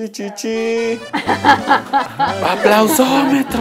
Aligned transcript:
Chichichi. 0.00 1.00
Aplausómetro. 2.48 3.58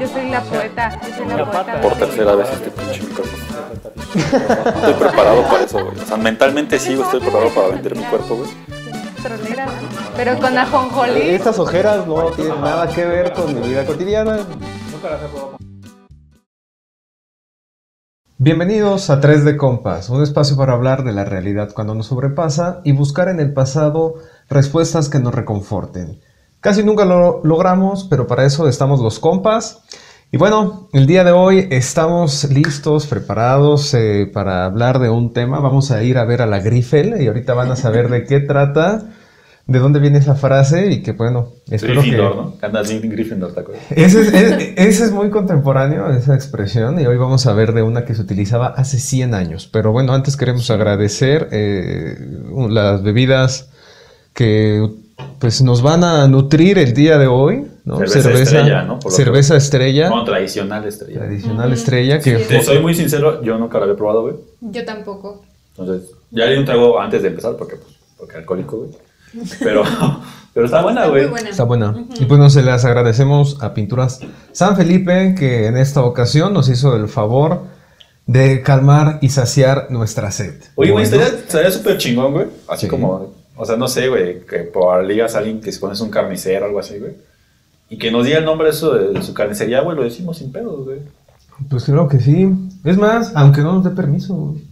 Yo 0.00 0.08
soy 0.08 0.28
la 0.28 0.42
poeta. 0.42 1.00
Yo 1.00 1.16
soy 1.16 1.28
la 1.28 1.48
poeta. 1.48 1.80
Por 1.80 1.94
tercera 1.94 2.34
vez 2.34 2.50
este 2.50 2.70
pinche 2.72 3.02
micrófono. 3.04 3.44
Estoy 4.16 4.94
preparado 4.94 5.42
para 5.42 5.62
eso, 5.62 5.84
güey. 5.84 5.96
O 5.96 6.06
sea, 6.06 6.16
mentalmente 6.16 6.76
sí, 6.80 6.96
güey, 6.96 7.04
estoy 7.04 7.20
preparado 7.20 7.54
para 7.54 7.68
vender 7.68 7.96
mi 7.96 8.02
cuerpo, 8.02 8.34
güey. 8.34 8.50
Pero 10.16 10.40
con 10.40 10.58
ajonjolí. 10.58 11.20
Estas 11.20 11.56
ojeras 11.60 12.04
no 12.04 12.32
tienen 12.32 12.60
nada 12.60 12.88
que 12.88 13.04
ver 13.04 13.32
con 13.32 13.54
mi 13.54 13.68
vida 13.68 13.86
cotidiana. 13.86 14.40
Bienvenidos 18.38 19.08
a 19.08 19.20
3 19.20 19.44
de 19.44 19.56
Compas, 19.56 20.10
un 20.10 20.20
espacio 20.20 20.56
para 20.56 20.72
hablar 20.72 21.04
de 21.04 21.12
la 21.12 21.24
realidad 21.24 21.70
cuando 21.72 21.94
nos 21.94 22.08
sobrepasa 22.08 22.80
y 22.82 22.90
buscar 22.90 23.28
en 23.28 23.38
el 23.38 23.54
pasado 23.54 24.16
respuestas 24.48 25.08
que 25.08 25.18
nos 25.18 25.34
reconforten. 25.34 26.20
Casi 26.60 26.82
nunca 26.82 27.04
lo 27.04 27.40
logramos, 27.44 28.04
pero 28.08 28.26
para 28.26 28.44
eso 28.44 28.68
estamos 28.68 29.00
los 29.00 29.18
compas. 29.18 29.82
Y 30.32 30.36
bueno, 30.36 30.88
el 30.92 31.06
día 31.06 31.22
de 31.22 31.30
hoy 31.30 31.68
estamos 31.70 32.44
listos, 32.50 33.06
preparados 33.06 33.94
eh, 33.94 34.28
para 34.32 34.64
hablar 34.64 34.98
de 34.98 35.08
un 35.10 35.32
tema. 35.32 35.60
Vamos 35.60 35.90
a 35.90 36.02
ir 36.02 36.18
a 36.18 36.24
ver 36.24 36.42
a 36.42 36.46
la 36.46 36.58
Griffel 36.60 37.20
y 37.22 37.28
ahorita 37.28 37.54
van 37.54 37.70
a 37.70 37.76
saber 37.76 38.08
de 38.08 38.24
qué 38.24 38.40
trata, 38.40 39.10
de 39.66 39.78
dónde 39.78 40.00
viene 40.00 40.18
esa 40.18 40.34
frase 40.34 40.90
y 40.90 41.02
que 41.02 41.12
bueno, 41.12 41.50
espero 41.70 42.00
Gryffindor, 42.00 42.58
que... 42.60 42.68
¿no? 42.68 42.78
Así 42.78 42.98
Gryffindor, 42.98 43.52
¿te 43.54 43.60
acuerdas? 43.60 43.84
Ese 43.90 44.22
es, 44.22 44.32
es- 44.34 44.72
ese 44.76 45.04
es 45.04 45.12
muy 45.12 45.30
contemporáneo, 45.30 46.10
esa 46.10 46.34
expresión, 46.34 46.98
y 47.00 47.06
hoy 47.06 47.16
vamos 47.16 47.46
a 47.46 47.52
ver 47.52 47.72
de 47.72 47.82
una 47.82 48.04
que 48.04 48.14
se 48.14 48.22
utilizaba 48.22 48.68
hace 48.68 48.98
100 48.98 49.34
años. 49.34 49.68
Pero 49.72 49.92
bueno, 49.92 50.14
antes 50.14 50.36
queremos 50.36 50.68
agradecer 50.70 51.48
eh, 51.52 52.16
las 52.70 53.02
bebidas 53.04 53.68
que 54.34 54.86
pues 55.38 55.62
nos 55.62 55.80
van 55.82 56.02
a 56.04 56.26
nutrir 56.28 56.78
el 56.78 56.92
día 56.92 57.18
de 57.18 57.26
hoy, 57.26 57.66
¿no? 57.84 57.98
Cerveza 58.06 58.32
estrella, 58.42 58.82
¿no? 58.82 58.98
Por 58.98 59.12
cerveza 59.12 59.56
estrella, 59.56 60.08
No, 60.10 60.24
tradicional 60.24 60.84
estrella. 60.86 61.20
tradicional 61.20 61.72
estrella, 61.72 62.18
que 62.20 62.38
Sí. 62.40 62.44
Te 62.48 62.62
soy 62.62 62.80
muy 62.80 62.94
sincero, 62.94 63.42
yo 63.42 63.56
nunca 63.58 63.78
lo 63.78 63.84
había 63.84 63.96
probado, 63.96 64.22
güey. 64.22 64.34
Yo 64.60 64.84
tampoco. 64.84 65.42
Entonces, 65.78 66.10
ya 66.30 66.46
le 66.46 66.52
di 66.54 66.58
un 66.58 66.64
trago 66.64 67.00
antes 67.00 67.22
de 67.22 67.28
empezar 67.28 67.56
porque, 67.56 67.76
pues, 67.76 67.94
porque 68.18 68.36
alcohólico, 68.36 68.76
güey. 68.78 68.90
Pero, 69.60 69.82
pero 70.54 70.66
está 70.66 70.82
buena, 70.82 71.00
Está 71.02 71.10
güey. 71.10 71.26
buena. 71.28 71.50
está 71.50 71.64
buena. 71.64 71.94
Y 72.18 72.24
pues 72.24 72.38
nos 72.40 72.56
les 72.56 72.84
agradecemos 72.84 73.58
a 73.60 73.74
Pinturas 73.74 74.20
San 74.52 74.76
Felipe, 74.76 75.34
que 75.38 75.66
en 75.66 75.76
esta 75.76 76.02
ocasión 76.02 76.52
nos 76.54 76.68
hizo 76.68 76.96
el 76.96 77.08
favor 77.08 77.62
de 78.26 78.62
calmar 78.62 79.18
y 79.20 79.28
saciar 79.28 79.88
nuestra 79.90 80.30
sed. 80.30 80.54
Oye, 80.76 80.90
güey, 80.92 81.04
Bueno. 81.08 81.22
estaría 81.22 81.26
estaría 81.40 81.70
súper 81.70 81.98
chingón, 81.98 82.32
güey. 82.32 82.46
Así 82.68 82.86
Sí. 82.86 82.88
como, 82.88 83.33
o 83.56 83.64
sea, 83.64 83.76
no 83.76 83.88
sé, 83.88 84.08
güey, 84.08 84.40
que 84.46 84.58
por 84.60 85.04
ligas 85.04 85.34
a 85.34 85.38
alguien 85.38 85.60
que 85.60 85.72
se 85.72 85.80
pones 85.80 86.00
un 86.00 86.10
carnicero 86.10 86.64
o 86.64 86.68
algo 86.68 86.80
así, 86.80 86.98
güey. 86.98 87.12
Y 87.90 87.98
que 87.98 88.10
nos 88.10 88.24
diga 88.26 88.38
el 88.38 88.44
nombre 88.44 88.68
de 88.68 88.72
eso 88.74 88.94
de 88.94 89.22
su 89.22 89.34
carnicería, 89.34 89.80
güey, 89.82 89.96
lo 89.96 90.02
decimos 90.04 90.38
sin 90.38 90.50
pedos, 90.52 90.84
güey. 90.84 90.98
Pues 91.68 91.84
creo 91.84 92.08
que 92.08 92.18
sí. 92.20 92.48
Es 92.84 92.96
más, 92.96 93.32
aunque 93.34 93.60
no 93.60 93.74
nos 93.74 93.84
dé 93.84 93.90
permiso, 93.90 94.34
güey. 94.34 94.62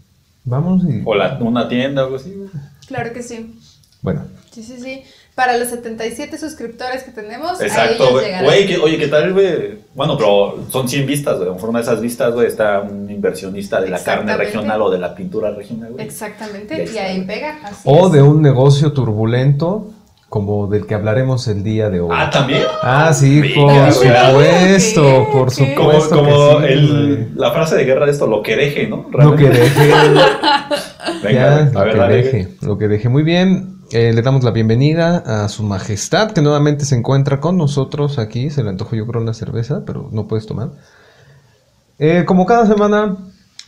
vamos 0.44 0.83
y... 0.84 1.03
O 1.05 1.14
la- 1.14 1.38
una 1.41 1.69
tienda 1.69 2.03
o 2.03 2.05
algo 2.06 2.16
así, 2.16 2.33
güey. 2.34 2.48
Claro 2.86 3.12
que 3.12 3.22
sí. 3.22 3.55
Bueno, 4.03 4.22
Sí, 4.50 4.62
sí, 4.62 4.77
sí. 4.80 5.03
Para 5.34 5.56
los 5.56 5.69
77 5.69 6.36
suscriptores 6.36 7.05
que 7.05 7.11
tenemos, 7.11 7.58
a 7.58 7.64
Exacto, 7.64 8.05
ellos 8.20 8.42
güey. 8.44 8.66
que- 8.66 8.77
oye, 8.78 8.98
¿qué 8.98 9.08
tal, 9.08 9.33
güey? 9.33 9.78
Bueno, 9.94 10.16
pero 10.19 10.58
son 10.70 10.86
100 10.88 11.06
vistas, 11.06 11.36
güey. 11.36 11.44
A 11.44 11.48
lo 11.48 11.55
mejor 11.55 11.70
una 11.70 11.78
de 11.78 11.84
esas 11.84 12.00
vistas, 12.02 12.34
güey, 12.34 12.47
está 12.48 12.80
un 12.80 13.11
inversionista 13.11 13.80
de 13.80 13.88
la 13.88 13.98
carne 14.03 14.36
regional 14.36 14.83
o 14.83 14.91
de 14.91 14.98
la 14.98 15.14
pintura 15.14 15.50
regional, 15.50 15.92
güey. 15.92 16.05
Exactamente. 16.05 16.84
Y 16.92 16.98
ahí 16.98 17.22
pega. 17.22 17.60
Así 17.64 17.80
o 17.84 18.06
es. 18.08 18.12
de 18.12 18.20
un 18.22 18.42
negocio 18.42 18.92
turbulento 18.92 19.88
como 20.28 20.66
del 20.66 20.86
que 20.86 20.94
hablaremos 20.94 21.47
el 21.48 21.62
día 21.62 21.88
de 21.91 22.00
hoy. 22.00 22.10
Ah, 22.12 22.28
¿también? 22.30 22.62
Ah, 22.83 23.12
sí, 23.14 23.41
Venga, 23.41 23.84
por 23.86 23.92
supuesto, 23.94 25.03
¿Qué? 25.03 25.27
por. 25.33 25.33
Como, 25.33 25.50
supuesto 25.50 26.16
como 26.16 26.58
que 26.60 26.66
sí, 26.69 26.72
el, 26.72 27.33
la 27.36 27.50
frase 27.53 27.77
de 27.77 27.84
guerra 27.84 28.05
de 28.06 28.12
esto, 28.12 28.27
lo 28.27 28.42
que 28.42 28.56
deje, 28.56 28.87
¿no? 28.87 29.03
güey. 29.10 29.25
Lo 29.26 29.37
que 29.37 29.49
Realmente. 29.49 29.81
deje, 29.81 29.93
Venga, 31.22 31.32
ya, 31.32 31.56
a 31.56 31.60
lo 31.64 31.81
ver, 31.84 31.93
que 31.93 31.99
dale, 31.99 32.16
deje, 32.16 32.49
lo 32.62 32.78
que 32.78 32.88
deje. 32.88 33.09
Muy 33.10 33.22
bien, 33.22 33.76
eh, 33.92 34.12
le 34.12 34.22
damos 34.22 34.44
la 34.44 34.50
bienvenida 34.50 35.44
a 35.44 35.48
su 35.48 35.62
majestad, 35.62 36.32
que 36.32 36.42
nuevamente 36.42 36.84
se 36.84 36.97
encuentra 36.97 37.41
con 37.41 37.56
nosotros 37.56 38.19
aquí. 38.19 38.50
Se 38.50 38.62
le 38.62 38.70
antojó 38.70 38.97
yo 38.97 39.06
creo 39.06 39.22
una 39.22 39.34
cerveza, 39.34 39.82
pero 39.86 40.08
no 40.12 40.26
puedes 40.28 40.47
tomar. 40.47 40.70
Eh, 41.98 42.25
como 42.26 42.44
cada 42.47 42.66
semana, 42.66 43.16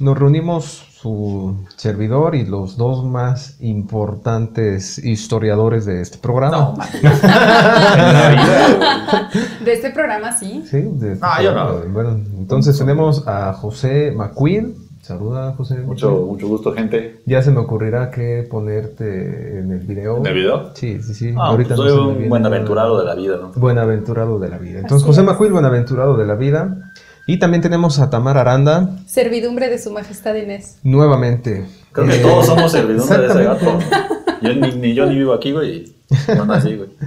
nos 0.00 0.18
reunimos 0.18 0.64
su 1.00 1.54
servidor 1.76 2.34
y 2.34 2.46
los 2.46 2.76
dos 2.78 3.04
más 3.04 3.56
importantes 3.60 4.96
historiadores 4.98 5.84
de 5.84 6.00
este 6.00 6.16
programa. 6.18 6.74
No. 7.02 7.10
De 9.64 9.72
este 9.72 9.90
programa, 9.90 10.32
sí. 10.32 10.64
Sí, 10.70 10.78
de 10.80 11.12
este 11.14 11.26
Ah, 11.26 11.42
yo 11.42 11.52
no. 11.54 11.66
programa. 11.66 11.92
Bueno, 11.92 12.10
entonces 12.38 12.76
tenemos 12.78 13.26
a 13.28 13.52
José 13.52 14.12
McQueen. 14.16 14.74
Saluda, 15.04 15.52
José. 15.54 15.76
Mucho, 15.80 16.10
mucho 16.26 16.48
gusto, 16.48 16.72
gente. 16.72 17.20
Ya 17.26 17.42
se 17.42 17.50
me 17.50 17.60
ocurrirá 17.60 18.10
que 18.10 18.46
ponerte 18.50 19.58
en 19.58 19.70
el 19.72 19.80
video. 19.80 20.16
¿En 20.16 20.26
el 20.26 20.32
video? 20.34 20.70
Sí, 20.74 20.98
sí, 21.02 21.12
sí. 21.12 21.34
Ah, 21.36 21.48
Ahorita 21.48 21.76
pues 21.76 21.90
no 21.90 21.96
soy 21.96 22.14
me 22.14 22.22
un 22.22 22.28
buenaventurado 22.30 22.98
de 22.98 23.04
la 23.04 23.14
vida, 23.14 23.36
¿no? 23.36 23.52
Buenaventurado 23.54 24.38
de 24.38 24.48
la 24.48 24.56
vida. 24.56 24.78
Entonces, 24.80 25.02
Así 25.02 25.06
José 25.06 25.20
es. 25.20 25.26
McQueen, 25.26 25.52
buenaventurado 25.52 26.16
de 26.16 26.26
la 26.26 26.36
vida. 26.36 26.90
Y 27.26 27.38
también 27.38 27.60
tenemos 27.62 27.98
a 27.98 28.08
Tamara 28.08 28.40
Aranda, 28.40 28.96
Servidumbre 29.06 29.68
de 29.68 29.78
su 29.78 29.90
majestad 29.92 30.34
Inés. 30.36 30.78
nuevamente. 30.82 31.66
Creo 31.92 32.06
que 32.06 32.16
Eh, 32.16 32.22
todos 32.22 32.46
somos 32.46 32.72
servidumbre 32.72 33.18
de 33.18 33.26
ese 33.26 33.44
gato. 33.44 33.78
Yo 34.40 34.54
ni, 34.54 34.72
ni 34.76 34.94
yo 34.94 35.04
ni 35.04 35.16
vivo 35.16 35.34
aquí, 35.34 35.52
güey. 35.52 35.92
No 36.34 36.46
nací, 36.46 36.76
güey. 36.76 36.88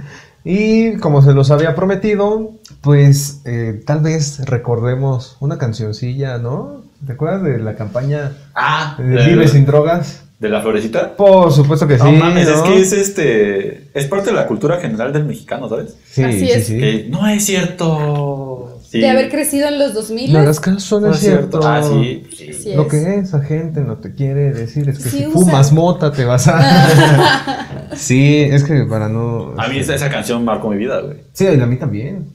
Y 0.44 0.96
como 0.98 1.20
se 1.20 1.34
los 1.34 1.50
había 1.50 1.74
prometido, 1.74 2.52
pues 2.80 3.42
eh, 3.44 3.82
tal 3.84 4.00
vez 4.00 4.46
recordemos 4.46 5.36
una 5.40 5.58
cancioncilla, 5.58 6.38
¿no? 6.38 6.84
¿Te 7.06 7.12
acuerdas 7.12 7.42
de 7.42 7.58
la 7.58 7.74
campaña 7.74 8.32
Ah, 8.54 8.96
de 8.98 9.26
Vive 9.26 9.48
sin 9.48 9.64
drogas? 9.66 10.24
¿De 10.38 10.48
la 10.48 10.60
florecita? 10.62 11.16
Por 11.16 11.50
supuesto 11.52 11.86
que 11.88 11.98
sí. 11.98 12.04
no 12.04 12.12
mames, 12.12 12.46
es 12.48 12.60
que 12.60 12.80
es 12.80 12.92
este. 12.92 13.88
Es 13.92 14.06
parte 14.06 14.30
de 14.30 14.36
la 14.36 14.46
cultura 14.46 14.78
general 14.80 15.12
del 15.12 15.24
mexicano, 15.24 15.68
¿sabes? 15.68 15.96
Sí, 16.08 16.22
Así 16.22 16.38
sí, 16.40 16.50
es. 16.50 16.66
sí. 16.66 16.78
Que 16.78 17.06
no 17.10 17.26
es 17.26 17.44
cierto. 17.44 18.80
Sí. 18.88 19.00
De 19.00 19.10
haber 19.10 19.28
crecido 19.30 19.68
en 19.68 19.78
los 19.78 19.92
2000. 19.94 20.32
No 20.32 20.38
hagas 20.38 20.60
caso, 20.60 21.00
no, 21.00 21.08
No 21.08 21.12
es 21.14 21.20
cierto. 21.20 21.60
Ah, 21.62 21.82
sí. 21.82 22.24
sí. 22.34 22.52
Sí. 22.54 22.74
Lo 22.74 22.82
es. 22.82 22.88
que 22.88 23.14
esa 23.16 23.40
gente 23.42 23.80
no 23.80 23.96
te 23.96 24.14
quiere 24.14 24.52
decir 24.52 24.88
es 24.88 24.98
que 24.98 25.10
Sí 25.10 25.18
si 25.18 25.26
usa. 25.26 25.32
fumas 25.40 25.72
mota 25.72 26.10
te 26.12 26.24
vas 26.24 26.48
a... 26.48 27.90
sí, 27.96 28.40
es 28.42 28.64
que 28.64 28.84
para 28.84 29.08
no... 29.10 29.52
A 29.58 29.68
mí 29.68 29.78
esa, 29.78 29.94
esa 29.94 30.08
canción 30.08 30.42
marcó 30.44 30.70
mi 30.70 30.78
vida, 30.78 31.00
güey. 31.00 31.18
Sí, 31.34 31.44
y 31.44 31.60
a 31.60 31.66
mí 31.66 31.76
también. 31.76 32.26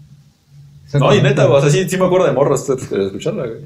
No, 0.94 1.16
y 1.16 1.24
neta, 1.24 1.46
güey, 1.46 1.58
o 1.58 1.62
sea, 1.62 1.72
sí, 1.72 1.90
sí 1.90 1.98
me 1.98 2.06
acuerdo 2.06 2.28
de 2.28 2.34
morros 2.34 2.68
de 2.68 3.06
escucharla, 3.06 3.48
güey. 3.48 3.62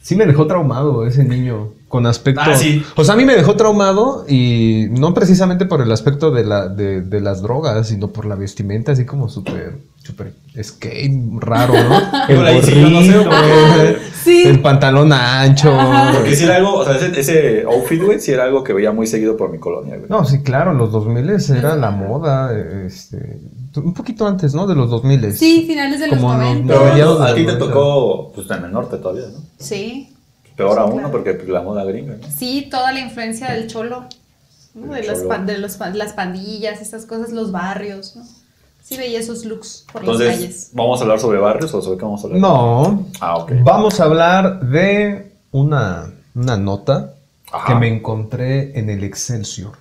Sí 0.00 0.16
me 0.16 0.26
dejó 0.26 0.46
traumado 0.46 1.06
ese 1.06 1.24
niño 1.24 1.72
con 1.88 2.06
aspecto... 2.06 2.42
Ah, 2.44 2.56
sí. 2.56 2.82
O 2.96 3.04
sea, 3.04 3.14
a 3.14 3.16
mí 3.16 3.24
me 3.24 3.34
dejó 3.34 3.56
traumado 3.56 4.24
y 4.28 4.86
no 4.90 5.14
precisamente 5.14 5.66
por 5.66 5.80
el 5.80 5.90
aspecto 5.90 6.30
de, 6.30 6.44
la, 6.44 6.68
de, 6.68 7.02
de 7.02 7.20
las 7.20 7.42
drogas, 7.42 7.88
sino 7.88 8.08
por 8.08 8.26
la 8.26 8.34
vestimenta 8.34 8.92
así 8.92 9.04
como 9.04 9.28
súper, 9.28 9.78
súper 10.02 10.32
skate, 10.62 11.12
raro, 11.40 11.74
¿no? 11.74 12.28
El 12.28 12.62
sí, 14.12 14.42
el 14.44 14.60
pantalón 14.60 15.12
ancho. 15.12 15.76
Porque 16.14 16.36
si 16.36 16.44
era 16.44 16.56
algo, 16.56 16.74
o 16.74 16.84
sea, 16.84 16.96
ese, 16.96 17.20
ese 17.20 17.64
outfit, 17.64 18.02
güey, 18.02 18.20
sí 18.20 18.32
era 18.32 18.44
algo 18.44 18.62
que 18.62 18.72
veía 18.72 18.92
muy 18.92 19.06
seguido 19.06 19.36
por 19.36 19.50
mi 19.50 19.58
colonia, 19.58 19.96
güey. 19.96 20.08
No, 20.08 20.24
sí, 20.24 20.42
claro, 20.42 20.72
en 20.72 20.78
los 20.78 20.92
2000 20.92 21.30
era 21.56 21.76
la 21.76 21.90
moda, 21.90 22.56
este, 22.86 23.40
un 23.78 23.94
poquito 23.94 24.26
antes, 24.26 24.54
¿no? 24.54 24.66
De 24.66 24.74
los 24.74 24.90
2000 24.90 25.32
Sí, 25.36 25.64
finales 25.66 26.00
de 26.00 26.08
los 26.08 26.18
Como 26.18 26.32
no- 26.34 26.38
90. 26.40 26.74
Pero 26.94 27.22
a 27.22 27.34
ti 27.34 27.46
te 27.46 27.56
tocó, 27.56 28.32
pues 28.34 28.50
en 28.50 28.64
el 28.64 28.72
norte 28.72 28.96
todavía, 28.98 29.26
¿no? 29.32 29.38
Sí. 29.58 30.14
Peor 30.56 30.72
Sí, 30.74 30.78
aún. 30.80 31.10
Porque 31.10 31.34
pues, 31.34 31.48
la 31.48 31.62
moda 31.62 31.84
gringa, 31.84 32.14
¿no? 32.20 32.26
Sí, 32.36 32.68
toda 32.70 32.92
la 32.92 33.00
influencia 33.00 33.52
del 33.52 33.68
cholo. 33.68 34.04
¿no? 34.74 34.92
De, 34.94 35.02
las, 35.02 35.18
cholo. 35.18 35.28
pan- 35.28 35.46
de 35.46 35.58
los 35.58 35.76
pan- 35.76 35.96
las 35.98 36.12
pandillas, 36.12 36.80
estas 36.80 37.04
cosas, 37.06 37.30
los 37.32 37.50
barrios. 37.52 38.14
¿no? 38.16 38.22
Sí 38.82 38.96
veía 38.96 39.18
esos 39.20 39.44
looks 39.44 39.84
por 39.92 40.02
las 40.04 40.12
Entonces, 40.20 40.36
calles. 40.40 40.70
¿vamos 40.72 40.98
a 41.00 41.02
hablar 41.02 41.20
sobre 41.20 41.38
barrios 41.38 41.74
o 41.74 41.82
sobre 41.82 41.98
qué 41.98 42.04
vamos 42.04 42.22
a 42.22 42.26
hablar? 42.26 42.40
No, 42.40 43.06
Ah, 43.20 43.36
ok. 43.38 43.52
vamos 43.62 44.00
a 44.00 44.04
hablar 44.04 44.60
de 44.60 45.32
una, 45.52 46.10
una 46.34 46.56
nota 46.56 47.14
Ajá. 47.52 47.66
que 47.66 47.74
me 47.74 47.88
encontré 47.88 48.78
en 48.78 48.88
el 48.90 49.04
Excelsior. 49.04 49.72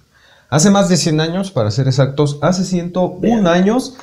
Hace 0.50 0.70
más 0.72 0.88
de 0.90 0.98
100 0.98 1.20
años, 1.22 1.52
para 1.52 1.72
ser 1.72 1.88
exactos, 1.88 2.40
hace 2.42 2.64
101 2.64 3.20
Bien. 3.20 3.48
años, 3.48 3.98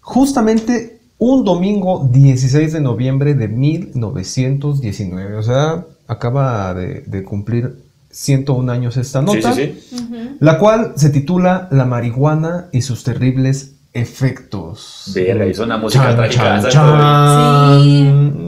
justamente 0.00 1.00
un 1.18 1.44
domingo 1.44 2.08
16 2.12 2.72
de 2.72 2.80
noviembre 2.80 3.34
de 3.34 3.48
1919. 3.48 5.36
O 5.36 5.42
sea, 5.42 5.84
acaba 6.06 6.72
de, 6.74 7.02
de 7.06 7.24
cumplir 7.24 7.82
101 8.10 8.70
años 8.72 8.96
esta 8.96 9.20
Sí, 9.20 9.26
nota. 9.26 9.52
sí, 9.52 9.78
sí. 9.90 9.96
Ujú. 9.96 10.16
La 10.40 10.58
cual 10.58 10.92
se 10.96 11.10
titula 11.10 11.68
La 11.72 11.84
marihuana 11.84 12.66
y 12.72 12.82
sus 12.82 13.02
terribles 13.04 13.72
efectos. 13.92 15.10
Verga, 15.14 15.46
y 15.46 15.54
suena 15.54 15.76
música 15.78 16.04
Chan, 16.04 16.16
trágica, 16.16 16.60
chan, 16.60 16.70
chan. 16.70 17.82
Sí. 17.82 18.02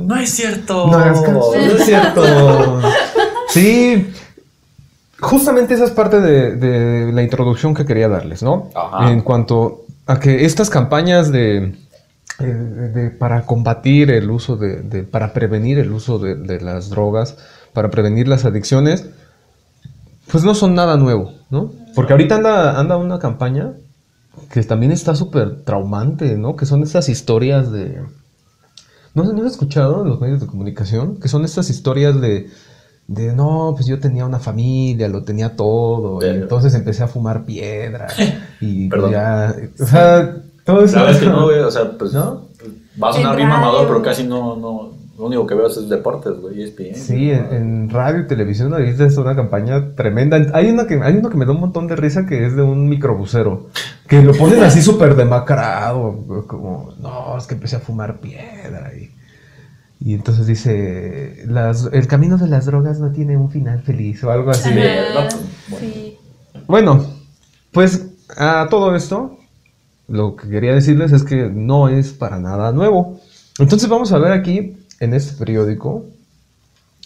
No 0.06 0.17
es 0.17 0.31
cierto. 0.31 0.87
No 0.87 0.93
caso, 0.99 1.53
no 1.55 1.55
es 1.56 1.85
cierto. 1.85 2.81
Sí. 3.49 4.06
Justamente 5.20 5.75
esa 5.75 5.84
es 5.84 5.90
parte 5.90 6.20
de, 6.20 6.56
de 6.56 7.12
la 7.12 7.22
introducción 7.22 7.75
que 7.75 7.84
quería 7.84 8.08
darles, 8.08 8.43
¿no? 8.43 8.70
Ajá. 8.75 9.11
En 9.12 9.20
cuanto 9.22 9.84
a 10.06 10.19
que 10.19 10.44
estas 10.44 10.70
campañas 10.70 11.31
de, 11.31 11.75
eh, 12.38 12.44
de- 12.44 13.11
para 13.11 13.44
combatir 13.46 14.11
el 14.11 14.31
uso 14.31 14.56
de, 14.56 15.02
para 15.02 15.32
prevenir 15.32 15.78
el 15.78 15.93
uso 15.93 16.19
de, 16.19 16.34
de 16.37 16.61
las 16.61 16.88
drogas, 16.90 17.37
para 17.72 17.90
prevenir 17.90 18.26
las 18.28 18.44
adicciones, 18.44 19.06
pues 20.31 20.43
no 20.44 20.55
son 20.55 20.75
nada 20.75 20.96
nuevo, 20.96 21.32
¿no? 21.50 21.72
Porque 21.94 22.12
ahorita 22.12 22.37
anda, 22.37 22.78
anda 22.78 22.96
una 22.96 23.19
campaña 23.19 23.72
que 24.52 24.62
también 24.62 24.90
está 24.93 25.14
súper 25.14 25.62
traumante, 25.64 26.37
¿no? 26.37 26.56
Que 26.56 26.67
son 26.67 26.82
estas 26.82 27.08
historias 27.08 27.70
de... 27.72 28.00
¿No, 29.14 29.25
¿No 29.25 29.44
has 29.44 29.52
escuchado 29.52 30.02
en 30.02 30.08
los 30.08 30.20
medios 30.20 30.40
de 30.40 30.46
comunicación? 30.46 31.17
Que 31.20 31.28
son 31.28 31.44
estas 31.44 31.69
historias 31.69 32.20
de... 32.20 32.49
De 33.11 33.35
no, 33.35 33.73
pues 33.75 33.87
yo 33.87 33.99
tenía 33.99 34.25
una 34.25 34.39
familia, 34.39 35.09
lo 35.09 35.25
tenía 35.25 35.57
todo, 35.57 36.25
y 36.25 36.31
entonces 36.31 36.73
empecé 36.75 37.03
a 37.03 37.09
fumar 37.09 37.45
piedra 37.45 38.07
y 38.61 38.89
pues 38.89 39.03
Perdón. 39.03 39.11
ya, 39.11 39.53
o 39.81 39.85
sea, 39.85 40.37
todo 40.65 40.85
eso. 40.85 40.95
Sabes 40.95 41.17
que 41.19 41.27
no, 41.27 41.43
güey, 41.47 41.59
o 41.59 41.71
sea, 41.73 41.91
pues 41.99 42.12
¿No? 42.12 42.47
va 43.03 43.11
a 43.11 43.12
sonar 43.12 43.33
En 43.33 43.39
bien 43.39 43.49
mamador, 43.49 43.89
pero 43.89 44.01
casi 44.01 44.23
no, 44.23 44.55
no, 44.55 44.93
lo 45.19 45.27
único 45.27 45.45
que 45.45 45.57
veo 45.57 45.67
es 45.67 45.89
deportes, 45.89 46.35
güey, 46.41 46.62
ESPN. 46.62 46.95
Sí, 46.95 47.33
en, 47.33 47.53
en 47.53 47.91
radio 47.91 48.21
y 48.21 48.27
televisión 48.29 48.73
ahorita 48.73 49.05
es 49.05 49.17
una 49.17 49.35
campaña 49.35 49.97
tremenda. 49.97 50.37
Hay 50.55 50.71
una 50.71 50.87
que 50.87 50.95
hay 51.03 51.17
uno 51.17 51.31
que 51.31 51.37
me 51.37 51.47
da 51.47 51.51
un 51.51 51.59
montón 51.59 51.89
de 51.89 51.97
risa 51.97 52.27
que 52.27 52.47
es 52.47 52.55
de 52.55 52.63
un 52.63 52.89
microbusero, 52.89 53.71
que 54.06 54.23
lo 54.23 54.35
ponen 54.35 54.63
así 54.63 54.83
súper 54.83 55.17
demacrado, 55.17 56.17
como, 56.47 56.95
no, 57.01 57.37
es 57.37 57.49
que 57.49 57.55
empecé 57.55 57.75
a 57.75 57.81
fumar 57.81 58.21
piedra 58.21 58.93
y, 58.95 59.11
y 60.00 60.14
entonces 60.14 60.47
dice, 60.47 61.44
las, 61.47 61.88
el 61.93 62.06
camino 62.06 62.38
de 62.38 62.49
las 62.49 62.67
drogas 62.67 62.99
no 63.00 63.12
tiene 63.12 63.37
un 63.37 63.50
final 63.50 63.82
feliz 63.82 64.25
o 64.25 64.31
algo 64.31 64.50
así. 64.50 64.70
No, 64.70 64.75
pues, 64.75 65.37
bueno. 65.69 65.81
sí. 65.81 66.19
Bueno, 66.67 67.06
pues 67.70 68.06
a 68.37 68.69
todo 68.70 68.97
esto, 68.97 69.38
lo 70.08 70.37
que 70.37 70.49
quería 70.49 70.73
decirles 70.73 71.12
es 71.12 71.23
que 71.23 71.50
no 71.50 71.88
es 71.88 72.12
para 72.12 72.38
nada 72.38 72.73
nuevo. 72.73 73.20
Entonces 73.58 73.88
vamos 73.91 74.11
a 74.12 74.19
ver 74.19 74.32
aquí 74.32 74.76
en 75.00 75.14
este 75.14 75.37
periódico 75.37 76.06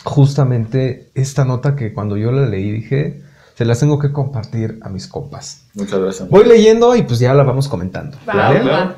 justamente 0.05 1.11
esta 1.14 1.44
nota 1.44 1.75
que 1.75 1.93
cuando 1.93 2.17
yo 2.17 2.31
la 2.31 2.47
leí 2.47 2.70
dije, 2.70 3.23
se 3.56 3.64
las 3.64 3.81
tengo 3.81 3.99
que 3.99 4.12
compartir 4.12 4.79
a 4.82 4.88
mis 4.88 5.08
compas. 5.08 5.64
Muchas 5.75 5.99
gracias. 5.99 6.29
Voy 6.29 6.44
leyendo 6.44 6.94
y 6.94 7.02
pues 7.02 7.19
ya 7.19 7.35
la 7.35 7.43
vamos 7.43 7.69
comentando. 7.69 8.19
Va, 8.29 8.35
¿vale? 8.35 8.70
Va. 8.70 8.97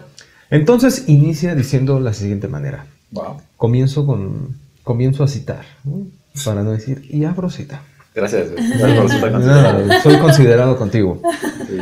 Entonces 0.50 1.04
inicia 1.08 1.54
diciendo 1.54 1.98
la 2.00 2.12
siguiente 2.12 2.48
manera. 2.48 2.86
Wow. 3.10 3.36
Comienzo 3.56 4.06
con 4.06 4.56
comienzo 4.82 5.24
a 5.24 5.28
citar, 5.28 5.64
¿no? 5.84 6.06
para 6.44 6.62
no 6.62 6.72
decir 6.72 7.02
y 7.10 7.24
abro 7.24 7.50
cita. 7.50 7.82
Gracias, 8.14 8.48
por. 9.20 9.32
Nada, 9.32 10.00
soy 10.02 10.18
considerado 10.18 10.76
contigo. 10.76 11.20
Sí. 11.66 11.78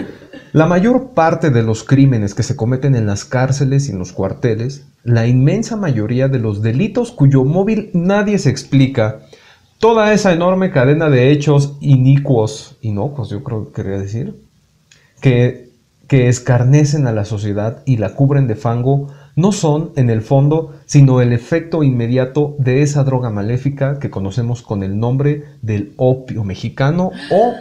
La 0.55 0.67
mayor 0.67 1.11
parte 1.15 1.51
de 1.51 1.65
los 1.65 1.83
crímenes 1.83 2.33
que 2.33 2.45
se 2.45 2.55
cometen 2.55 2.95
en 2.95 3.07
las 3.07 3.25
cárceles 3.25 3.89
y 3.89 3.91
en 3.93 3.99
los 3.99 4.13
cuarteles, 4.13 4.87
la 5.03 5.27
inmensa 5.27 5.77
mayoría 5.77 6.29
de 6.29 6.39
los 6.39 6.63
delitos 6.63 7.11
cuyo 7.11 7.45
móvil 7.45 7.91
nadie 7.93 8.39
se 8.39 8.51
explica, 8.51 9.19
toda 9.81 10.13
esa 10.13 10.33
enorme 10.33 10.71
cadena 10.71 11.11
de 11.11 11.33
hechos 11.33 11.77
inicuos, 11.81 12.77
inocuos 12.83 13.31
yo 13.31 13.43
creo 13.43 13.67
que 13.67 13.83
quería 13.83 13.99
decir, 13.99 14.37
que, 15.21 15.71
que 16.07 16.29
escarnecen 16.29 17.09
a 17.09 17.13
la 17.13 17.25
sociedad 17.25 17.83
y 17.85 17.97
la 17.97 18.15
cubren 18.15 18.47
de 18.47 18.55
fango, 18.55 19.09
no 19.37 19.53
son, 19.53 19.91
en 19.97 20.11
el 20.11 20.23
fondo, 20.23 20.75
sino 20.87 21.21
el 21.21 21.33
efecto 21.33 21.83
inmediato 21.83 22.55
de 22.59 22.83
esa 22.83 23.03
droga 23.05 23.31
maléfica 23.31 23.99
que 23.99 24.11
conocemos 24.11 24.63
con 24.63 24.83
el 24.83 24.99
nombre 24.99 25.45
del 25.63 25.93
opio 25.97 26.45
mexicano 26.45 27.11
o 27.31 27.55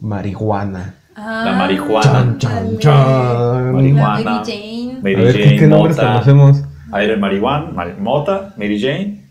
marihuana. 0.00 0.94
La 1.16 1.52
Ah, 1.54 1.56
marihuana. 1.58 2.02
Chan, 2.02 2.38
chan, 2.38 2.78
chan. 2.78 3.72
Marihuana. 3.72 4.20
Mary 4.22 4.44
Jane. 4.44 4.98
Mary 5.02 5.14
A 5.14 5.18
ver, 5.24 5.36
¿qué, 5.36 5.44
Jane, 5.44 5.56
qué 5.58 5.66
nombres 5.66 5.96
mota, 5.96 6.08
conocemos? 6.12 6.62
Aire 6.92 7.16
marihuana, 7.16 7.70
Mar- 7.72 7.98
mota, 7.98 8.54
Mary 8.58 8.80
Jane, 8.80 9.24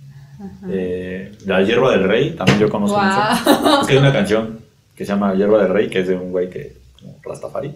eh, 0.70 1.32
la 1.46 1.62
hierba 1.62 1.92
del 1.92 2.04
rey, 2.08 2.32
también 2.36 2.60
yo 2.60 2.70
conozco 2.70 2.98
Guau. 2.98 3.36
mucho. 3.38 3.82
Es 3.82 3.88
que 3.88 3.94
hay 3.94 4.00
una 4.00 4.12
canción 4.12 4.60
que 4.96 5.06
se 5.06 5.12
llama 5.12 5.34
Hierba 5.36 5.60
del 5.62 5.70
Rey, 5.74 5.90
que 5.90 6.00
es 6.00 6.08
de 6.08 6.16
un 6.16 6.32
güey 6.32 6.50
que, 6.50 6.76
como 7.02 7.18
Rastafari. 7.24 7.72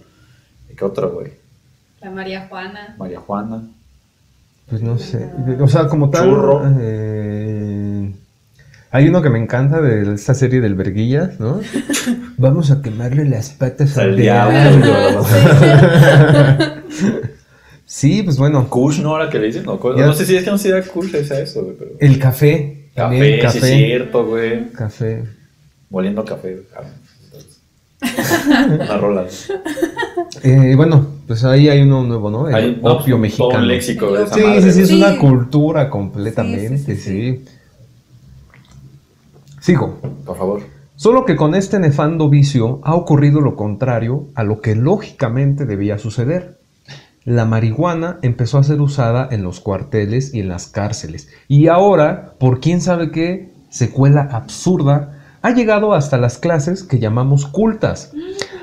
¿Y 0.72 0.76
qué 0.76 0.86
otro 0.86 1.12
güey? 1.12 1.32
La 2.02 2.10
María 2.10 2.48
Juana. 2.50 2.96
María 2.98 3.20
Juana. 3.20 3.62
Pues 4.70 4.82
no 4.84 4.98
sé. 4.98 5.28
O 5.60 5.68
sea, 5.68 5.88
como 5.88 6.10
tal. 6.10 6.26
Churro. 6.30 6.62
eh, 6.80 8.12
hay 8.92 9.08
uno 9.08 9.22
que 9.22 9.30
me 9.30 9.40
encanta 9.40 9.82
de 9.82 10.14
esta 10.14 10.34
serie 10.34 10.62
del 10.62 10.76
Verguillas, 10.76 11.40
¿no? 11.40 11.60
Vamos 12.38 12.72
a 12.72 12.82
quemarle 12.82 13.26
las 13.26 13.50
patas 13.52 13.98
al 13.98 14.16
diablo. 14.16 14.86
diablo. 14.86 15.26
Sí, 17.92 18.22
pues 18.22 18.38
bueno. 18.38 18.70
Kush, 18.70 19.00
¿no? 19.02 19.10
Ahora 19.10 19.32
que 19.32 19.40
le 19.40 19.48
dicen, 19.48 19.64
no, 19.66 19.80
Ya. 19.98 20.06
no 20.06 20.14
sé 20.14 20.24
si 20.24 20.36
es 20.36 20.44
que 20.44 20.52
no 20.52 20.60
se 20.60 20.70
da 20.70 20.84
Kush, 20.84 21.16
es 21.16 21.32
a 21.32 21.40
eso, 21.42 21.64
güey, 21.64 21.76
pero... 21.76 21.92
El 22.00 22.20
café. 22.20 22.90
También 22.94 23.40
Café, 23.42 23.52
sí 23.54 23.60
café. 23.60 23.72
es 23.74 23.78
cierto, 23.88 24.26
güey. 24.28 24.70
Café. 24.74 25.24
Moliendo 25.90 26.24
café. 26.24 26.62
cabrón. 26.72 26.92
Una 28.80 28.98
rola. 28.98 29.26
Eh, 30.44 30.74
bueno, 30.76 31.06
pues 31.28 31.44
ahí 31.44 31.68
hay 31.70 31.82
uno 31.82 32.04
nuevo, 32.04 32.30
¿no? 32.32 32.48
El 32.48 32.56
Hay 32.56 32.80
opio 32.82 33.18
mexicano. 33.18 33.60
un 33.60 33.68
léxico 33.68 34.12
de 34.14 34.24
esa 34.24 34.36
Sí, 34.36 34.42
madre, 34.42 34.62
sí, 34.62 34.72
sí, 34.72 34.82
es. 34.82 34.88
Sí. 34.90 34.96
una 34.96 35.18
cultura 35.18 35.90
completamente, 35.90 36.78
Sí, 36.78 36.96
sí, 36.96 36.96
sí, 36.96 37.36
sí, 37.44 37.46
Sigo. 39.60 40.00
Por 40.26 40.38
favor. 40.38 40.62
Solo 40.96 41.26
que 41.26 41.36
con 41.36 41.56
este 41.56 41.80
nefando 41.80 42.30
vicio 42.30 42.80
ha 42.84 42.96
ocurrido 42.96 43.42
lo 43.42 43.56
contrario 43.56 44.28
a 44.36 44.44
lo 44.44 44.62
que 44.62 44.76
lógicamente 44.76 45.66
debía 45.66 45.98
suceder. 45.98 46.58
La 47.26 47.46
marihuana 47.46 48.18
empezó 48.22 48.58
a 48.58 48.64
ser 48.64 48.82
usada 48.82 49.28
en 49.32 49.44
los 49.44 49.60
cuarteles 49.60 50.34
y 50.34 50.40
en 50.40 50.50
las 50.50 50.68
cárceles. 50.68 51.30
Y 51.48 51.68
ahora, 51.68 52.34
por 52.40 52.60
quién 52.60 52.82
sabe 52.82 53.12
qué 53.12 53.52
secuela 53.70 54.22
absurda, 54.32 55.19
ha 55.42 55.52
llegado 55.52 55.94
hasta 55.94 56.18
las 56.18 56.38
clases 56.38 56.84
que 56.84 57.00
llamamos 57.00 57.46
cultas. 57.46 58.12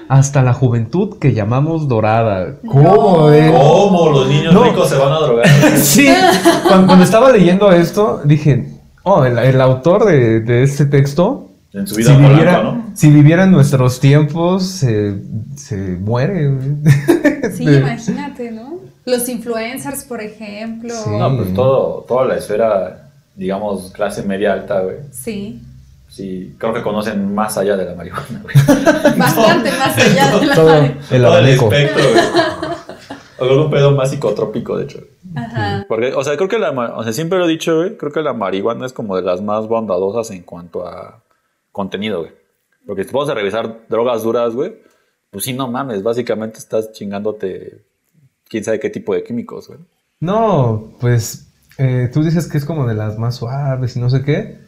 Hasta 0.08 0.42
la 0.42 0.52
juventud 0.52 1.18
que 1.18 1.34
llamamos 1.34 1.88
dorada. 1.88 2.56
¿Cómo 2.66 2.82
No. 3.18 3.24
ves? 3.26 3.50
¿Cómo 3.50 4.10
los 4.10 4.28
niños 4.28 4.54
No. 4.54 4.64
ricos 4.64 4.88
se 4.88 4.96
van 4.96 5.12
a 5.12 5.18
drogar? 5.18 5.46
Sí, 5.76 6.08
cuando, 6.68 6.86
cuando 6.86 7.04
estaba 7.04 7.32
leyendo 7.32 7.72
esto, 7.72 8.20
dije, 8.24 8.68
oh, 9.02 9.24
el, 9.24 9.36
el 9.38 9.60
autor 9.60 10.04
de, 10.04 10.40
de 10.40 10.62
este 10.62 10.86
texto 10.86 11.48
En 11.72 11.86
su 11.88 11.96
si 11.96 12.02
vida 12.02 12.16
viviera, 12.16 12.56
polanco, 12.58 12.72
¿no? 12.88 12.90
si 12.96 13.10
viviera 13.10 13.44
en 13.44 13.50
nuestros 13.50 13.98
tiempos, 13.98 14.64
se, 14.64 15.16
se 15.56 15.76
muere. 15.76 16.52
Sí, 17.56 17.64
De- 17.64 17.78
imagínate, 17.78 18.50
¿no? 18.52 18.76
Los 19.04 19.28
influencers, 19.28 20.04
por 20.04 20.20
ejemplo. 20.20 20.90
Sí. 20.92 21.10
No, 21.16 21.36
pues 21.36 21.54
todo, 21.54 22.04
toda 22.08 22.26
la 22.26 22.36
esfera, 22.36 23.08
digamos, 23.36 23.90
clase 23.92 24.22
media 24.24 24.52
alta, 24.52 24.80
güey. 24.80 24.96
Sí. 25.12 25.62
Sí, 26.16 26.54
creo 26.58 26.72
que 26.72 26.82
conocen 26.82 27.34
más 27.34 27.58
allá 27.58 27.76
de 27.76 27.84
la 27.84 27.94
marihuana, 27.94 28.40
güey. 28.42 28.54
Bastante 29.18 29.70
más 29.72 29.98
allá 29.98 30.38
de 30.38 30.46
la 30.46 30.54
Todo 30.54 30.74
el 30.76 30.98
Todo 31.10 31.26
abanico. 31.26 31.70
espectro, 31.70 32.02
güey. 32.10 32.24
O 33.38 33.44
algún 33.44 33.70
pedo 33.70 33.90
más 33.90 34.10
psicotrópico, 34.10 34.78
de 34.78 34.84
hecho. 34.84 35.00
Ajá. 35.34 35.84
Porque, 35.86 36.14
o 36.14 36.24
sea, 36.24 36.38
creo 36.38 36.48
que 36.48 36.58
la, 36.58 36.70
o 36.70 37.04
sea, 37.04 37.12
siempre 37.12 37.38
lo 37.38 37.44
he 37.44 37.48
dicho, 37.48 37.76
güey, 37.76 37.98
creo 37.98 38.10
que 38.10 38.22
la 38.22 38.32
marihuana 38.32 38.86
es 38.86 38.94
como 38.94 39.14
de 39.14 39.20
las 39.20 39.42
más 39.42 39.68
bondadosas 39.68 40.30
en 40.30 40.42
cuanto 40.42 40.86
a 40.88 41.22
contenido, 41.70 42.20
güey. 42.20 42.32
Porque 42.86 43.02
si 43.02 43.08
te 43.08 43.12
pones 43.12 43.28
a 43.28 43.34
revisar 43.34 43.80
drogas 43.90 44.22
duras, 44.22 44.54
güey, 44.54 44.74
pues 45.30 45.44
sí, 45.44 45.52
no 45.52 45.70
mames, 45.70 46.02
básicamente 46.02 46.58
estás 46.58 46.92
chingándote 46.92 47.82
quién 48.48 48.64
sabe 48.64 48.80
qué 48.80 48.88
tipo 48.88 49.12
de 49.12 49.22
químicos, 49.22 49.68
güey. 49.68 49.80
No, 50.20 50.92
pues 50.98 51.48
eh, 51.76 52.08
tú 52.10 52.22
dices 52.22 52.48
que 52.50 52.56
es 52.56 52.64
como 52.64 52.86
de 52.86 52.94
las 52.94 53.18
más 53.18 53.36
suaves 53.36 53.96
y 53.96 54.00
no 54.00 54.08
sé 54.08 54.22
qué. 54.24 54.64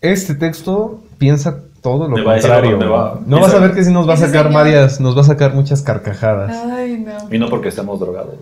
Este 0.00 0.34
texto 0.34 1.02
piensa 1.18 1.60
todo 1.82 2.08
lo 2.08 2.22
contrario. 2.22 2.78
va. 2.90 3.20
No 3.26 3.40
vas 3.40 3.54
a 3.54 3.58
ver 3.58 3.72
que 3.74 3.84
sí 3.84 3.92
nos 3.92 4.08
va 4.08 4.14
a 4.14 4.16
sacar 4.16 4.46
señor. 4.46 4.52
varias, 4.52 5.00
nos 5.00 5.16
va 5.16 5.22
a 5.22 5.24
sacar 5.24 5.54
muchas 5.54 5.82
carcajadas. 5.82 6.56
Ay, 6.72 6.98
no. 6.98 7.34
Y 7.34 7.38
no 7.38 7.48
porque 7.48 7.68
estemos 7.68 8.00
drogados. 8.00 8.34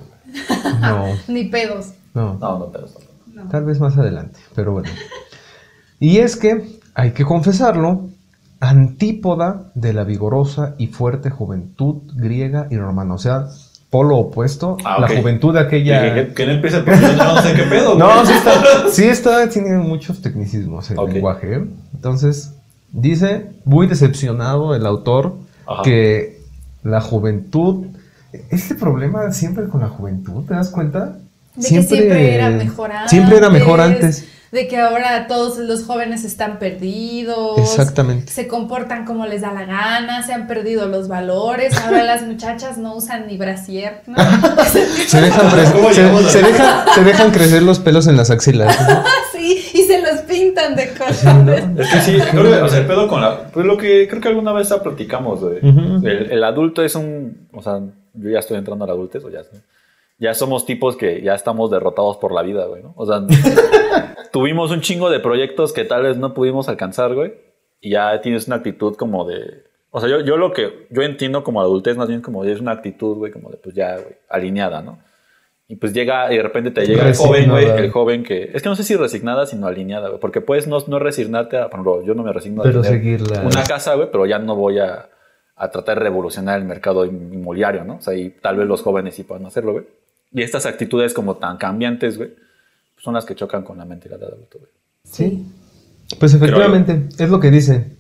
No, 0.81 1.07
Ni 1.29 1.45
pedos. 1.45 1.93
no. 2.15 2.35
No, 2.35 2.59
no. 2.59 2.73
No. 3.35 3.49
Tal 3.51 3.65
vez 3.65 3.79
más 3.81 3.97
adelante, 3.97 4.41
pero 4.55 4.73
bueno. 4.73 4.89
Y 6.01 6.19
es 6.19 6.37
que, 6.37 6.81
hay 6.95 7.13
que 7.13 7.25
confesarlo, 7.25 8.09
antípoda 8.61 9.71
de 9.75 9.93
la 9.93 10.05
vigorosa 10.05 10.75
y 10.79 10.89
fuerte 10.89 11.31
juventud 11.31 12.03
griega 12.15 12.67
y 12.71 12.77
romana. 12.77 13.15
O 13.15 13.19
sea, 13.19 13.47
polo 13.91 14.19
opuesto, 14.19 14.77
Ah, 14.85 14.99
la 15.01 15.09
juventud 15.09 15.55
de 15.55 15.61
aquella... 15.61 16.35
Que, 16.35 16.47
no 16.47 16.53
empiece 16.53 16.81
porque 16.81 17.01
yo 17.01 17.17
no 17.17 17.43
sé 17.43 17.55
qué 17.55 17.63
pedo, 17.63 17.95
güey. 17.97 17.99
No, 17.99 18.27
sí 18.27 18.33
está, 18.33 18.89
sí 18.91 19.05
está, 19.05 19.49
tiene 19.49 19.79
muchos 19.79 20.21
tecnicismos 20.21 20.91
el 20.91 20.97
lenguaje. 20.97 21.55
¿eh? 21.55 21.65
Entonces, 21.95 22.53
dice, 22.93 23.47
muy 23.65 23.87
decepcionado 23.87 24.75
el 24.75 24.85
autor, 24.87 25.35
Ajá. 25.67 25.83
que 25.83 26.41
la 26.83 27.01
juventud... 27.01 27.87
Este 28.51 28.75
problema 28.75 29.33
siempre 29.33 29.69
con 29.69 29.81
la 29.81 29.89
juventud, 29.89 30.45
¿te 30.45 30.53
das 30.53 30.69
cuenta? 30.69 31.17
De 31.57 31.67
que 31.67 31.83
siempre 31.83 32.35
era 32.35 32.51
mejor 32.51 32.91
Siempre 33.07 33.39
era 33.39 33.49
mejor 33.49 33.81
antes. 33.81 34.29
De 34.53 34.67
que 34.69 34.79
ahora 34.79 35.27
todos 35.27 35.59
los 35.59 35.85
jóvenes 35.85 36.25
están 36.25 36.59
perdidos. 36.59 37.59
Exactamente. 37.59 38.33
Se 38.33 38.49
comportan 38.49 39.05
como 39.05 39.27
les 39.27 39.43
da 39.43 39.53
la 39.53 39.65
gana, 39.65 40.23
se 40.23 40.33
han 40.33 40.47
perdido 40.47 40.87
los 40.89 41.09
valores, 41.09 41.77
ahora 41.79 42.05
las 42.05 42.23
muchachas 42.23 42.79
no 42.79 42.95
usan 42.95 43.27
ni 43.27 43.37
brasier, 43.37 44.03
¿no? 44.07 44.17
Se 45.09 45.21
dejan, 45.21 45.47
cre- 45.51 45.73
¿Cómo 45.73 45.91
se- 45.93 46.01
llegamos 46.03 46.25
a- 46.27 46.29
se 46.31 46.43
dejan- 46.43 46.85
se 46.95 47.05
dejan 47.05 47.31
crecer 47.31 47.63
los 47.63 47.79
pelos 47.79 48.07
en 48.07 48.17
las 48.17 48.31
axilas. 48.31 48.77
¿no? 48.89 49.03
sí, 49.33 49.63
y 49.75 49.83
se 49.83 50.01
los 50.01 50.21
pintan 50.23 50.75
de 50.77 50.89
colores. 50.95 51.65
Es 51.79 51.89
que 51.93 52.01
sí, 52.01 52.19
creo 52.31 52.43
que, 52.45 52.63
o 52.63 52.69
sea, 52.69 52.79
el 52.81 52.87
pedo 52.87 53.09
con 53.09 53.21
la. 53.21 53.45
Pues 53.51 53.67
lo 53.67 53.77
que 53.77 54.07
creo 54.09 54.21
que 54.21 54.29
alguna 54.29 54.53
vez 54.53 54.69
ya 54.69 54.83
platicamos, 54.83 55.41
el, 55.63 56.29
el 56.31 56.45
adulto 56.45 56.83
es 56.83 56.95
un. 56.95 57.49
O 57.53 57.63
sea, 57.63 57.81
yo 58.15 58.31
ya 58.31 58.39
estoy 58.41 58.57
entrando 58.59 58.85
a 58.85 58.89
la 58.89 58.95
adultez, 58.95 59.23
o 59.25 59.31
ya. 59.31 59.41
Ya 60.19 60.35
somos 60.35 60.67
tipos 60.67 60.97
que 60.97 61.23
ya 61.23 61.35
estamos 61.35 61.71
derrotados 61.71 62.17
por 62.17 62.33
la 62.33 62.43
vida, 62.43 62.67
güey, 62.67 62.83
¿no? 62.83 62.93
O 62.97 63.07
sea, 63.07 63.23
tuvimos 64.33 64.71
un 64.71 64.81
chingo 64.81 65.11
de 65.11 65.21
proyectos 65.21 65.73
que 65.73 65.85
tal 65.85 66.03
vez 66.03 66.17
no 66.17 66.35
pudimos 66.35 66.69
alcanzar, 66.69 67.15
güey. 67.15 67.35
Y 67.81 67.91
ya 67.91 68.21
tienes 68.21 68.47
una 68.49 68.57
actitud 68.57 68.97
como 68.97 69.25
de. 69.25 69.65
O 69.91 70.01
sea, 70.01 70.09
yo, 70.09 70.21
yo 70.21 70.37
lo 70.37 70.53
que 70.53 70.87
yo 70.91 71.03
entiendo 71.03 71.45
como 71.45 71.61
adultez 71.61 71.97
más 71.97 72.09
bien 72.09 72.21
como 72.21 72.45
es 72.45 72.61
una 72.61 72.73
actitud, 72.73 73.17
güey, 73.17 73.33
como 73.33 73.51
de 73.51 73.57
pues 73.59 73.75
ya, 73.75 73.95
güey, 73.95 74.17
alineada, 74.29 74.83
¿no? 74.83 74.99
Y 75.71 75.77
pues 75.77 75.93
llega 75.93 76.33
y 76.33 76.37
de 76.39 76.43
repente 76.43 76.71
te 76.71 76.87
llega 76.87 77.07
el 77.07 77.15
joven, 77.15 77.51
güey, 77.51 77.67
el 77.67 77.91
joven 77.91 78.25
que... 78.25 78.51
Es 78.55 78.63
que 78.63 78.71
no 78.71 78.75
sé 78.75 78.85
si 78.85 78.97
resignada, 78.97 79.45
sino 79.45 79.67
alineada, 79.67 80.09
güey. 80.09 80.19
Porque 80.19 80.41
puedes 80.41 80.67
no, 80.67 80.79
no 80.87 80.99
resignarte 80.99 81.59
a... 81.59 81.65
Por 81.69 81.81
ejemplo, 81.81 82.03
yo 82.03 82.15
no 82.15 82.23
me 82.23 82.33
resigno 82.33 82.63
a 82.63 82.65
Pero 82.65 82.81
tener 82.81 82.99
seguirla. 82.99 83.43
una 83.43 83.65
casa, 83.65 83.95
güey, 83.95 84.09
pero 84.11 84.25
ya 84.25 84.39
no 84.39 84.57
voy 84.57 84.79
a, 84.79 85.11
a 85.57 85.71
tratar 85.71 85.99
de 85.99 86.05
revolucionar 86.05 86.59
el 86.59 86.65
mercado 86.65 87.05
inmobiliario, 87.05 87.85
¿no? 87.85 87.97
O 87.97 88.01
sea, 88.01 88.15
y 88.15 88.31
tal 88.31 88.57
vez 88.57 88.67
los 88.67 88.81
jóvenes 88.81 89.15
sí 89.15 89.25
puedan 89.25 89.45
hacerlo, 89.45 89.73
güey. 89.73 89.85
Y 90.33 90.43
estas 90.43 90.67
actitudes 90.67 91.15
como 91.15 91.37
tan 91.37 91.57
cambiantes, 91.57 92.17
güey, 92.19 92.31
pues 92.31 93.05
son 93.05 93.15
las 93.15 93.25
que 93.25 93.35
chocan 93.35 93.63
con 93.63 93.79
la 93.79 93.85
mentalidad 93.85 94.21
del 94.21 94.33
adulto, 94.33 94.59
güey. 94.59 94.71
Sí. 95.05 95.47
Pues 96.19 96.35
efectivamente, 96.35 97.09
es 97.19 97.31
lo 97.31 97.41
que 97.41 97.51
dice. 97.51 97.97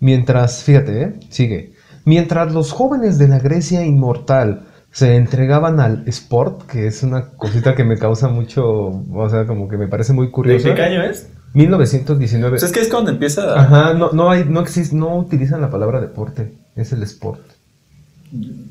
Mientras, 0.00 0.62
fíjate, 0.64 1.02
¿eh? 1.02 1.14
sigue. 1.30 1.72
Mientras 2.04 2.52
los 2.54 2.72
jóvenes 2.72 3.18
de 3.18 3.28
la 3.28 3.38
Grecia 3.38 3.84
inmortal 3.84 4.62
se 4.92 5.16
entregaban 5.16 5.80
al 5.80 6.04
sport, 6.08 6.62
que 6.70 6.86
es 6.86 7.02
una 7.02 7.30
cosita 7.30 7.74
que 7.74 7.84
me 7.84 7.98
causa 7.98 8.28
mucho, 8.28 8.64
o 9.12 9.28
sea, 9.30 9.46
como 9.46 9.68
que 9.68 9.76
me 9.76 9.88
parece 9.88 10.12
muy 10.12 10.26
¿De 10.26 10.32
curiosa. 10.32 10.74
qué 10.74 10.82
año 10.82 11.02
es? 11.02 11.28
1919. 11.54 12.50
Pues 12.52 12.62
es 12.62 12.72
que 12.72 12.80
es 12.80 12.88
cuando 12.88 13.10
empieza... 13.10 13.52
a- 13.54 13.60
Ajá, 13.60 13.94
no, 13.94 14.12
no 14.12 14.30
hay, 14.30 14.44
no 14.44 14.60
existe, 14.60 14.94
no 14.96 15.16
utilizan 15.18 15.60
la 15.60 15.70
palabra 15.70 16.00
deporte, 16.00 16.52
es 16.76 16.92
el 16.92 17.02
sport. 17.02 17.40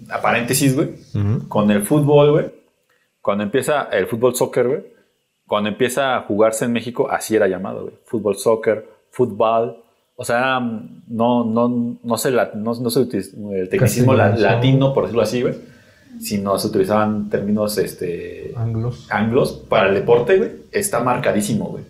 A 0.09 0.21
paréntesis, 0.21 0.75
güey. 0.75 0.89
Con 1.47 1.69
el 1.71 1.83
fútbol, 1.83 2.31
güey. 2.31 2.45
Cuando 3.27 3.43
empieza 3.43 3.89
el 3.91 4.07
fútbol 4.07 4.35
soccer, 4.35 4.67
güey. 4.69 4.83
Cuando 5.45 5.67
empieza 5.67 6.15
a 6.15 6.21
jugarse 6.21 6.63
en 6.63 6.71
México, 6.71 7.09
así 7.11 7.35
era 7.35 7.45
llamado, 7.49 7.81
güey. 7.81 7.93
Fútbol 8.05 8.37
soccer, 8.37 8.87
fútbol. 9.11 9.83
O 10.15 10.23
sea, 10.23 10.61
no, 10.61 11.43
no, 11.43 11.97
no 12.01 12.17
se, 12.17 12.31
la, 12.31 12.51
no, 12.55 12.73
no 12.73 12.89
se 12.89 12.99
utiliza 12.99 13.35
el 13.51 13.67
tecnicismo 13.67 14.13
la- 14.13 14.29
latino, 14.37 14.93
por 14.93 15.03
decirlo 15.03 15.23
así, 15.23 15.41
güey. 15.41 15.55
Sino 16.21 16.57
se 16.57 16.67
utilizaban 16.67 17.29
términos 17.29 17.77
este, 17.77 18.53
Anglos. 18.55 19.07
anglos 19.11 19.51
para 19.67 19.89
el 19.89 19.95
deporte, 19.95 20.37
güey. 20.37 20.51
Está 20.71 21.01
marcadísimo, 21.01 21.65
güey. 21.65 21.83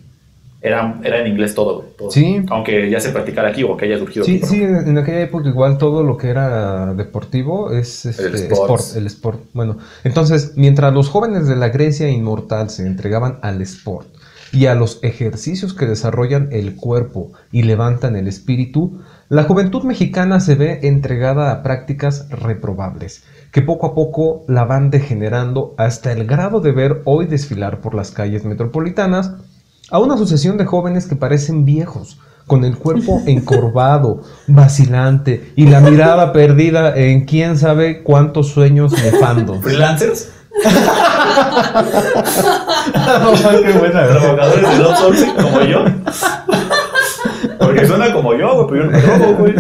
Era, 0.59 0.99
era 1.03 1.19
en 1.21 1.27
inglés 1.27 1.53
todo, 1.53 1.77
güey. 1.81 1.87
todo. 1.97 2.09
Sí. 2.11 2.43
Aunque 2.49 2.89
ya 2.89 2.99
se 2.99 3.11
practicara 3.11 3.49
aquí 3.49 3.63
o 3.63 3.77
que 3.77 3.85
haya 3.85 3.99
surgido 3.99 4.25
Sí, 4.25 4.37
aquí. 4.37 4.45
sí, 4.47 4.63
en 4.63 4.87
en 4.87 4.97
aquella 4.97 5.21
época 5.21 5.47
igual 5.49 5.77
todo 5.77 6.03
lo 6.03 6.17
que 6.17 6.29
era 6.29 6.93
deportivo 6.95 7.71
es 7.71 8.05
este, 8.07 8.25
El 8.27 8.35
sport, 8.35 8.81
el 8.95 9.05
sport. 9.07 9.39
Bueno, 9.53 9.77
entonces, 10.03 10.53
mientras 10.55 10.93
los 10.93 11.09
jóvenes 11.09 11.47
de 11.47 11.55
la 11.55 11.69
Grecia 11.69 12.09
inmortal 12.09 12.69
se 12.71 12.87
entregaban 12.87 13.37
al 13.43 13.61
sport 13.61 14.07
y 14.51 14.65
a 14.65 14.73
los 14.75 14.99
ejercicios 15.03 15.73
que 15.73 15.85
desarrollan 15.85 16.49
el 16.51 16.75
cuerpo 16.75 17.33
y 17.51 17.63
levantan 17.63 18.15
el 18.15 18.27
espíritu, 18.27 18.99
la 19.29 19.43
juventud 19.43 19.83
mexicana 19.83 20.39
se 20.39 20.55
ve 20.55 20.79
entregada 20.83 21.51
a 21.51 21.61
prácticas 21.63 22.29
reprobables, 22.29 23.23
que 23.51 23.61
poco 23.61 23.87
a 23.87 23.93
poco 23.93 24.43
la 24.47 24.63
van 24.63 24.89
degenerando 24.89 25.75
hasta 25.77 26.11
el 26.13 26.25
grado 26.25 26.61
de 26.61 26.71
ver 26.71 27.01
hoy 27.05 27.25
desfilar 27.27 27.81
por 27.81 27.93
las 27.93 28.11
calles 28.11 28.45
metropolitanas 28.45 29.33
a 29.89 30.00
una 30.00 30.17
sucesión 30.17 30.58
de 30.58 30.65
jóvenes 30.65 31.06
que 31.06 31.15
parecen 31.15 31.65
viejos, 31.65 32.17
con 32.46 32.63
el 32.63 32.77
cuerpo 32.77 33.22
encorvado, 33.27 34.24
vacilante 34.48 35.53
y 35.56 35.67
la 35.67 35.82
mirada 35.82 36.32
perdida 36.34 36.96
en 36.98 37.25
quién 37.25 37.58
sabe 37.58 38.03
cuántos 38.03 38.50
sueños 38.50 38.94
nefandos. 38.94 39.58
¿Freelancers? 39.62 40.32
Qué 43.63 43.74
buena, 43.74 44.08
trabajadores 44.08 44.70
del 44.70 44.86
outsourcing 44.86 45.36
como 45.36 45.62
yo. 45.62 45.86
Porque 47.60 47.86
suena 47.86 48.12
como 48.12 48.34
yo, 48.34 48.65
güey, 48.65 48.67
pero 48.67 48.86
yo 48.86 48.86
no 48.86 48.91
me 48.91 49.01
drogo, 49.01 49.36
güey. 49.38 49.53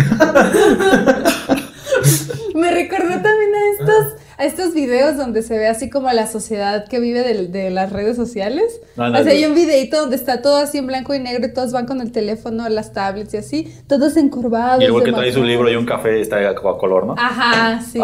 Me 2.55 2.71
recordó 2.71 3.09
también 3.09 3.51
a 3.53 3.69
estos, 3.79 4.16
a 4.37 4.45
estos 4.45 4.73
videos 4.73 5.17
donde 5.17 5.41
se 5.41 5.57
ve 5.57 5.67
así 5.67 5.89
como 5.89 6.11
la 6.11 6.27
sociedad 6.27 6.87
que 6.87 6.99
vive 6.99 7.23
de, 7.23 7.47
de 7.47 7.69
las 7.71 7.91
redes 7.91 8.15
sociales. 8.15 8.81
No, 8.95 9.09
no, 9.09 9.19
o 9.19 9.23
sea, 9.23 9.25
no. 9.25 9.31
hay 9.31 9.45
un 9.45 9.55
videito 9.55 9.99
donde 9.99 10.15
está 10.15 10.41
todo 10.41 10.57
así 10.57 10.77
en 10.77 10.87
blanco 10.87 11.15
y 11.15 11.19
negro 11.19 11.47
y 11.47 11.53
todos 11.53 11.71
van 11.71 11.87
con 11.87 12.01
el 12.01 12.11
teléfono, 12.11 12.69
las 12.69 12.93
tablets 12.93 13.33
y 13.33 13.37
así, 13.37 13.73
todos 13.87 14.15
encorvados. 14.15 14.81
Y 14.81 14.85
el 14.85 15.03
que 15.03 15.11
trae 15.11 15.33
su 15.33 15.43
libro 15.43 15.71
y 15.71 15.75
un 15.75 15.85
café 15.85 16.21
está 16.21 16.37
a 16.49 16.55
color, 16.55 17.05
¿no? 17.07 17.15
Ajá, 17.17 17.81
sí. 17.81 17.99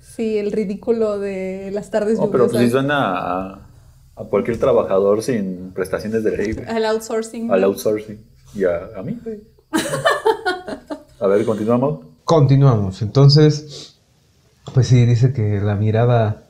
Sí, 0.00 0.38
el 0.38 0.50
ridículo 0.50 1.18
de 1.18 1.70
las 1.72 1.90
tardes 1.90 2.18
No, 2.18 2.30
pero 2.30 2.48
pues 2.48 2.62
sí 2.62 2.70
suena 2.70 3.18
a, 3.18 3.68
a 4.16 4.24
cualquier 4.24 4.58
trabajador 4.58 5.22
sin 5.22 5.72
prestaciones 5.72 6.24
de 6.24 6.36
ley, 6.36 6.52
güey. 6.52 6.66
Al 6.66 6.86
outsourcing. 6.86 7.50
Al 7.50 7.60
¿no? 7.60 7.66
outsourcing. 7.66 8.24
Y 8.54 8.64
a, 8.64 8.88
a 8.96 9.02
mí, 9.02 9.18
güey. 9.22 9.42
A 11.20 11.26
ver, 11.26 11.44
continuamos. 11.44 12.06
Continuamos. 12.24 13.02
Entonces, 13.02 13.95
pues 14.72 14.88
sí, 14.88 15.06
dice 15.06 15.32
que 15.32 15.60
la 15.60 15.74
mirada 15.74 16.42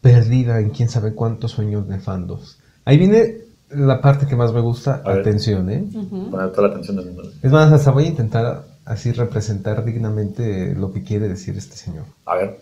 perdida 0.00 0.60
en 0.60 0.70
quién 0.70 0.88
sabe 0.88 1.14
cuántos 1.14 1.52
sueños 1.52 1.86
nefandos. 1.86 2.58
Ahí 2.84 2.96
viene 2.98 3.36
la 3.70 4.00
parte 4.00 4.26
que 4.26 4.36
más 4.36 4.52
me 4.52 4.60
gusta. 4.60 5.02
A 5.04 5.10
ver. 5.10 5.20
Atención, 5.20 5.70
¿eh? 5.70 5.84
Toda 6.30 6.68
la 6.68 6.68
atención 6.68 6.96
del 6.96 7.06
mundo. 7.06 7.30
Es 7.42 7.52
más, 7.52 7.72
hasta 7.72 7.90
voy 7.90 8.04
a 8.04 8.08
intentar 8.08 8.64
así 8.84 9.12
representar 9.12 9.84
dignamente 9.84 10.74
lo 10.74 10.92
que 10.92 11.02
quiere 11.02 11.28
decir 11.28 11.56
este 11.56 11.76
señor. 11.76 12.04
A 12.26 12.36
ver. 12.36 12.60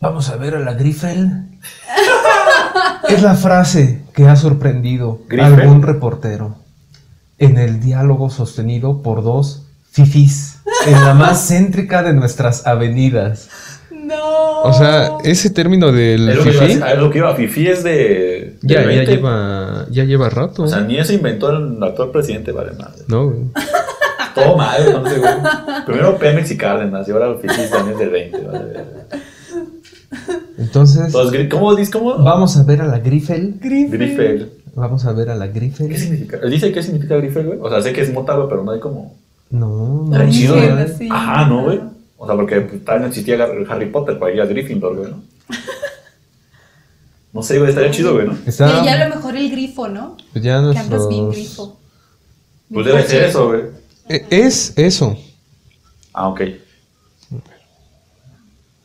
Vamos 0.00 0.28
a 0.28 0.36
ver 0.36 0.56
a 0.56 0.60
la 0.60 0.74
Grifel. 0.74 1.58
es 3.08 3.22
la 3.22 3.34
frase 3.34 4.02
que 4.12 4.26
ha 4.26 4.36
sorprendido 4.36 5.20
a 5.40 5.46
algún 5.46 5.82
reportero 5.82 6.56
en 7.38 7.56
el 7.58 7.80
diálogo 7.80 8.30
sostenido 8.30 9.02
por 9.02 9.22
dos 9.22 9.66
fifís 9.90 10.60
en 10.86 11.04
la 11.04 11.14
más 11.14 11.48
céntrica 11.48 12.02
de 12.02 12.12
nuestras 12.12 12.66
avenidas. 12.66 13.48
No. 13.90 14.62
O 14.62 14.72
sea, 14.72 15.12
ese 15.24 15.50
término 15.50 15.92
del 15.92 16.28
Es 16.28 16.36
lo, 16.36 16.44
que 16.44 16.50
iba, 16.50 16.66
fifí 16.66 16.96
lo 16.96 17.10
que 17.10 17.18
iba. 17.18 17.34
Fifi 17.34 17.68
es 17.68 17.82
de. 17.84 18.56
ya, 18.62 18.82
ya 18.82 18.86
20. 18.86 19.16
lleva 19.16 19.86
ya 19.90 20.04
lleva 20.04 20.28
rato. 20.28 20.64
O 20.64 20.68
sea, 20.68 20.80
ni 20.80 20.98
eso 20.98 21.12
inventó 21.12 21.50
el 21.50 21.82
actual 21.82 22.10
presidente, 22.10 22.52
vale 22.52 22.72
madre. 22.72 23.02
no, 23.08 23.26
güey. 23.28 23.40
Todo 24.34 24.56
mal, 24.56 24.82
entonces, 24.84 25.20
güey. 25.20 25.32
Primero 25.86 26.18
Pemex 26.18 26.50
y 26.50 26.56
Cárdenas, 26.56 27.06
y 27.08 27.12
ahora 27.12 27.28
el 27.28 27.38
Fifi 27.38 27.70
también 27.70 27.92
es 27.92 27.98
del 28.00 28.10
20, 28.10 28.38
vale. 28.42 28.84
Entonces, 30.58 31.14
¿cómo 31.50 31.74
dices? 31.74 31.92
¿Cómo? 31.92 32.18
vamos 32.18 32.56
a 32.56 32.64
ver 32.64 32.82
a 32.82 32.86
la 32.86 32.98
Grifel. 32.98 33.54
Grifel. 33.60 34.50
Vamos 34.74 35.04
a 35.04 35.12
ver 35.12 35.30
a 35.30 35.36
la 35.36 35.52
¿Qué 35.52 35.60
Grifel. 35.60 35.96
significa? 35.96 36.38
Dice 36.38 36.72
qué 36.72 36.82
significa 36.82 37.16
Grifel, 37.16 37.46
güey. 37.46 37.58
O 37.62 37.70
sea, 37.70 37.80
sé 37.80 37.92
que 37.92 38.00
es 38.00 38.12
mota, 38.12 38.34
güey, 38.34 38.48
pero 38.48 38.64
no 38.64 38.72
hay 38.72 38.80
como. 38.80 39.14
No, 39.54 40.04
no, 40.08 40.18
¿no? 40.18 40.32
sí. 40.32 41.08
Ajá, 41.10 41.46
no, 41.48 41.62
güey. 41.64 41.80
O 42.16 42.26
sea, 42.26 42.34
porque 42.36 42.60
pues, 42.62 42.84
tal 42.84 43.00
no 43.02 43.06
existía 43.06 43.36
Gar- 43.36 43.66
Harry 43.70 43.90
Potter 43.90 44.18
para 44.18 44.32
ir 44.32 44.40
a 44.40 44.46
Gryffindor, 44.46 44.96
güey, 44.96 45.10
¿no? 45.10 45.22
No 47.32 47.42
sé, 47.42 47.58
güey, 47.58 47.70
estaría 47.70 47.90
chido, 47.90 48.14
güey, 48.14 48.26
¿no? 48.26 48.36
Está, 48.46 48.80
Y 48.80 48.84
ya 48.86 48.94
a 49.02 49.08
lo 49.08 49.14
mejor 49.14 49.36
el 49.36 49.50
grifo, 49.50 49.88
¿no? 49.88 50.16
pues 50.32 50.44
ya 50.44 50.52
Que 50.72 50.78
andas 50.78 51.08
bien 51.08 51.24
nuestros- 51.24 51.34
grifo. 51.34 51.80
Pues 52.72 52.86
debe 52.86 53.02
ser 53.04 53.24
eso, 53.24 53.48
güey. 53.48 53.62
E- 54.08 54.26
Es 54.30 54.72
eso. 54.76 55.16
Ah, 56.12 56.28
ok. 56.28 56.40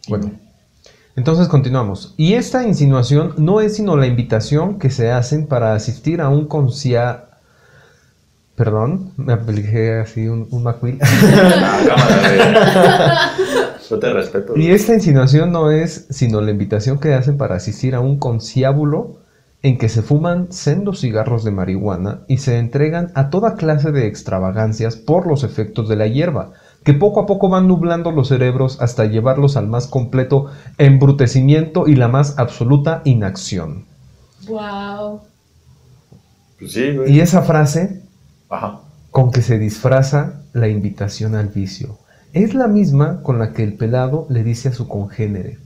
Bueno, 0.08 0.32
entonces 1.16 1.48
continuamos. 1.48 2.14
Y 2.18 2.34
esta 2.34 2.68
insinuación 2.68 3.34
no 3.38 3.62
es 3.62 3.76
sino 3.76 3.96
la 3.98 4.08
invitación 4.08 4.80
que 4.80 4.90
se 4.90 5.12
hacen 5.12 5.46
para 5.48 5.74
asistir 5.74 6.22
a 6.22 6.30
un 6.30 6.48
concia... 6.48 7.26
Perdón, 8.60 9.14
me 9.16 9.32
apliqué 9.32 10.00
así 10.00 10.28
un, 10.28 10.46
un 10.52 10.64
macuil. 10.64 11.00
Ah. 11.92 13.32
Yo 13.90 14.00
te 14.00 14.12
respeto. 14.12 14.54
y 14.58 14.72
esta 14.72 14.94
insinuación 14.94 15.54
no 15.54 15.72
es 15.72 16.08
sino 16.10 16.42
la 16.42 16.52
invitación 16.52 17.00
que 17.00 17.14
hacen 17.14 17.38
para 17.38 17.56
asistir 17.56 17.96
a 17.96 18.02
un 18.02 18.20
conciábulo 18.20 19.22
en 19.64 19.78
que 19.78 19.88
se 19.88 20.02
fuman 20.02 20.52
sendos 20.52 21.00
cigarros 21.00 21.46
de 21.46 21.52
marihuana 21.52 22.20
y 22.28 22.38
se 22.40 22.60
entregan 22.60 23.12
a 23.16 23.30
toda 23.30 23.56
clase 23.56 23.94
de 23.94 24.08
extravagancias 24.08 24.98
por 24.98 25.26
los 25.26 25.46
efectos 25.46 25.88
de 25.88 25.96
la 25.96 26.08
hierba, 26.08 26.52
que 26.84 26.94
poco 26.94 27.22
a 27.22 27.26
poco 27.26 27.48
van 27.48 27.68
nublando 27.68 28.12
los 28.12 28.28
cerebros 28.28 28.82
hasta 28.82 29.06
llevarlos 29.06 29.56
al 29.56 29.68
más 29.68 29.88
completo 29.88 30.52
embrutecimiento 30.78 31.88
y 31.88 31.96
la 31.96 32.10
más 32.10 32.38
absoluta 32.38 33.02
inacción. 33.06 33.86
Wow. 34.48 35.22
Pues 36.60 36.74
sí, 36.74 36.96
güey. 36.96 37.12
Y 37.14 37.22
esa 37.22 37.42
frase 37.42 38.09
Ajá. 38.50 38.82
con 39.12 39.32
que 39.32 39.42
se 39.42 39.58
disfraza 39.60 40.42
la 40.54 40.68
invitación 40.68 41.36
al 41.36 41.48
vicio. 41.48 41.98
Es 42.34 42.54
la 42.54 42.68
misma 42.68 43.22
con 43.24 43.40
la 43.40 43.54
que 43.54 43.64
el 43.64 43.74
pelado 43.74 44.28
le 44.30 44.44
dice 44.44 44.70
a 44.70 44.74
su 44.74 44.88
congénere, 44.88 45.58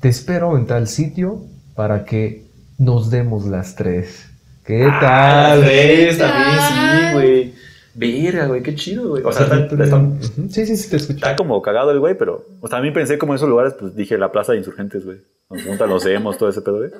te 0.00 0.08
espero 0.08 0.56
en 0.58 0.66
tal 0.66 0.86
sitio 0.86 1.40
para 1.74 2.04
que 2.04 2.44
nos 2.78 3.10
demos 3.10 3.46
las 3.46 3.74
tres. 3.74 4.26
¿Qué 4.64 4.84
Ah, 4.84 4.98
tal? 5.00 5.60
tres 5.62 6.16
¿Qué 6.16 6.22
también, 6.22 6.58
sí, 6.68 7.12
güey. 7.14 7.54
Verga, 7.94 8.46
güey, 8.46 8.62
qué 8.62 8.74
chido, 8.74 9.08
güey. 9.08 9.22
O 9.24 9.32
sea, 9.32 9.42
está, 9.44 9.56
está- 9.82 10.02
Sí, 10.50 10.66
sí, 10.66 10.76
sí, 10.76 10.90
te 10.90 10.96
escucho. 10.96 11.16
está 11.16 11.34
como 11.36 11.60
cagado 11.60 11.90
el 11.90 11.98
güey, 12.00 12.16
pero. 12.16 12.44
O 12.60 12.68
sea, 12.68 12.76
también 12.76 12.94
pensé 12.94 13.18
como 13.18 13.32
en 13.32 13.36
esos 13.36 13.48
lugares, 13.48 13.74
pues 13.78 13.96
dije 13.96 14.16
la 14.16 14.30
plaza 14.30 14.52
de 14.52 14.58
insurgentes, 14.58 15.04
güey. 15.04 15.18
Nos 15.50 15.64
juntan 15.64 15.88
los 15.88 16.06
hemos, 16.06 16.38
todo 16.38 16.48
ese 16.48 16.60
pedo, 16.62 16.78
güey. 16.78 16.90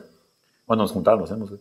Bueno, 0.66 0.82
nos 0.82 0.92
juntaban 0.92 1.20
los 1.20 1.30
hemos, 1.30 1.49
güey. 1.50 1.61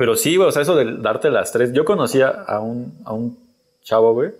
Pero 0.00 0.16
sí, 0.16 0.34
güey, 0.34 0.48
o 0.48 0.50
sea, 0.50 0.62
eso 0.62 0.74
de 0.76 0.96
darte 0.96 1.28
las 1.28 1.52
tres. 1.52 1.74
Yo 1.74 1.84
conocía 1.84 2.30
a 2.30 2.58
un, 2.60 3.02
a 3.04 3.12
un 3.12 3.36
chavo, 3.82 4.14
güey, 4.14 4.30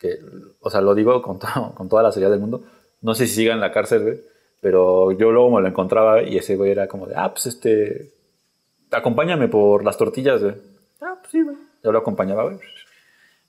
que, 0.00 0.18
o 0.58 0.68
sea, 0.68 0.80
lo 0.80 0.96
digo 0.96 1.22
con, 1.22 1.38
con 1.76 1.88
toda 1.88 2.02
la 2.02 2.10
seriedad 2.10 2.32
del 2.32 2.40
mundo. 2.40 2.64
No 3.00 3.14
sé 3.14 3.28
si 3.28 3.36
siga 3.36 3.54
en 3.54 3.60
la 3.60 3.70
cárcel, 3.70 4.02
güey, 4.02 4.20
pero 4.60 5.12
yo 5.12 5.30
luego 5.30 5.48
me 5.54 5.62
lo 5.62 5.68
encontraba 5.68 6.24
y 6.24 6.38
ese 6.38 6.56
güey 6.56 6.72
era 6.72 6.88
como 6.88 7.06
de, 7.06 7.14
ah, 7.14 7.30
pues 7.30 7.46
este, 7.46 8.10
acompáñame 8.90 9.46
por 9.46 9.84
las 9.84 9.96
tortillas, 9.96 10.42
güey. 10.42 10.56
Ah, 11.00 11.18
pues 11.20 11.30
sí, 11.30 11.40
güey. 11.40 11.54
Yo 11.84 11.92
lo 11.92 12.00
acompañaba, 12.00 12.42
güey. 12.42 12.58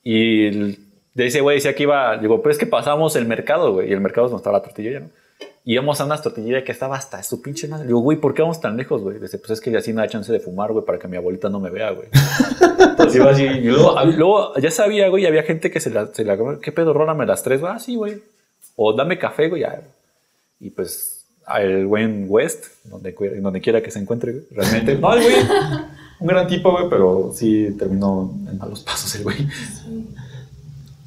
Y 0.03 0.77
de 1.15 1.25
ese 1.25 1.41
güey 1.41 1.57
decía 1.57 1.73
que 1.73 1.81
iba, 1.81 2.17
digo, 2.17 2.39
pero 2.43 2.51
es 2.51 2.59
que 2.59 2.67
pasamos 2.67 3.15
el 3.15 3.25
mercado, 3.25 3.73
güey, 3.73 3.89
y 3.89 3.93
el 3.93 3.99
mercado 3.99 4.27
es 4.27 4.31
donde 4.31 4.41
estaba 4.41 4.59
la 4.59 4.63
tortillería, 4.63 4.99
¿no? 4.99 5.09
Y 5.67 5.73
íbamos 5.73 5.99
a 5.99 6.05
una 6.05 6.21
tortillería 6.21 6.63
que 6.63 6.71
estaba 6.71 6.95
hasta 6.95 7.23
su 7.23 7.41
pinche 7.41 7.67
madre. 7.67 7.87
Digo, 7.87 7.99
güey, 7.99 8.19
¿por 8.19 8.35
qué 8.35 8.43
vamos 8.43 8.61
tan 8.61 8.77
lejos, 8.77 9.01
güey? 9.01 9.17
Dice, 9.19 9.39
pues 9.39 9.49
es 9.49 9.61
que 9.61 9.75
así 9.75 9.91
me 9.93 10.01
da 10.03 10.07
chance 10.07 10.31
de 10.31 10.39
fumar, 10.39 10.71
güey, 10.71 10.85
para 10.85 10.99
que 10.99 11.07
mi 11.07 11.17
abuelita 11.17 11.49
no 11.49 11.59
me 11.59 11.71
vea, 11.71 11.89
güey. 11.89 12.07
Entonces 12.91 13.15
iba 13.15 13.31
así. 13.31 13.43
Y 13.43 13.61
luego, 13.69 13.97
a- 13.97 14.05
luego 14.05 14.55
ya 14.59 14.69
sabía, 14.69 15.09
güey, 15.09 15.25
había 15.25 15.41
gente 15.41 15.71
que 15.71 15.79
se 15.79 15.89
la, 15.89 16.07
se 16.13 16.23
la 16.23 16.37
¿qué 16.61 16.71
pedo, 16.71 16.93
rólame 16.93 17.25
las 17.25 17.41
tres? 17.41 17.61
Ah, 17.63 17.79
sí, 17.79 17.95
güey. 17.95 18.21
O 18.75 18.93
dame 18.93 19.17
café, 19.17 19.49
güey, 19.49 19.63
ya. 19.63 19.81
Y 20.59 20.69
pues, 20.69 21.25
el 21.57 21.87
güey 21.87 22.03
en 22.03 22.25
West, 22.29 22.65
donde, 22.83 23.15
donde 23.41 23.59
quiera 23.59 23.81
que 23.81 23.89
se 23.89 23.97
encuentre, 23.99 24.33
güey, 24.33 24.43
realmente. 24.51 24.95
No, 24.99 25.13
el 25.15 25.23
güey, 25.23 25.35
un 26.19 26.27
gran 26.27 26.47
tipo, 26.47 26.71
güey, 26.73 26.87
pero 26.91 27.31
sí 27.33 27.75
terminó 27.79 28.31
en 28.47 28.57
malos 28.59 28.81
pasos 28.83 29.15
el 29.15 29.23
güey. 29.23 29.37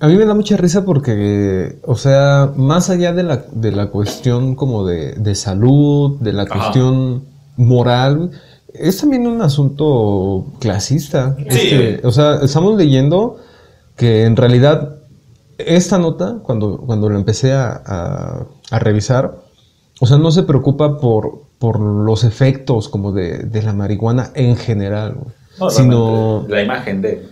A 0.00 0.06
mí 0.06 0.14
me 0.16 0.24
da 0.26 0.34
mucha 0.34 0.56
risa 0.56 0.84
porque, 0.84 1.78
o 1.84 1.96
sea, 1.96 2.52
más 2.56 2.88
allá 2.88 3.12
de 3.12 3.24
la, 3.24 3.44
de 3.50 3.72
la 3.72 3.86
cuestión 3.88 4.54
como 4.54 4.86
de, 4.86 5.14
de 5.14 5.34
salud, 5.34 6.18
de 6.20 6.32
la 6.32 6.42
Ajá. 6.44 6.54
cuestión 6.54 7.24
moral, 7.56 8.30
es 8.72 8.98
también 8.98 9.26
un 9.26 9.42
asunto 9.42 10.46
clasista. 10.60 11.34
Sí. 11.36 11.44
Este, 11.48 12.06
o 12.06 12.12
sea, 12.12 12.36
estamos 12.42 12.76
leyendo 12.76 13.38
que 13.96 14.24
en 14.24 14.36
realidad 14.36 14.96
esta 15.58 15.98
nota, 15.98 16.38
cuando, 16.44 16.78
cuando 16.78 17.10
la 17.10 17.18
empecé 17.18 17.52
a, 17.52 17.82
a- 17.84 18.46
a 18.70 18.78
revisar, 18.78 19.34
o 20.00 20.06
sea, 20.06 20.16
no 20.18 20.30
se 20.30 20.44
preocupa 20.44 20.98
por, 21.00 21.42
por 21.58 21.80
los 21.80 22.22
efectos 22.22 22.88
como 22.88 23.10
de, 23.10 23.38
de 23.38 23.62
la 23.62 23.72
marihuana 23.72 24.30
en 24.34 24.54
general, 24.56 25.16
No, 25.58 25.70
sino... 25.70 26.46
La 26.48 26.62
imagen 26.62 27.02
de. 27.02 27.26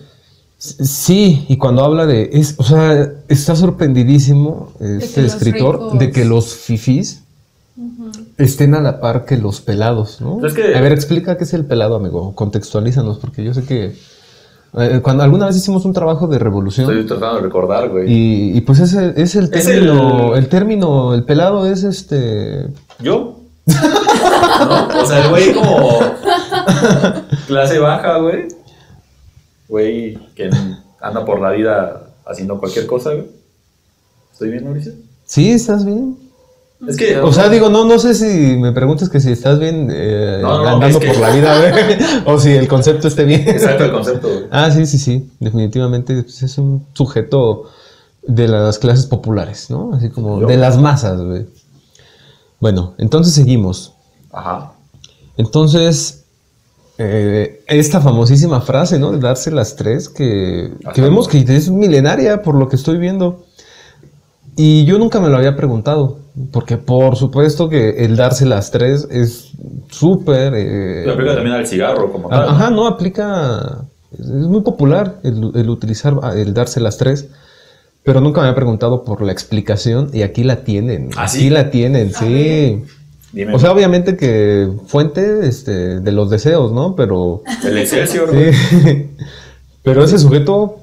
Sí, 0.59 1.45
y 1.49 1.59
cuando 1.59 1.85
habla 1.85 2.07
de, 2.07 2.31
es, 2.33 2.55
o 2.59 2.63
sea, 2.65 3.11
está 3.29 3.55
sorprendidísimo 3.57 4.73
este 4.81 5.25
escritor 5.27 5.77
ricos- 5.79 5.99
de 5.99 6.11
que 6.11 6.25
los 6.25 6.55
fifís 6.55 7.23
estén 8.39 8.75
a 8.75 8.81
la 8.81 9.01
par 9.01 9.27
que 9.27 9.37
los 9.37 9.61
pelados, 9.61 10.21
¿no? 10.23 10.45
Es 10.47 10.55
que- 10.55 10.75
A 10.75 10.81
ver, 10.81 10.93
explica 10.93 11.37
qué 11.37 11.45
es 11.45 11.53
el 11.53 11.67
pelado, 11.67 11.95
amigo, 11.97 12.35
contextualízanos, 12.35 13.19
porque 13.19 13.45
yo 13.45 13.53
sé 13.53 13.65
que 13.65 13.95
eh, 14.79 15.01
cuando 15.03 15.23
alguna 15.23 15.47
vez 15.47 15.57
hicimos 15.57 15.85
un 15.85 15.93
trabajo 15.93 16.27
de 16.27 16.39
revolución 16.39 16.91
Estoy 16.91 17.07
tratando 17.07 17.37
de 17.37 17.43
recordar, 17.43 17.89
güey. 17.91 18.11
y, 18.13 18.57
y 18.57 18.61
pues 18.63 18.81
ese 18.81 19.13
es 19.17 19.35
el 19.37 19.45
Es 19.53 19.65
término, 19.67 20.33
el- 20.35 20.39
el... 20.39 20.49
término, 20.49 21.15
el 21.15 21.25
pelado 21.25 21.67
es 21.67 21.83
este, 21.85 22.67
¿Yo? 22.99 23.41
¿No? 23.67 25.01
O 25.03 25.07
sea, 25.07 25.23
el 25.25 25.29
güey 25.31 25.53
como 25.55 25.99
clase 27.47 27.79
baja, 27.79 28.19
güey. 28.19 28.49
Güey 29.69 30.19
que 30.35 30.50
anda 31.00 31.25
por 31.25 31.41
la 31.41 31.50
vida 31.52 32.11
haciendo 32.26 32.59
cualquier 32.59 32.87
cosa, 32.87 33.11
güey. 33.13 33.26
¿Estoy 34.33 34.50
bien, 34.50 34.65
Mauricio? 34.65 34.93
sí, 35.25 35.50
estás 35.50 35.85
bien. 35.85 36.17
Es 36.87 36.97
que... 36.99 37.19
O 37.21 37.33
sea, 37.33 37.49
digo, 37.49 37.71
no, 37.71 37.87
no 37.87 37.99
sé 37.99 38.15
si 38.15 38.57
me 38.59 38.71
preguntas 38.73 39.09
que 39.09 39.19
si 39.19 39.33
estás 39.33 39.59
bien 39.59 39.89
eh, 39.91 40.41
No, 40.43 40.63
no, 40.63 40.69
andando 40.69 41.00
que- 41.00 41.07
por 41.09 41.17
la 41.19 41.31
vida, 41.31 41.59
güey, 41.59 41.73
o 42.26 42.39
si 42.39 42.50
el 42.52 42.69
concepto 42.69 43.09
esté 43.09 43.25
bien. 43.25 43.49
Exacto 43.49 43.85
el 43.85 43.93
concepto, 43.93 44.29
güey. 44.29 44.45
Ah, 44.50 44.71
sí, 44.71 44.85
sí, 44.87 44.99
sí. 44.99 45.31
Definitivamente 45.41 46.23
pues, 46.23 46.43
es 46.43 46.59
un 46.59 46.87
sujeto 46.93 47.71
de 48.26 48.47
las 48.49 48.79
clases 48.79 49.07
populares, 49.07 49.71
¿no? 49.71 49.93
Así 49.95 50.11
como 50.11 50.41
Yo. 50.43 50.47
de 50.47 50.59
las 50.59 50.79
masas, 50.79 51.19
güey. 51.21 51.47
Bueno, 52.61 52.95
entonces 52.99 53.33
seguimos. 53.35 53.95
Ajá. 54.31 54.73
Entonces, 55.39 56.25
eh, 56.99 57.61
esta 57.67 58.00
famosísima 58.00 58.61
frase, 58.61 58.99
¿no? 58.99 59.13
De 59.13 59.19
darse 59.19 59.50
las 59.50 59.76
tres, 59.76 60.09
que, 60.09 60.71
que 60.95 61.00
vemos 61.00 61.28
que 61.28 61.39
es 61.39 61.71
milenaria 61.71 62.43
por 62.43 62.54
lo 62.54 62.69
que 62.69 62.76
estoy 62.76 62.99
viendo. 62.99 63.45
Y 64.56 64.87
yo 64.87 64.99
nunca 64.99 65.21
me 65.21 65.28
lo 65.28 65.37
había 65.37 65.54
preguntado, 65.54 66.19
porque 66.50 66.78
por 66.78 67.17
supuesto 67.17 67.69
que 67.69 68.04
el 68.04 68.17
darse 68.17 68.47
las 68.47 68.71
tres 68.71 69.06
es 69.11 69.52
súper... 69.91 70.54
eh, 70.54 71.11
aplica 71.11 71.35
también 71.35 71.56
al 71.56 71.67
cigarro 71.67 72.11
como 72.11 72.28
tal. 72.30 72.49
Ajá, 72.49 72.71
no, 72.71 72.87
aplica. 72.87 73.85
Es 74.13 74.21
es 74.21 74.47
muy 74.47 74.63
popular 74.63 75.17
el, 75.25 75.50
el 75.54 75.69
utilizar, 75.69 76.15
el 76.35 76.54
darse 76.54 76.80
las 76.80 76.97
tres. 76.97 77.28
Pero 78.02 78.21
nunca 78.21 78.41
me 78.41 78.47
había 78.47 78.54
preguntado 78.54 79.02
por 79.02 79.21
la 79.21 79.32
explicación 79.32 80.11
y 80.13 80.23
aquí 80.23 80.45
la 80.45 80.63
tienen. 80.63 81.11
¿Ah, 81.17 81.26
sí? 81.26 81.39
Aquí 81.39 81.50
la 81.50 81.71
tienen, 81.71 82.15
sí. 82.15 82.85
Dime. 83.32 83.54
O 83.54 83.58
sea, 83.58 83.73
obviamente 83.73 84.17
que 84.17 84.69
fuente 84.86 85.47
este, 85.47 86.00
de 86.00 86.12
los 86.12 86.30
deseos, 86.30 86.73
¿no? 86.73 86.95
Pero. 86.97 87.43
el 87.65 87.78
Excelsior, 87.78 88.30
sí. 88.30 89.10
Pero 89.82 90.02
ese 90.04 90.19
sujeto 90.19 90.78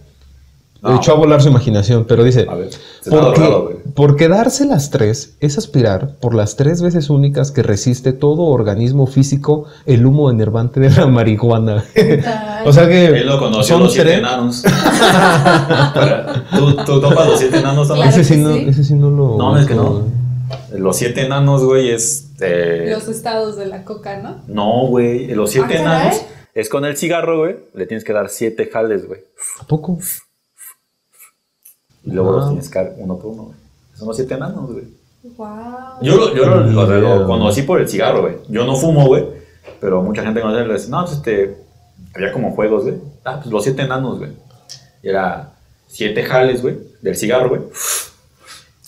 No. 0.82 0.96
echó 0.98 1.14
a 1.14 1.16
volar 1.16 1.42
su 1.42 1.50
imaginación. 1.50 2.06
Pero 2.08 2.24
dice: 2.24 2.46
A 2.50 2.56
ver, 2.56 2.70
se 2.72 3.10
está 3.10 3.22
porque, 3.22 3.48
güey. 3.48 3.76
porque 3.96 4.28
darse 4.28 4.66
las 4.66 4.90
tres 4.92 5.36
es 5.40 5.58
aspirar 5.58 6.16
por 6.22 6.36
las 6.36 6.56
tres 6.56 6.82
veces 6.82 7.10
únicas 7.10 7.52
que 7.52 7.64
resiste 7.64 8.14
todo 8.14 8.44
organismo 8.44 9.08
físico 9.08 9.66
el 9.86 10.06
humo 10.06 10.30
enervante 10.30 10.80
de 10.80 10.90
la 10.92 11.08
marihuana. 11.08 11.84
o 12.66 12.72
sea 12.74 12.88
que 12.88 13.06
Él 13.08 13.26
lo 13.28 13.40
conoció 13.40 13.76
son 13.76 13.84
los 13.84 13.94
siete 13.94 14.10
tres. 14.10 14.20
enanos. 14.20 14.64
¿Tú, 16.56 16.76
tú 16.86 17.02
topas 17.02 17.28
los 17.28 17.40
siete 17.40 17.60
enanos 17.60 17.88
también? 17.88 18.10
Claro 18.10 18.22
ese, 18.22 18.34
sí 18.34 18.40
que 18.40 18.44
no, 18.48 18.54
sí. 18.54 18.66
ese 18.68 18.84
sí 18.84 18.94
no 18.96 19.10
lo. 19.10 19.38
No, 19.38 19.58
es 19.58 19.66
que 19.66 19.76
no. 19.76 20.02
Los 20.78 20.98
siete 20.98 21.26
enanos, 21.26 21.64
güey, 21.64 21.90
es. 21.92 22.23
Los 22.40 23.08
estados 23.08 23.56
de 23.58 23.66
la 23.68 23.84
coca, 23.86 24.18
¿no? 24.20 24.42
No, 24.48 24.88
güey. 24.88 25.28
Los 25.34 25.52
siete 25.52 25.78
Ah, 25.78 25.84
caray. 25.84 26.08
enanos 26.08 26.26
es 26.54 26.70
con 26.70 26.86
el 26.86 26.98
cigarro, 26.98 27.40
güey. 27.40 27.58
Le 27.74 27.86
tienes 27.86 28.04
que 28.04 28.14
dar 28.14 28.30
siete 28.30 28.68
jales, 28.72 29.06
güey. 29.08 29.22
¿A 29.60 29.66
poco? 29.68 29.98
Y 32.04 32.12
luego 32.12 32.32
Ah. 32.32 32.36
los 32.38 32.48
tienes 32.50 32.70
que 32.70 32.80
dar 32.80 32.94
uno 32.98 33.18
por 33.18 33.28
uno, 33.32 33.44
güey. 33.44 33.58
Son 33.96 34.08
los 34.08 34.18
siete 34.18 34.34
enanos, 34.34 34.72
güey. 34.72 34.86
Wow. 35.38 35.48
Yo, 36.02 36.18
lo, 36.18 36.36
yo 36.36 36.46
lo, 36.46 36.60
lo- 36.64 36.86
lo 37.00 37.14
Mira. 37.16 37.26
conocí 37.26 37.62
por 37.62 37.80
el 37.80 37.88
cigarro, 37.88 38.22
güey. 38.24 38.36
Yo 38.50 38.66
no 38.66 38.76
fumo, 38.76 39.06
güey. 39.08 39.26
Pero 39.80 40.02
mucha 40.02 40.24
gente 40.24 40.42
conoce 40.42 40.64
y 40.64 40.68
le 40.68 40.74
dice, 40.74 40.90
no, 40.90 41.02
pues 41.06 41.18
este. 41.18 41.58
Había 42.16 42.32
como 42.34 42.52
juegos, 42.52 42.84
güey. 42.84 42.96
Ah, 43.24 43.40
pues 43.42 43.48
los 43.52 43.64
siete 43.64 43.84
enanos, 43.84 44.20
güey. 44.20 44.32
Y 45.02 45.10
era 45.10 45.54
siete 45.88 46.24
jales, 46.24 46.62
güey, 46.62 46.78
del 47.02 47.16
cigarro, 47.16 47.50
güey. 47.50 47.62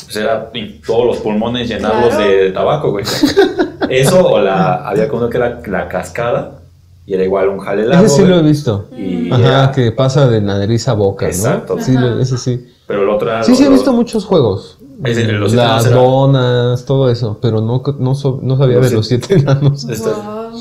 Pues 0.03 0.15
era 0.17 0.51
todos 0.85 1.05
los 1.05 1.17
pulmones 1.17 1.67
llenarlos 1.69 2.09
Claro. 2.15 2.29
de 2.31 2.51
tabaco, 2.51 2.91
güey. 2.91 3.05
Eso 3.89 4.27
o 4.27 4.39
la. 4.41 4.87
Había 4.87 5.07
como 5.07 5.29
que 5.29 5.37
era 5.37 5.61
la 5.67 5.87
cascada. 5.87 6.59
Y 7.07 7.13
era 7.13 7.23
igual 7.23 7.49
un 7.49 7.59
jale 7.59 7.85
largo. 7.85 8.05
Ese 8.07 8.15
sí 8.15 8.25
lo 8.25 8.39
he 8.39 8.41
visto. 8.41 8.87
Y 8.97 9.29
Ajá, 9.31 9.41
era- 9.47 9.71
que 9.71 9.91
pasa 9.91 10.27
de 10.27 10.41
nariz 10.41 10.87
a 10.87 10.93
boca, 10.93 11.27
Exacto. 11.27 11.75
¿no? 11.75 11.83
Sí, 11.83 11.95
ese 12.19 12.37
sí. 12.37 12.67
Pero 12.87 13.03
el 13.03 13.09
otro. 13.09 13.29
Sí, 13.43 13.55
sí, 13.55 13.63
he 13.63 13.69
visto 13.69 13.93
muchos 13.93 14.25
juegos. 14.25 14.79
Ese, 15.03 15.23
los 15.33 15.51
siete 15.51 15.65
Las 15.67 15.91
donas, 15.91 16.85
todo 16.85 17.09
eso, 17.11 17.37
pero 17.41 17.61
no, 17.61 17.83
no, 17.99 18.15
so- 18.15 18.39
no 18.41 18.57
sabía 18.57 18.77
Los 18.77 18.89
de 18.89 18.95
los 18.95 19.07
siete 19.07 19.35
enanos. 19.35 19.87
Este- 19.87 20.09
Wow. 20.09 20.59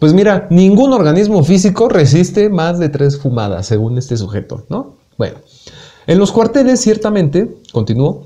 Pues 0.00 0.12
mira, 0.12 0.48
ningún 0.50 0.92
organismo 0.92 1.42
físico 1.44 1.88
resiste 1.88 2.48
más 2.50 2.78
de 2.80 2.88
tres 2.88 3.18
fumadas, 3.18 3.66
según 3.66 3.96
este 3.96 4.16
sujeto, 4.16 4.64
¿no? 4.68 4.96
Bueno, 5.16 5.36
en 6.08 6.18
los 6.18 6.32
cuarteles, 6.32 6.80
ciertamente, 6.80 7.54
continúo, 7.72 8.24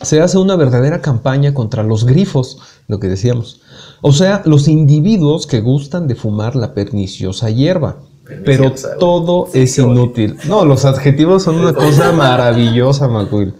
se 0.00 0.20
hace 0.20 0.38
una 0.38 0.56
verdadera 0.56 1.00
campaña 1.00 1.54
contra 1.54 1.82
los 1.82 2.04
grifos, 2.04 2.58
lo 2.86 3.00
que 3.00 3.08
decíamos. 3.08 3.60
O 4.00 4.12
sea, 4.12 4.42
los 4.44 4.68
individuos 4.68 5.46
que 5.46 5.60
gustan 5.60 6.06
de 6.06 6.14
fumar 6.14 6.56
la 6.56 6.74
perniciosa 6.74 7.50
hierba. 7.50 7.96
Pero 8.44 8.72
todo 8.98 9.48
Sí, 9.52 9.60
es 9.60 9.78
inútil. 9.78 10.36
No, 10.46 10.64
los 10.64 10.84
adjetivos 10.84 11.42
son 11.42 11.56
una 11.56 11.72
cosa 11.72 12.12
maravillosa, 12.16 13.08
McWill. 13.08 13.54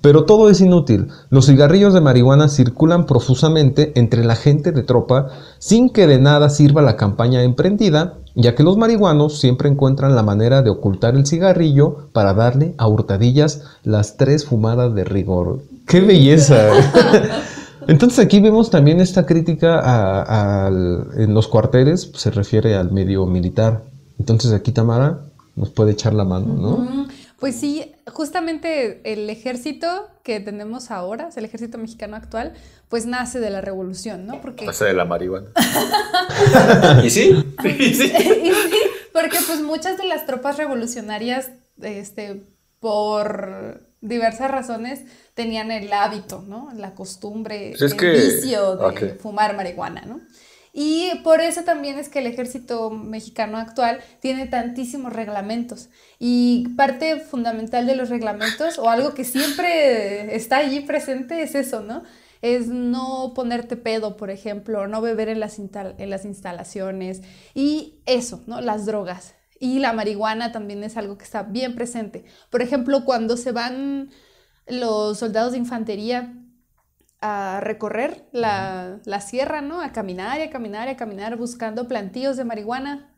Pero 0.00 0.24
todo 0.24 0.48
es 0.50 0.60
inútil. 0.60 1.08
Los 1.30 1.46
cigarrillos 1.46 1.92
de 1.92 2.00
marihuana 2.00 2.48
circulan 2.48 3.06
profusamente 3.06 3.92
entre 3.94 4.24
la 4.24 4.36
gente 4.36 4.72
de 4.72 4.82
tropa 4.82 5.28
sin 5.58 5.90
que 5.90 6.06
de 6.06 6.18
nada 6.18 6.48
sirva 6.48 6.80
la 6.82 6.96
campaña 6.96 7.42
emprendida 7.42 8.18
ya 8.36 8.54
que 8.54 8.62
los 8.62 8.76
marihuanos 8.76 9.40
siempre 9.40 9.68
encuentran 9.68 10.14
la 10.14 10.22
manera 10.22 10.60
de 10.60 10.68
ocultar 10.68 11.16
el 11.16 11.26
cigarrillo 11.26 12.10
para 12.12 12.34
darle 12.34 12.74
a 12.76 12.86
hurtadillas 12.86 13.62
las 13.82 14.18
tres 14.18 14.44
fumadas 14.44 14.94
de 14.94 15.04
rigor. 15.04 15.60
¡Qué 15.86 16.00
belleza! 16.00 16.70
Entonces 17.88 18.18
aquí 18.18 18.40
vemos 18.40 18.70
también 18.70 19.00
esta 19.00 19.24
crítica 19.26 19.78
a- 19.78 20.66
al- 20.66 21.06
en 21.16 21.34
los 21.34 21.46
cuarteles, 21.46 22.10
se 22.14 22.30
refiere 22.30 22.74
al 22.74 22.90
medio 22.90 23.26
militar. 23.26 23.82
Entonces 24.18 24.52
aquí 24.52 24.72
Tamara 24.72 25.20
nos 25.54 25.70
puede 25.70 25.92
echar 25.92 26.12
la 26.12 26.24
mano, 26.24 26.46
¿no? 26.54 27.06
Pues 27.38 27.54
sí, 27.54 27.92
justamente 28.12 29.00
el 29.12 29.28
ejército 29.30 29.86
que 30.24 30.40
tenemos 30.40 30.90
ahora, 30.90 31.28
el 31.36 31.44
ejército 31.44 31.78
mexicano 31.78 32.16
actual, 32.16 32.54
pues 32.88 33.06
nace 33.06 33.38
de 33.40 33.50
la 33.50 33.60
revolución, 33.60 34.26
¿no? 34.26 34.40
Porque 34.40 34.64
Ese 34.64 34.86
de 34.86 34.94
la 34.94 35.04
marihuana. 35.04 35.48
¿Y 37.04 37.10
sí? 37.10 37.32
¿Y 37.64 37.94
sí? 37.94 38.06
Y 38.12 38.50
sí, 38.50 38.52
porque 39.12 39.38
pues 39.46 39.60
muchas 39.60 39.96
de 39.98 40.04
las 40.06 40.26
tropas 40.26 40.56
revolucionarias, 40.56 41.50
este, 41.80 42.42
por 42.80 43.85
diversas 44.06 44.50
razones, 44.50 45.02
tenían 45.34 45.70
el 45.70 45.92
hábito, 45.92 46.42
¿no? 46.46 46.68
La 46.76 46.94
costumbre, 46.94 47.70
Pues 47.70 47.82
es 47.82 47.92
el 47.92 47.98
que- 47.98 48.10
vicio 48.12 48.76
de 48.76 49.14
fumar 49.14 49.56
marihuana, 49.56 50.02
¿no? 50.02 50.20
Y 50.78 51.20
por 51.24 51.40
eso 51.40 51.62
también 51.64 51.98
es 51.98 52.10
que 52.10 52.18
el 52.18 52.26
ejército 52.26 52.90
mexicano 52.90 53.56
actual 53.56 54.00
tiene 54.20 54.46
tantísimos 54.46 55.10
reglamentos. 55.14 55.88
Y 56.18 56.68
parte 56.76 57.18
fundamental 57.20 57.86
de 57.86 57.96
los 57.96 58.10
reglamentos, 58.10 58.78
o 58.78 58.90
algo 58.90 59.14
que 59.14 59.24
siempre 59.24 60.36
está 60.36 60.58
allí 60.58 60.80
presente, 60.80 61.40
es 61.42 61.54
eso, 61.54 61.80
¿no? 61.80 62.02
Es 62.42 62.68
no 62.68 63.32
ponerte 63.34 63.76
pedo, 63.76 64.18
por 64.18 64.28
ejemplo, 64.30 64.86
no 64.86 65.00
beber 65.00 65.30
en 65.30 65.40
las, 65.40 65.58
en 65.58 66.10
las 66.10 66.26
instalaciones. 66.26 67.22
Y 67.54 68.00
eso, 68.04 68.42
¿no? 68.46 68.60
Las 68.60 68.84
drogas. 68.84 69.34
Y 69.58 69.78
la 69.78 69.92
marihuana 69.92 70.52
también 70.52 70.84
es 70.84 70.96
algo 70.96 71.16
que 71.16 71.24
está 71.24 71.42
bien 71.42 71.74
presente. 71.74 72.24
Por 72.50 72.62
ejemplo, 72.62 73.04
cuando 73.04 73.36
se 73.36 73.52
van 73.52 74.10
los 74.66 75.18
soldados 75.18 75.52
de 75.52 75.58
infantería 75.58 76.34
a 77.20 77.60
recorrer 77.62 78.28
la, 78.32 78.98
la 79.04 79.20
sierra, 79.20 79.62
¿no? 79.62 79.80
A 79.80 79.92
caminar 79.92 80.38
y 80.40 80.42
a 80.42 80.50
caminar 80.50 80.88
y 80.88 80.92
a 80.92 80.96
caminar 80.96 81.36
buscando 81.36 81.88
plantíos 81.88 82.36
de 82.36 82.44
marihuana. 82.44 83.14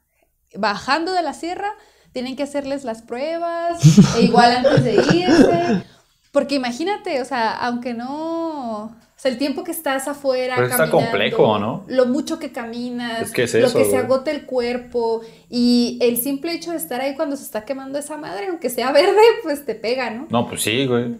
Bajando 0.54 1.12
de 1.12 1.22
la 1.22 1.34
sierra, 1.34 1.74
tienen 2.12 2.36
que 2.36 2.42
hacerles 2.42 2.84
las 2.84 3.02
pruebas, 3.02 3.80
e 4.16 4.22
igual 4.22 4.56
antes 4.56 4.84
de 4.84 4.94
irse. 4.94 5.84
Porque 6.32 6.54
imagínate, 6.54 7.20
o 7.20 7.24
sea, 7.24 7.52
aunque 7.52 7.94
no. 7.94 8.96
O 9.18 9.20
sea, 9.20 9.32
el 9.32 9.38
tiempo 9.38 9.64
que 9.64 9.72
estás 9.72 10.06
afuera. 10.06 10.54
Pero 10.54 10.68
está 10.68 10.88
complejo, 10.90 11.58
¿no? 11.58 11.84
Lo 11.88 12.06
mucho 12.06 12.38
que 12.38 12.52
caminas, 12.52 13.22
Es 13.22 13.32
que 13.32 13.42
es 13.42 13.54
lo 13.54 13.66
eso, 13.66 13.78
que 13.78 13.84
se 13.84 13.96
agota 13.96 14.30
el 14.30 14.46
cuerpo 14.46 15.22
y 15.50 15.98
el 16.00 16.18
simple 16.18 16.52
hecho 16.52 16.70
de 16.70 16.76
estar 16.76 17.00
ahí 17.00 17.16
cuando 17.16 17.34
se 17.36 17.42
está 17.42 17.64
quemando 17.64 17.98
esa 17.98 18.16
madre, 18.16 18.46
aunque 18.46 18.70
sea 18.70 18.92
verde, 18.92 19.20
pues 19.42 19.66
te 19.66 19.74
pega, 19.74 20.10
¿no? 20.10 20.28
No, 20.30 20.48
pues 20.48 20.62
sí, 20.62 20.86
güey. 20.86 21.16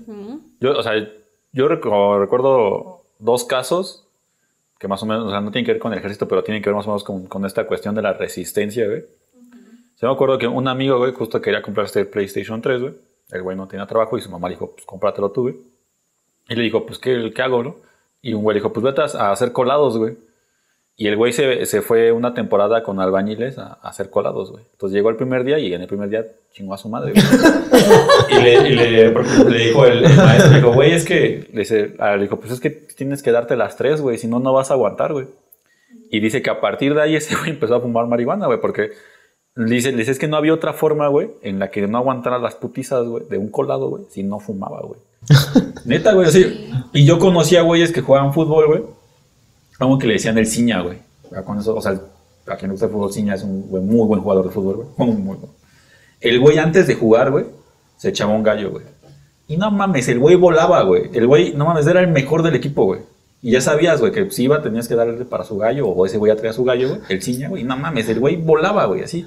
Yo, 0.61 0.79
o 0.79 0.83
sea, 0.85 0.93
yo 1.53 1.69
recu- 1.69 2.21
recuerdo 2.21 3.05
dos 3.19 3.45
casos 3.45 4.05
que 4.79 4.87
más 4.87 5.03
o 5.03 5.07
menos, 5.07 5.25
o 5.27 5.31
sea, 5.31 5.41
no 5.41 5.51
tienen 5.51 5.67
que 5.67 5.73
ver 5.73 5.81
con 5.81 5.93
el 5.93 5.99
ejército, 5.99 6.29
pero 6.29 6.45
tienen 6.45 6.63
que 6.63 6.71
ver 6.71 6.77
más 6.77 6.87
o 6.87 6.91
menos 6.91 7.03
con, 7.03 7.27
con 7.27 7.45
esta 7.45 7.67
cuestión 7.67 7.97
de 7.97 8.03
la 8.03 8.13
resistencia, 8.13 8.87
güey. 8.87 9.05
Yo 10.01 10.07
me 10.07 10.15
acuerdo 10.15 10.39
que 10.39 10.47
un 10.47 10.69
amigo, 10.69 10.99
güey, 10.99 11.13
justo 11.13 11.41
quería 11.41 11.63
comprarse 11.63 11.99
el 11.99 12.07
PlayStation 12.07 12.63
3, 12.63 12.81
güey. 12.81 12.95
El 13.33 13.43
güey 13.43 13.57
no 13.57 13.67
tenía 13.67 13.87
trabajo 13.87 14.17
y 14.17 14.21
su 14.21 14.31
mamá 14.31 14.49
le 14.49 14.55
dijo, 14.55 14.71
pues 14.71 14.87
cómpratelo 14.87 15.33
tú, 15.33 15.43
güey. 15.43 15.57
Y 16.49 16.55
le 16.55 16.63
dijo, 16.63 16.87
pues, 16.87 17.01
¿qué, 17.01 17.33
qué 17.35 17.43
hago, 17.43 17.65
no? 17.65 17.77
Y 18.29 18.35
un 18.35 18.43
güey 18.43 18.55
le 18.55 18.61
dijo, 18.61 18.73
pues 18.73 18.85
vete 18.85 19.01
a 19.03 19.31
hacer 19.33 19.53
colados, 19.53 19.97
güey. 19.99 20.17
Y 21.01 21.07
el 21.07 21.17
güey 21.17 21.33
se, 21.33 21.65
se 21.67 21.81
fue 21.81 22.11
una 22.11 22.35
temporada 22.35 22.83
con 22.83 22.99
albañiles 23.01 23.57
a, 23.57 23.79
a 23.81 23.89
hacer 23.89 24.11
colados, 24.11 24.51
güey. 24.51 24.65
Entonces 24.73 24.95
llegó 24.97 25.11
el 25.11 25.17
primer 25.17 25.45
día 25.45 25.59
y 25.61 25.73
en 25.73 25.81
el 25.81 25.87
primer 25.87 26.09
día 26.09 26.27
chingó 26.53 26.75
a 26.75 26.79
su 26.79 26.89
madre, 26.89 27.13
güey. 27.13 27.25
y 28.31 28.43
le, 28.43 28.69
y 28.69 28.75
le- 28.75 29.11
le 29.13 29.59
dijo 29.67 29.87
el, 29.87 30.05
el 30.05 30.17
maestro, 30.17 30.51
dijo, 30.57 30.73
güey, 30.73 30.93
es 30.93 31.05
que, 31.05 31.49
le, 31.53 31.61
dice, 31.61 31.95
ah, 32.01 32.17
le 32.17 32.23
dijo, 32.23 32.41
pues 32.41 32.53
es 32.53 32.59
que 32.61 32.71
tienes 32.71 33.23
que 33.23 33.31
darte 33.31 33.55
las 33.57 33.77
tres, 33.77 34.01
güey, 34.01 34.19
si 34.19 34.27
no, 34.27 34.41
no 34.41 34.53
vas 34.53 34.71
a 34.73 34.75
aguantar, 34.75 35.13
güey. 35.13 35.27
Y 36.11 36.19
dice 36.19 36.43
que 36.43 36.51
a 36.51 36.61
partir 36.61 36.95
de 36.95 37.03
ahí 37.03 37.15
ese 37.15 37.37
güey 37.37 37.51
empezó 37.51 37.77
a 37.77 37.81
fumar 37.81 38.07
marihuana, 38.09 38.47
güey, 38.47 38.61
porque 38.61 38.91
dice, 39.55 39.93
dice, 39.93 40.11
es 40.11 40.19
que 40.19 40.27
no 40.27 40.37
había 40.37 40.53
otra 40.53 40.73
forma, 40.73 41.07
güey, 41.07 41.31
en 41.43 41.61
la 41.61 41.71
que 41.71 41.87
no 41.87 41.99
aguantara 41.99 42.41
las 42.41 42.57
putizas, 42.57 43.07
güey, 43.07 43.25
de 43.29 43.39
un 43.39 43.51
colado, 43.53 43.89
güey, 43.89 44.03
si 44.11 44.25
no 44.25 44.41
fumaba, 44.41 44.81
güey. 44.83 45.01
Neta, 45.85 46.13
güey, 46.13 46.29
así. 46.29 46.71
Y 46.93 47.05
yo 47.05 47.19
conocía 47.19 47.63
güeyes 47.63 47.93
que 47.93 48.01
jugaban 48.01 48.33
fútbol, 48.33 48.67
güey. 48.67 48.83
Como 49.79 49.99
que 49.99 50.07
le 50.07 50.15
decían 50.15 50.39
el 50.39 50.47
ciña, 50.47 50.81
güey. 50.81 50.99
Con 51.45 51.59
eso, 51.59 51.75
o 51.75 51.83
sea, 51.83 52.01
a 52.47 52.57
quien 52.57 52.71
le 52.71 52.73
gusta 52.73 52.87
el 52.87 52.93
fútbol, 52.93 53.13
ciña 53.13 53.35
es 53.35 53.43
un 53.43 53.69
güey, 53.69 53.83
muy 53.83 54.07
buen 54.07 54.21
jugador 54.21 54.47
de 54.47 54.51
fútbol, 54.51 54.77
güey. 54.77 54.89
Muy, 54.97 55.17
muy 55.17 55.37
bueno. 55.37 55.55
El 56.21 56.41
güey 56.41 56.59
antes 56.59 56.87
de 56.87 56.95
jugar, 56.95 57.31
güey, 57.31 57.45
se 57.97 58.09
echaba 58.09 58.33
un 58.33 58.43
gallo, 58.43 58.71
güey. 58.71 58.85
Y 59.47 59.57
no 59.57 59.71
mames, 59.71 60.09
el 60.09 60.19
güey 60.19 60.37
volaba, 60.37 60.83
güey. 60.83 61.11
El 61.13 61.27
güey, 61.27 61.55
no 61.55 61.65
mames, 61.65 61.87
era 61.87 62.01
el 62.01 62.09
mejor 62.09 62.43
del 62.43 62.55
equipo, 62.55 62.85
güey. 62.85 63.01
Y 63.41 63.53
ya 63.53 63.61
sabías, 63.61 64.01
güey, 64.01 64.13
que 64.13 64.29
si 64.31 64.45
iba 64.45 64.61
tenías 64.63 64.89
que 64.89 64.97
darle 64.97 65.25
para 65.25 65.45
su 65.45 65.57
gallo, 65.59 65.87
o 65.87 66.07
ese 66.07 66.19
güey 66.19 66.35
traía 66.35 66.53
su 66.53 66.65
gallo, 66.65 66.89
güey, 66.89 67.01
el 67.09 67.23
ciña, 67.23 67.49
güey. 67.49 67.63
Y 67.63 67.65
no 67.65 67.77
mames, 67.77 68.09
el 68.09 68.19
güey 68.19 68.37
volaba, 68.37 68.87
güey, 68.87 69.03
así. 69.03 69.27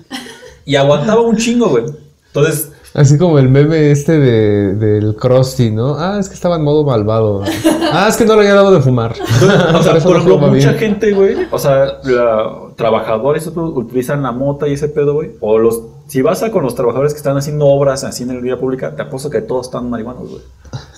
Y 0.66 0.76
aguantaba 0.76 1.22
un 1.22 1.38
chingo, 1.38 1.70
güey. 1.70 1.86
Entonces, 2.28 2.72
Así 2.94 3.18
como 3.18 3.40
el 3.40 3.48
meme 3.48 3.92
este 3.92 4.20
de, 4.20 4.76
del 4.76 5.16
Krusty, 5.16 5.72
¿no? 5.72 5.96
Ah, 5.98 6.18
es 6.20 6.28
que 6.28 6.36
estaba 6.36 6.58
en 6.58 6.64
modo 6.64 6.84
malvado. 6.84 7.44
Ah, 7.94 8.08
es 8.08 8.16
que 8.16 8.24
no 8.24 8.36
le 8.36 8.44
había 8.44 8.54
dado 8.54 8.72
de 8.72 8.80
fumar. 8.80 9.14
O 9.76 9.84
sea, 9.84 10.00
Por 10.00 10.16
ejemplo, 10.16 10.38
mucha 10.38 10.52
bien. 10.72 10.76
gente, 10.76 11.12
güey, 11.12 11.36
o 11.52 11.60
sea, 11.60 11.98
la- 12.06 12.58
trabajadores 12.78 13.52
utilizan 13.54 14.24
la 14.24 14.32
mota 14.32 14.66
y 14.70 14.74
ese 14.74 14.88
pedo, 14.88 15.14
güey. 15.16 15.32
O 15.42 15.58
los, 15.58 15.82
si 16.08 16.22
vas 16.22 16.42
a 16.42 16.52
con 16.52 16.64
los 16.64 16.74
trabajadores 16.74 17.12
que 17.14 17.18
están 17.18 17.36
haciendo 17.36 17.66
obras 17.68 18.06
así 18.06 18.24
en 18.24 18.32
el 18.32 18.40
vía 18.40 18.58
pública, 18.58 18.96
te 18.96 19.02
apuesto 19.02 19.30
que 19.30 19.42
todos 19.42 19.66
están 19.68 19.90
marihuanos, 19.90 20.30
güey. 20.30 20.42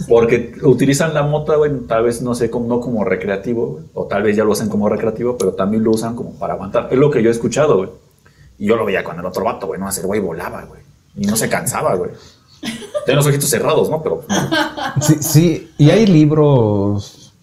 Porque 0.07 0.53
utilizan 0.61 1.15
la 1.15 1.23
mota, 1.23 1.55
güey, 1.55 1.71
tal 1.87 2.03
vez, 2.03 2.21
no 2.21 2.35
sé, 2.35 2.51
como, 2.51 2.67
no 2.67 2.79
como 2.79 3.03
recreativo, 3.03 3.65
güey. 3.67 3.83
O 3.95 4.05
tal 4.05 4.21
vez 4.21 4.35
ya 4.37 4.43
lo 4.43 4.51
hacen 4.53 4.69
como 4.69 4.87
recreativo, 4.87 5.35
pero 5.35 5.53
también 5.53 5.83
lo 5.83 5.89
usan 5.91 6.15
como 6.15 6.37
para 6.37 6.53
aguantar. 6.53 6.89
Es 6.91 6.97
lo 6.99 7.09
que 7.09 7.23
yo 7.23 7.29
he 7.29 7.31
escuchado, 7.31 7.77
güey. 7.77 7.89
Y 8.59 8.67
yo 8.67 8.75
lo 8.75 8.85
veía 8.85 9.03
con 9.03 9.17
el 9.19 9.25
otro 9.25 9.43
vato, 9.43 9.65
güey, 9.65 9.79
no, 9.79 9.89
ese 9.89 10.05
güey 10.05 10.19
volaba, 10.19 10.63
güey. 10.65 10.81
Y 11.15 11.25
no 11.25 11.35
se 11.35 11.49
cansaba, 11.49 11.95
güey. 11.95 12.11
Tiene 13.05 13.17
los 13.17 13.27
ojitos 13.27 13.49
cerrados, 13.49 13.89
¿no? 13.89 14.01
Pero 14.01 14.23
Sí, 15.01 15.15
sí, 15.19 15.71
y 15.77 15.89
hay 15.89 16.05
libros 16.05 17.33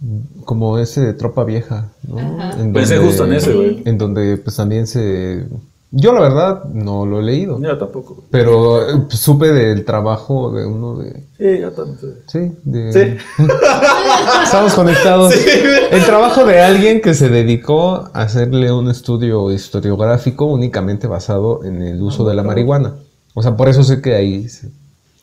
como 0.44 0.78
ese 0.78 1.02
de 1.02 1.12
Tropa 1.12 1.44
Vieja, 1.44 1.88
¿no? 2.08 2.18
En 2.58 2.72
Pensé 2.72 2.98
justo 2.98 3.26
en 3.26 3.34
ese, 3.34 3.52
güey. 3.52 3.82
En 3.84 3.98
donde 3.98 4.36
pues 4.38 4.56
también 4.56 4.86
se... 4.86 5.46
Yo 5.92 6.12
la 6.12 6.20
verdad 6.20 6.64
no 6.72 7.04
lo 7.04 7.18
he 7.18 7.22
leído, 7.24 7.60
yo 7.60 7.76
tampoco, 7.76 8.14
güey. 8.14 8.28
pero 8.30 8.88
eh, 8.88 9.02
pues, 9.08 9.18
supe 9.18 9.48
del 9.52 9.84
trabajo 9.84 10.52
de 10.52 10.64
uno 10.64 10.96
de... 10.96 11.24
Sí, 11.36 11.60
yo 11.60 11.72
también. 11.72 11.98
Sí, 12.28 12.52
de... 12.62 12.92
Sí. 12.92 13.42
Estamos 14.44 14.72
conectados. 14.74 15.34
El 15.90 16.04
trabajo 16.04 16.44
de 16.44 16.60
alguien 16.60 17.00
que 17.00 17.12
se 17.12 17.28
dedicó 17.28 18.08
a 18.14 18.22
hacerle 18.22 18.70
un 18.70 18.88
estudio 18.88 19.50
historiográfico 19.50 20.44
únicamente 20.44 21.08
basado 21.08 21.64
en 21.64 21.82
el 21.82 22.00
uso 22.00 22.24
de 22.24 22.34
la 22.34 22.44
marihuana. 22.44 22.94
O 23.40 23.42
sea, 23.42 23.56
por 23.56 23.68
eso 23.68 23.82
sé 23.82 24.00
que 24.00 24.14
ahí... 24.14 24.46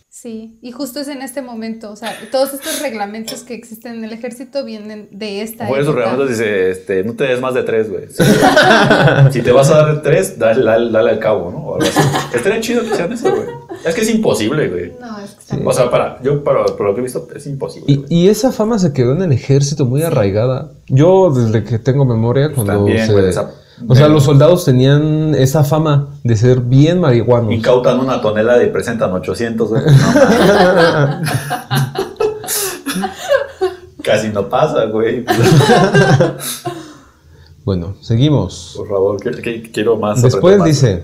Sí, 0.09 0.57
y 0.63 0.71
justo 0.71 0.99
es 0.99 1.07
en 1.09 1.21
este 1.21 1.43
momento, 1.43 1.91
o 1.91 1.95
sea, 1.95 2.11
todos 2.31 2.51
estos 2.51 2.81
reglamentos 2.81 3.43
que 3.43 3.53
existen 3.53 3.97
en 3.97 4.03
el 4.03 4.13
ejército 4.13 4.65
vienen 4.65 5.09
de 5.11 5.43
esta 5.43 5.67
Por 5.67 5.79
esos 5.79 5.93
reglamentos 5.93 6.29
dice, 6.29 6.71
este, 6.71 7.03
no 7.03 7.13
te 7.13 7.25
des 7.25 7.39
más 7.39 7.53
de 7.53 7.61
tres, 7.61 7.87
güey. 7.87 8.07
Si, 8.09 8.23
si 9.31 9.41
te 9.43 9.51
vas 9.51 9.69
a 9.69 9.77
dar 9.77 10.01
tres, 10.01 10.39
dale, 10.39 10.63
dale, 10.63 10.91
dale 10.91 11.11
al 11.11 11.19
cabo, 11.19 11.51
¿no? 11.51 11.57
O 11.59 11.75
algo 11.75 11.87
así. 11.87 11.99
Estaría 12.35 12.59
chido 12.61 12.81
que 12.81 12.95
sean 12.95 13.13
eso, 13.13 13.29
güey. 13.29 13.47
Es 13.85 13.93
que 13.93 14.01
es 14.01 14.09
imposible, 14.09 14.67
güey. 14.69 14.93
No, 14.99 15.19
es 15.19 15.35
que 15.35 15.39
está 15.39 15.57
O 15.63 15.71
sea, 15.71 15.91
para, 15.91 16.19
yo, 16.23 16.43
para, 16.43 16.65
por 16.65 16.87
lo 16.87 16.95
que 16.95 17.01
he 17.01 17.03
visto, 17.03 17.27
es 17.35 17.45
imposible, 17.45 18.03
Y, 18.09 18.27
esa 18.29 18.51
fama 18.51 18.79
se 18.79 18.93
quedó 18.93 19.11
en 19.11 19.21
el 19.21 19.33
ejército 19.33 19.85
muy 19.85 20.01
arraigada. 20.01 20.71
Yo, 20.87 21.31
desde 21.31 21.63
que 21.63 21.77
tengo 21.77 22.05
memoria, 22.05 22.51
cuando 22.51 22.73
también, 22.73 23.05
se- 23.05 23.13
güey, 23.13 23.29
esa- 23.29 23.51
O 23.87 23.93
sea, 23.95 24.07
los 24.07 24.23
soldados 24.23 24.65
tenían 24.65 25.35
esa 25.35 25.63
fama 25.63 26.07
de 26.23 26.35
ser 26.35 26.61
bien 26.61 26.99
marihuanos. 26.99 27.51
Incautan 27.53 27.99
una 27.99 28.21
tonelada 28.21 28.63
y 28.63 28.67
presentan 28.71 29.11
800, 29.13 29.69
güey. 29.69 29.81
No, 32.97 33.03
Casi 34.03 34.29
no 34.29 34.47
pasa, 34.49 34.85
güey. 34.85 35.25
Bueno, 37.65 37.95
seguimos. 37.99 38.75
Por 38.77 38.87
favor, 38.87 39.19
que, 39.19 39.31
que- 39.41 39.61
quiero 39.73 39.97
más. 39.97 40.21
Después 40.21 40.63
dice, 40.63 41.03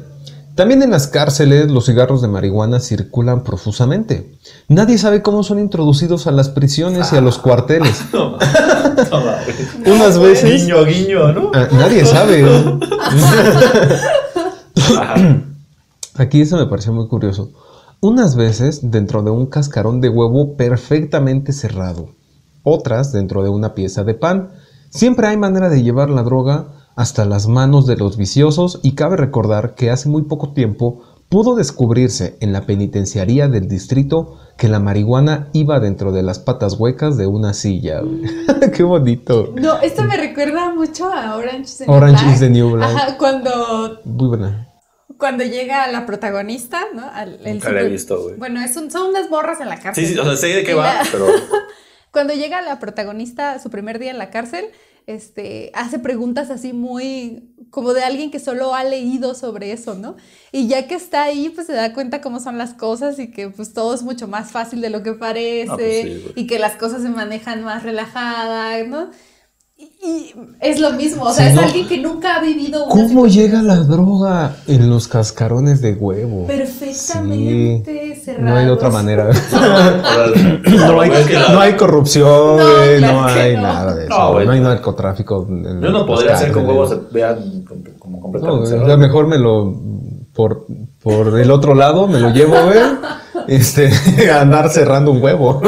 también 0.55 0.83
en 0.83 0.91
las 0.91 1.07
cárceles 1.07 1.71
los 1.71 1.85
cigarros 1.87 2.21
de 2.21 2.27
marihuana 2.27 2.79
circulan 2.79 3.43
profusamente. 3.43 4.37
Nadie 4.67 4.97
sabe 4.97 5.21
cómo 5.21 5.43
son 5.43 5.59
introducidos 5.59 6.27
a 6.27 6.31
las 6.31 6.49
prisiones 6.49 7.11
y 7.11 7.15
a 7.17 7.21
los 7.21 7.37
cuarteles. 7.37 8.03
No. 8.13 8.37
Unas 9.91 10.19
veces... 10.19 10.61
Guiño, 10.61 10.85
guiño, 10.85 11.33
¿no? 11.33 11.51
Ah, 11.55 11.67
nadie 11.71 12.05
sabe. 12.05 12.45
Aquí 16.15 16.41
eso 16.41 16.57
me 16.57 16.67
pareció 16.67 16.93
muy 16.93 17.07
curioso. 17.07 17.51
Unas 18.01 18.35
veces 18.35 18.91
dentro 18.91 19.23
de 19.23 19.31
un 19.31 19.47
cascarón 19.47 19.99
de 19.99 20.09
huevo 20.09 20.55
perfectamente 20.55 21.53
cerrado. 21.53 22.09
Otras 22.61 23.11
dentro 23.11 23.41
de 23.43 23.49
una 23.49 23.73
pieza 23.73 24.03
de 24.03 24.13
pan. 24.13 24.51
Siempre 24.91 25.25
hay 25.25 25.37
manera 25.37 25.69
de 25.69 25.81
llevar 25.81 26.11
la 26.11 26.21
droga 26.21 26.67
hasta 26.95 27.25
las 27.25 27.47
manos 27.47 27.87
de 27.87 27.97
los 27.97 28.17
viciosos 28.17 28.79
y 28.83 28.95
cabe 28.95 29.17
recordar 29.17 29.75
que 29.75 29.89
hace 29.91 30.09
muy 30.09 30.23
poco 30.23 30.53
tiempo 30.53 31.01
pudo 31.29 31.55
descubrirse 31.55 32.37
en 32.41 32.53
la 32.53 32.65
penitenciaría 32.67 33.47
del 33.47 33.67
distrito 33.67 34.37
que 34.57 34.67
la 34.67 34.79
marihuana 34.79 35.49
iba 35.53 35.79
dentro 35.79 36.11
de 36.11 36.21
las 36.21 36.37
patas 36.37 36.75
huecas 36.79 37.17
de 37.17 37.25
una 37.25 37.53
silla. 37.53 38.01
Qué 38.75 38.83
bonito. 38.83 39.51
No, 39.55 39.79
esto 39.81 40.03
me 40.03 40.15
recuerda 40.15 40.71
mucho 40.75 41.11
a 41.11 41.35
Orange 41.35 41.61
is 41.63 41.77
the 41.79 41.85
New 41.87 41.95
Orange 41.95 42.21
Black. 42.23 42.33
is 42.35 42.39
the 42.39 42.49
New 42.51 42.69
Black. 42.71 42.95
Ajá, 42.95 43.17
cuando, 43.17 43.99
Muy 44.05 44.27
buena. 44.27 44.67
cuando 45.17 45.43
llega 45.43 45.87
la 45.91 46.05
protagonista, 46.05 46.81
¿no? 46.93 47.09
Al, 47.11 47.39
el 47.43 47.53
Nunca 47.55 47.71
la 47.71 47.81
he 47.81 47.89
visto, 47.89 48.21
güey. 48.21 48.35
Bueno, 48.37 48.61
es 48.61 48.77
un- 48.77 48.91
son 48.91 49.09
unas 49.09 49.31
morras 49.31 49.59
en 49.59 49.69
la 49.69 49.79
cárcel. 49.79 50.05
Sí, 50.05 50.13
sí, 50.13 50.19
o 50.19 50.23
sea, 50.25 50.35
sé 50.37 50.47
de 50.49 50.63
qué 50.63 50.75
va, 50.75 50.93
la- 50.93 51.03
pero 51.11 51.25
Cuando 52.11 52.35
llega 52.35 52.61
la 52.61 52.77
protagonista 52.77 53.57
su 53.57 53.71
primer 53.71 53.97
día 53.97 54.11
en 54.11 54.19
la 54.19 54.29
cárcel, 54.29 54.65
este, 55.07 55.71
hace 55.73 55.99
preguntas 55.99 56.49
así 56.49 56.73
muy 56.73 57.49
como 57.69 57.93
de 57.93 58.03
alguien 58.03 58.29
que 58.29 58.39
solo 58.39 58.75
ha 58.75 58.83
leído 58.83 59.33
sobre 59.33 59.71
eso, 59.71 59.95
¿no? 59.95 60.15
Y 60.51 60.67
ya 60.67 60.87
que 60.87 60.93
está 60.95 61.23
ahí, 61.23 61.49
pues 61.49 61.65
se 61.67 61.73
da 61.73 61.93
cuenta 61.93 62.21
cómo 62.21 62.39
son 62.39 62.57
las 62.57 62.73
cosas 62.73 63.17
y 63.19 63.31
que 63.31 63.49
pues 63.49 63.73
todo 63.73 63.93
es 63.95 64.03
mucho 64.03 64.27
más 64.27 64.51
fácil 64.51 64.79
de 64.81 64.89
lo 64.91 65.01
que 65.01 65.13
parece 65.13 65.71
Ah, 65.71 65.75
pues 65.75 66.01
sí, 66.03 66.21
güey. 66.21 66.33
y 66.35 66.47
que 66.47 66.59
las 66.59 66.75
cosas 66.75 67.01
se 67.01 67.09
manejan 67.09 67.63
más 67.63 67.81
relajadas, 67.83 68.87
¿no? 68.87 69.09
Y, 70.05 70.33
es 70.59 70.79
lo 70.79 70.91
mismo, 70.91 71.23
o 71.23 71.31
sea, 71.33 71.45
Sí, 71.45 71.49
es 71.51 71.55
no. 71.55 71.61
alguien 71.61 71.87
que 71.87 71.97
nunca 71.99 72.35
ha 72.35 72.41
vivido 72.41 72.83
una 72.85 72.91
¿Cómo 72.91 73.07
situación 73.27 73.29
llega 73.29 73.61
la 73.61 73.75
droga 73.77 74.55
en 74.67 74.89
los 74.89 75.07
cascarones 75.07 75.81
de 75.81 75.93
huevo? 75.93 76.45
perfectamente 76.47 78.13
Sí, 78.25 78.31
No 78.39 78.55
hay 78.55 78.65
de 78.65 78.71
otra 78.71 78.91
cerrados. 78.91 78.93
manera. 78.93 79.29
no 80.65 80.91
No 80.93 81.01
hay, 81.01 81.11
no 81.51 81.59
hay 81.59 81.73
corrupción, 81.75 82.57
No, 82.57 82.63
güey, 82.77 82.97
claro 82.99 83.13
no 83.21 83.25
hay 83.25 83.55
no. 83.55 83.61
nada 83.61 83.95
de 83.95 84.05
eso. 84.05 84.17
No, 84.17 84.39
No, 84.43 84.51
hay 84.51 84.59
narcotráfico. 84.59 85.47
en 85.49 85.81
Yo 85.81 85.89
no 85.91 86.05
podría 86.05 86.33
hacer 86.33 86.51
con 86.51 86.65
huevos 86.65 86.97
vean 87.11 87.63
como 87.99 88.17
No, 88.17 88.21
completamente 88.23 88.67
cerrado. 88.67 88.87
ya 88.89 88.97
mejor 88.97 89.27
me 89.27 89.37
lo 89.37 89.73
por, 90.33 90.65
por 91.03 91.39
el 91.39 91.51
otro 91.51 91.75
lado 91.75 92.07
me 92.07 92.19
lo 92.19 92.29
llevo, 92.31 92.55
güey. 92.65 92.79
Este, 93.47 93.89
a 94.29 94.41
andar 94.41 94.69
cerrando 94.69 95.11
un 95.11 95.21
huevo. 95.21 95.61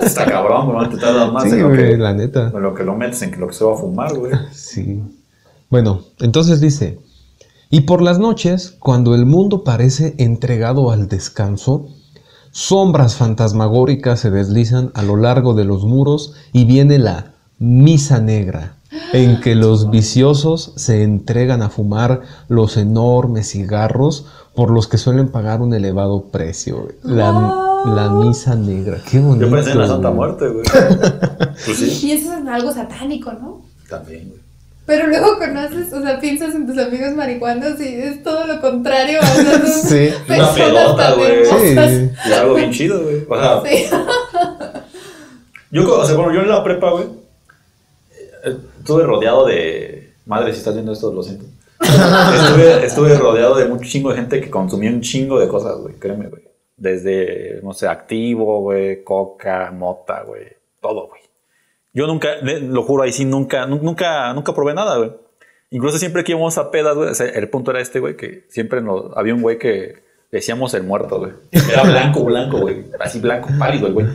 Está 0.00 0.26
cabrón, 0.26 0.72
güey, 0.72 0.88
te 0.90 0.96
tardas 0.98 1.32
más 1.32 1.44
Sí, 1.44 1.50
en, 1.50 1.62
lo 1.62 1.68
güey, 1.68 1.90
que, 1.90 1.96
la 1.96 2.12
neta. 2.14 2.50
en 2.54 2.62
lo 2.62 2.74
que 2.74 2.84
lo 2.84 2.94
metes 2.94 3.22
en 3.22 3.38
lo 3.40 3.48
que 3.48 3.54
se 3.54 3.64
va 3.64 3.74
a 3.74 3.76
fumar, 3.76 4.14
güey. 4.16 4.32
Sí. 4.52 5.02
Bueno, 5.70 6.02
entonces 6.18 6.60
dice, 6.60 6.98
y 7.70 7.82
por 7.82 8.02
las 8.02 8.18
noches, 8.18 8.76
cuando 8.78 9.14
el 9.14 9.26
mundo 9.26 9.62
parece 9.64 10.14
entregado 10.18 10.90
al 10.90 11.08
descanso, 11.08 11.88
sombras 12.50 13.14
fantasmagóricas 13.14 14.20
se 14.20 14.30
deslizan 14.30 14.90
a 14.94 15.02
lo 15.02 15.16
largo 15.16 15.54
de 15.54 15.64
los 15.64 15.84
muros 15.84 16.34
y 16.52 16.64
viene 16.64 16.98
la 16.98 17.32
misa 17.58 18.18
negra, 18.20 18.76
en 19.12 19.40
que 19.40 19.54
los 19.54 19.90
viciosos 19.90 20.72
se 20.76 21.02
entregan 21.02 21.62
a 21.62 21.70
fumar 21.70 22.22
los 22.48 22.76
enormes 22.76 23.50
cigarros 23.50 24.26
por 24.54 24.70
los 24.70 24.88
que 24.88 24.98
suelen 24.98 25.28
pagar 25.28 25.60
un 25.62 25.72
elevado 25.74 26.24
precio. 26.24 26.82
güey. 26.82 26.94
La, 27.02 27.30
la 27.86 28.10
misa 28.10 28.54
negra, 28.56 28.98
qué 29.08 29.20
bonito. 29.20 29.46
Yo 29.46 29.52
pensé 29.52 29.72
en 29.72 29.78
la 29.78 29.86
Santa. 29.86 30.10
Muerte, 30.10 30.48
güey. 30.48 30.64
Pues 31.64 31.76
sí, 31.76 32.06
Y 32.06 32.12
eso 32.12 32.32
es 32.32 32.46
algo 32.48 32.72
satánico, 32.72 33.32
¿no? 33.32 33.62
también, 33.88 34.28
güey. 34.28 34.40
Pero 34.86 35.06
luego 35.06 35.38
conoces, 35.38 35.92
o 35.92 36.00
sea, 36.02 36.18
piensas 36.18 36.54
en 36.54 36.66
tus 36.66 36.76
amigos 36.78 37.14
marihuanos 37.14 37.80
y 37.80 37.84
es 37.94 38.22
todo 38.24 38.46
lo 38.46 38.60
contrario. 38.60 39.20
O 39.20 39.24
sea, 39.24 39.60
son 39.60 39.68
Sí. 39.88 40.08
Una 40.28 40.96
tan 40.96 41.16
güey. 41.16 41.44
Sí. 41.44 42.10
Y 42.28 42.32
algo 42.32 42.54
bien 42.54 42.72
chido, 42.72 43.00
güey. 43.02 43.24
O 43.28 43.36
sea, 43.38 43.62
Sí. 43.64 43.84
yo, 45.70 46.00
o 46.00 46.04
sea, 46.04 46.16
bueno, 46.16 46.34
yo 46.34 46.40
en 46.40 46.48
la 46.48 46.64
prepa, 46.64 46.90
güey, 46.90 47.04
estuve 48.44 49.04
rodeado 49.04 49.46
de... 49.46 50.12
Madre, 50.26 50.52
si 50.52 50.58
estás 50.58 50.74
viendo 50.74 50.92
esto, 50.92 51.12
lo 51.12 51.22
siento. 51.22 51.44
estuve, 52.84 53.16
rodeado 53.16 53.56
de 53.56 53.64
un 53.64 53.80
chingo 53.80 54.10
de 54.10 54.16
gente 54.16 54.40
que 54.40 54.50
consumía 54.50 54.90
un 54.90 55.00
chingo 55.00 55.38
de 55.40 55.48
cosas, 55.48 55.76
güey, 55.78 55.94
créeme, 55.94 56.28
güey. 56.28 56.42
Desde, 56.76 57.60
no 57.62 57.72
sé, 57.72 57.88
activo, 57.88 58.60
güey, 58.60 59.02
coca, 59.04 59.70
mota, 59.70 60.22
güey, 60.22 60.46
todo, 60.80 61.08
güey. 61.08 61.20
Yo 61.92 62.06
nunca, 62.06 62.28
lo 62.42 62.82
juro 62.84 63.02
ahí 63.02 63.12
sí, 63.12 63.24
nunca, 63.24 63.66
nu- 63.66 63.80
nunca, 63.82 64.32
nunca 64.32 64.54
probé 64.54 64.74
nada, 64.74 64.96
güey. 64.98 65.12
Incluso 65.70 65.98
siempre 65.98 66.22
que 66.24 66.32
íbamos 66.32 66.56
a 66.58 66.70
pedas, 66.70 66.96
güey, 66.96 67.10
el 67.34 67.48
punto 67.48 67.70
era 67.72 67.80
este, 67.80 68.00
güey, 68.00 68.16
que 68.16 68.46
siempre 68.48 68.80
había 69.16 69.34
un 69.34 69.42
güey 69.42 69.58
que 69.58 70.02
decíamos 70.30 70.72
el 70.74 70.84
muerto, 70.84 71.18
güey. 71.18 71.32
Era 71.50 71.82
blanco, 71.82 72.24
blanco, 72.24 72.60
güey. 72.60 72.86
Así 72.98 73.18
blanco, 73.20 73.48
pálido 73.58 73.92
güey. 73.92 74.06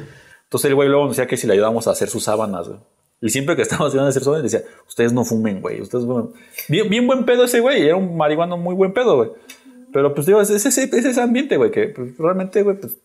Entonces 0.43 0.69
el 0.69 0.75
güey 0.75 0.87
luego 0.87 1.05
nos 1.05 1.15
decía 1.17 1.27
que 1.27 1.37
si 1.37 1.47
le 1.47 1.53
ayudábamos 1.53 1.87
a 1.87 1.91
hacer 1.91 2.09
sus 2.09 2.23
sábanas, 2.23 2.67
güey. 2.67 2.79
Y 3.21 3.29
siempre 3.29 3.55
que 3.55 3.61
estábamos 3.61 3.95
a 3.95 4.07
hacer 4.07 4.23
sábanas, 4.23 4.51
decía, 4.51 4.67
ustedes 4.87 5.13
no 5.13 5.23
fumen, 5.23 5.61
güey. 5.61 5.81
Ustedes 5.81 6.05
fumen. 6.05 6.29
Bien, 6.69 6.89
bien 6.89 7.07
buen 7.07 7.25
pedo 7.25 7.45
ese 7.45 7.59
güey. 7.59 7.83
Era 7.83 7.95
un 7.95 8.17
marihuano 8.17 8.57
muy 8.57 8.75
buen 8.75 8.93
pedo, 8.93 9.15
güey. 9.17 9.29
Pero 9.93 10.13
pues 10.13 10.27
digo, 10.27 10.41
es 10.41 10.49
es 10.49 10.65
ese, 10.65 10.83
es 10.83 11.05
ese 11.05 11.21
ambiente, 11.21 11.55
güey, 11.57 11.71
que 11.71 11.87
pues, 11.87 12.17
realmente, 12.17 12.61
güey, 12.63 12.77
pues 12.77 12.97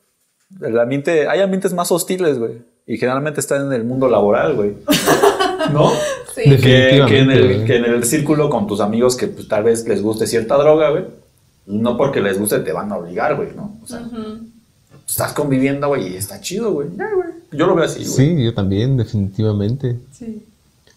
el 0.60 0.78
ambiente, 0.78 1.28
hay 1.28 1.40
ambientes 1.40 1.72
más 1.72 1.92
hostiles, 1.92 2.38
güey. 2.38 2.62
Y 2.86 2.98
generalmente 2.98 3.40
están 3.40 3.66
en 3.66 3.72
el 3.72 3.84
mundo 3.84 4.08
laboral, 4.08 4.56
güey. 4.56 4.74
¿No? 5.72 5.90
Sí. 6.34 6.42
Que, 6.56 7.04
que 7.06 7.18
en 7.20 7.30
el, 7.30 7.64
que 7.64 7.76
en 7.76 7.84
el 7.84 8.04
círculo 8.04 8.50
con 8.50 8.66
tus 8.66 8.80
amigos 8.80 9.16
que 9.16 9.28
pues, 9.28 9.46
tal 9.46 9.62
vez 9.62 9.86
les 9.86 10.02
guste 10.02 10.26
cierta 10.26 10.56
droga, 10.56 10.90
güey. 10.90 11.04
No 11.66 11.96
porque 11.96 12.20
les 12.20 12.38
guste 12.38 12.58
te 12.58 12.72
van 12.72 12.90
a 12.90 12.96
obligar, 12.96 13.36
güey, 13.36 13.50
¿no? 13.54 13.78
O 13.82 13.86
sea, 13.86 14.00
Ujú. 14.00 14.48
Estás 15.10 15.32
conviviendo, 15.32 15.88
güey, 15.88 16.14
y 16.14 16.16
está 16.16 16.40
chido, 16.40 16.72
güey. 16.72 16.88
Yo 17.52 17.66
lo 17.66 17.74
veo 17.74 17.84
así, 17.84 18.04
güey. 18.04 18.10
Sí, 18.36 18.44
yo 18.44 18.54
también, 18.54 18.96
definitivamente. 18.96 19.98
Sí. 20.12 20.46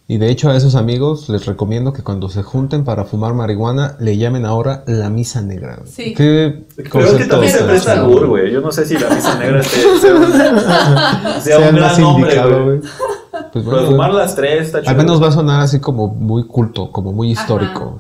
Y 0.06 0.18
de 0.18 0.30
hecho 0.30 0.50
a 0.50 0.58
esos 0.58 0.76
amigos 0.76 1.30
les 1.30 1.46
recomiendo 1.46 1.94
que 1.94 2.04
cuando 2.04 2.28
se 2.28 2.44
junten 2.44 2.84
para 2.84 3.06
fumar 3.06 3.34
marihuana 3.34 3.96
le 4.02 4.18
llamen 4.18 4.46
ahora 4.46 4.84
la 4.86 5.10
misa 5.10 5.42
negra. 5.42 5.78
güey. 5.78 5.90
Sí. 5.90 6.14
Qué 6.14 6.66
Pero 6.76 7.06
es 7.06 7.14
que 7.14 7.26
también 7.26 7.52
se 7.54 7.64
presta 7.64 7.94
al 7.94 8.00
chido, 8.00 8.10
burro, 8.10 8.28
güey. 8.30 8.52
Yo 8.52 8.60
no 8.62 8.72
sé 8.72 8.86
si 8.86 8.98
la 8.98 9.10
misa 9.10 9.40
negra 9.40 9.64
sea, 10.02 10.16
un, 10.16 10.32
sea 10.32 11.42
Sea 11.42 11.58
un 11.60 11.66
más 11.66 11.74
gran 11.74 12.02
nombre, 12.02 12.24
indicado, 12.34 12.66
güey. 12.66 12.80
Pues 12.82 13.50
Pero 13.54 13.64
bueno, 13.64 13.88
fumar 13.88 14.12
güey, 14.12 14.22
las 14.24 14.36
tres 14.36 14.66
está 14.68 14.82
chido. 14.82 14.92
al 14.92 14.98
menos 14.98 15.24
va 15.24 15.30
a 15.30 15.32
sonar 15.32 15.62
así 15.62 15.80
como 15.80 16.10
muy 16.10 16.44
culto, 16.46 16.92
como 16.92 17.14
muy 17.14 17.32
histórico. 17.32 18.00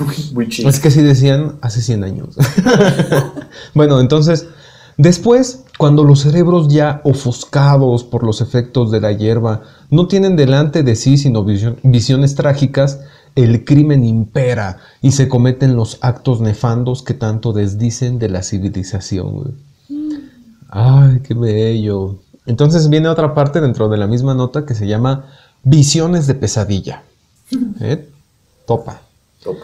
muy, 0.00 0.16
muy 0.32 0.48
chido. 0.48 0.70
Es 0.70 0.80
que 0.80 0.88
así 0.88 1.02
decían 1.02 1.56
hace 1.60 1.82
100 1.82 2.02
años. 2.02 2.28
bueno, 3.74 4.00
entonces, 4.00 4.46
después, 5.00 5.64
cuando 5.78 6.04
los 6.04 6.20
cerebros 6.20 6.68
ya 6.68 7.00
ofuscados 7.04 8.04
por 8.04 8.22
los 8.22 8.40
efectos 8.40 8.90
de 8.90 9.00
la 9.00 9.12
hierba 9.12 9.62
no 9.90 10.06
tienen 10.06 10.36
delante 10.36 10.82
de 10.82 10.94
sí 10.94 11.16
sino 11.16 11.44
visiones 11.44 12.34
trágicas, 12.34 13.00
el 13.34 13.64
crimen 13.64 14.04
impera 14.04 14.78
y 15.00 15.12
se 15.12 15.28
cometen 15.28 15.76
los 15.76 15.98
actos 16.02 16.40
nefandos 16.40 17.02
que 17.02 17.14
tanto 17.14 17.52
desdicen 17.52 18.18
de 18.18 18.28
la 18.28 18.42
civilización. 18.42 19.54
Ay, 20.68 21.20
qué 21.26 21.34
bello. 21.34 22.18
Entonces 22.46 22.88
viene 22.88 23.08
otra 23.08 23.34
parte 23.34 23.60
dentro 23.60 23.88
de 23.88 23.96
la 23.96 24.06
misma 24.06 24.34
nota 24.34 24.66
que 24.66 24.74
se 24.74 24.86
llama 24.86 25.26
Visiones 25.62 26.26
de 26.26 26.34
pesadilla. 26.34 27.02
¿Eh? 27.80 28.08
Topa. 28.66 29.00
Top. 29.42 29.56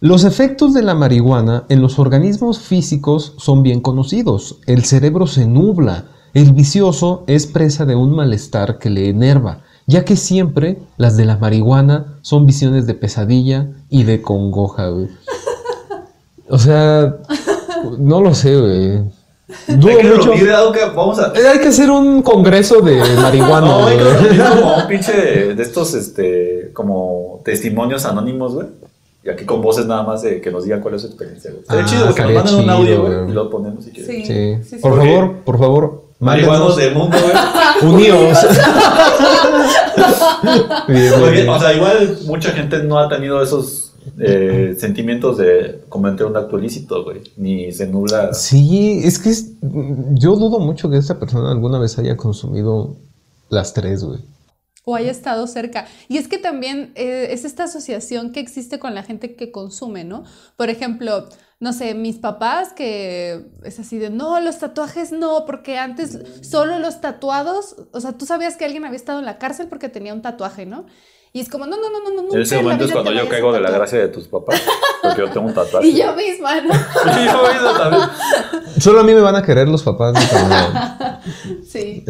Los 0.00 0.24
efectos 0.24 0.74
de 0.74 0.82
la 0.82 0.94
marihuana 0.94 1.64
en 1.68 1.80
los 1.80 1.98
organismos 1.98 2.58
físicos 2.60 3.34
son 3.38 3.62
bien 3.62 3.80
conocidos. 3.80 4.58
El 4.66 4.84
cerebro 4.84 5.26
se 5.26 5.46
nubla. 5.46 6.04
El 6.34 6.52
vicioso 6.52 7.24
es 7.26 7.46
presa 7.46 7.86
de 7.86 7.94
un 7.96 8.14
malestar 8.14 8.78
que 8.78 8.90
le 8.90 9.08
enerva, 9.08 9.60
ya 9.86 10.04
que 10.04 10.16
siempre 10.16 10.78
las 10.98 11.16
de 11.16 11.24
la 11.24 11.38
marihuana 11.38 12.18
son 12.20 12.44
visiones 12.44 12.86
de 12.86 12.92
pesadilla 12.92 13.68
y 13.88 14.04
de 14.04 14.20
congoja, 14.22 14.88
güey. 14.88 15.08
O 16.48 16.58
sea, 16.60 17.16
no 17.98 18.20
lo 18.20 18.32
sé, 18.32 18.56
güey. 18.56 18.98
Dudo 19.78 19.88
Hay 19.90 19.96
que 19.96 20.04
mucho- 20.04 20.30
reunir, 20.32 20.50
Auca, 20.52 20.92
Vamos 20.94 21.18
a. 21.18 21.32
Hay 21.32 21.58
que 21.58 21.68
hacer 21.68 21.90
un 21.90 22.22
congreso 22.22 22.80
de 22.82 22.98
marihuana, 23.20 23.66
No, 23.66 23.86
hay 23.86 23.96
que 23.98 24.38
como 24.60 24.76
un 24.76 24.86
pinche 24.88 25.12
de, 25.12 25.54
de 25.56 25.62
estos, 25.64 25.94
este, 25.94 26.70
como 26.72 27.40
testimonios 27.44 28.04
anónimos, 28.04 28.54
güey. 28.54 28.66
Y 29.26 29.30
aquí 29.30 29.44
con 29.44 29.60
voces 29.60 29.86
nada 29.86 30.04
más 30.04 30.22
de 30.22 30.40
que 30.40 30.50
nos 30.52 30.62
digan 30.64 30.80
cuál 30.80 30.94
es 30.94 31.00
su 31.02 31.08
experiencia, 31.08 31.50
güey. 31.50 31.62
Estaría 31.62 31.82
Ah, 31.82 31.86
chido, 31.86 32.14
que 32.14 32.22
nos 32.22 32.32
manden 32.44 32.54
un 32.64 32.70
audio, 32.70 33.00
güey, 33.02 33.30
y 33.30 33.32
lo 33.32 33.50
ponemos 33.50 33.84
si 33.84 33.90
quieres. 33.90 34.06
Sí. 34.14 34.24
Sí. 34.24 34.56
Sí, 34.62 34.76
sí, 34.76 34.76
Por 34.80 34.92
sí. 34.92 34.98
favor, 35.08 35.32
por 35.44 35.58
favor, 35.58 36.02
Marihuanos 36.20 36.76
del 36.76 36.94
mundo, 36.94 37.16
güey. 37.20 37.34
Unidos. 37.94 38.38
Bien, 40.88 41.12
Porque, 41.18 41.30
bien. 41.32 41.48
o 41.48 41.58
sea, 41.58 41.72
igual 41.74 42.18
mucha 42.26 42.50
gente 42.52 42.82
no 42.82 42.98
ha 42.98 43.08
tenido 43.08 43.42
esos 43.42 43.92
eh, 44.20 44.76
sentimientos 44.78 45.36
de 45.38 45.80
cometer 45.88 46.26
un 46.26 46.36
acto 46.36 46.58
ilícito, 46.58 47.02
güey. 47.04 47.22
Ni 47.36 47.72
se 47.72 47.86
nubla. 47.86 48.32
Sí, 48.34 49.00
es 49.04 49.18
que 49.18 49.30
es- 49.30 49.52
yo 50.14 50.36
dudo 50.36 50.58
mucho 50.60 50.88
que 50.88 50.96
esta 50.96 51.18
persona 51.18 51.50
alguna 51.50 51.78
vez 51.78 51.98
haya 51.98 52.16
consumido 52.16 52.94
las 53.48 53.74
tres, 53.74 54.04
güey. 54.04 54.20
O 54.88 54.94
haya 54.94 55.10
estado 55.10 55.48
cerca. 55.48 55.86
Y 56.08 56.16
es 56.16 56.28
que 56.28 56.38
también 56.38 56.92
eh, 56.94 57.28
es 57.32 57.44
esta 57.44 57.64
asociación 57.64 58.30
que 58.30 58.38
existe 58.38 58.78
con 58.78 58.94
la 58.94 59.02
gente 59.02 59.34
que 59.34 59.50
consume, 59.50 60.04
¿no? 60.04 60.22
Por 60.56 60.70
ejemplo, 60.70 61.28
no 61.58 61.72
sé, 61.72 61.94
mis 61.94 62.18
papás 62.18 62.72
que 62.72 63.46
es 63.64 63.80
así 63.80 63.98
de, 63.98 64.10
no, 64.10 64.38
los 64.38 64.60
tatuajes 64.60 65.10
no, 65.10 65.44
porque 65.44 65.76
antes 65.76 66.20
solo 66.40 66.78
los 66.78 67.00
tatuados, 67.00 67.74
o 67.90 68.00
sea, 68.00 68.12
tú 68.12 68.26
sabías 68.26 68.56
que 68.56 68.64
alguien 68.64 68.84
había 68.84 68.96
estado 68.96 69.18
en 69.18 69.24
la 69.24 69.38
cárcel 69.38 69.66
porque 69.66 69.88
tenía 69.88 70.14
un 70.14 70.22
tatuaje, 70.22 70.66
¿no? 70.66 70.86
Y 71.32 71.40
es 71.40 71.48
como, 71.48 71.66
no, 71.66 71.76
no, 71.76 71.90
no, 71.90 71.98
no, 72.08 72.22
no. 72.22 72.34
En 72.34 72.42
ese 72.42 72.56
momento 72.62 72.84
es 72.84 72.92
cuando 72.92 73.12
yo 73.12 73.28
caigo 73.28 73.52
de 73.52 73.58
la 73.58 73.66
tatuar". 73.66 73.80
gracia 73.80 73.98
de 73.98 74.08
tus 74.08 74.28
papás. 74.28 74.62
Porque 75.02 75.20
yo 75.20 75.30
tengo 75.30 75.48
un 75.48 75.54
tatuaje. 75.54 75.88
Y 75.88 75.98
yo 75.98 76.14
misma, 76.14 76.60
¿no? 76.60 76.72
Sí, 77.12 77.26
yo 77.26 77.52
mismo 77.52 77.70
también. 77.76 78.02
Solo 78.78 79.00
a 79.00 79.02
mí 79.02 79.12
me 79.12 79.20
van 79.20 79.34
a 79.34 79.42
querer 79.42 79.68
los 79.68 79.82
papás. 79.82 80.14
Sí. 81.66 82.04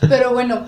Pero 0.00 0.32
bueno, 0.32 0.66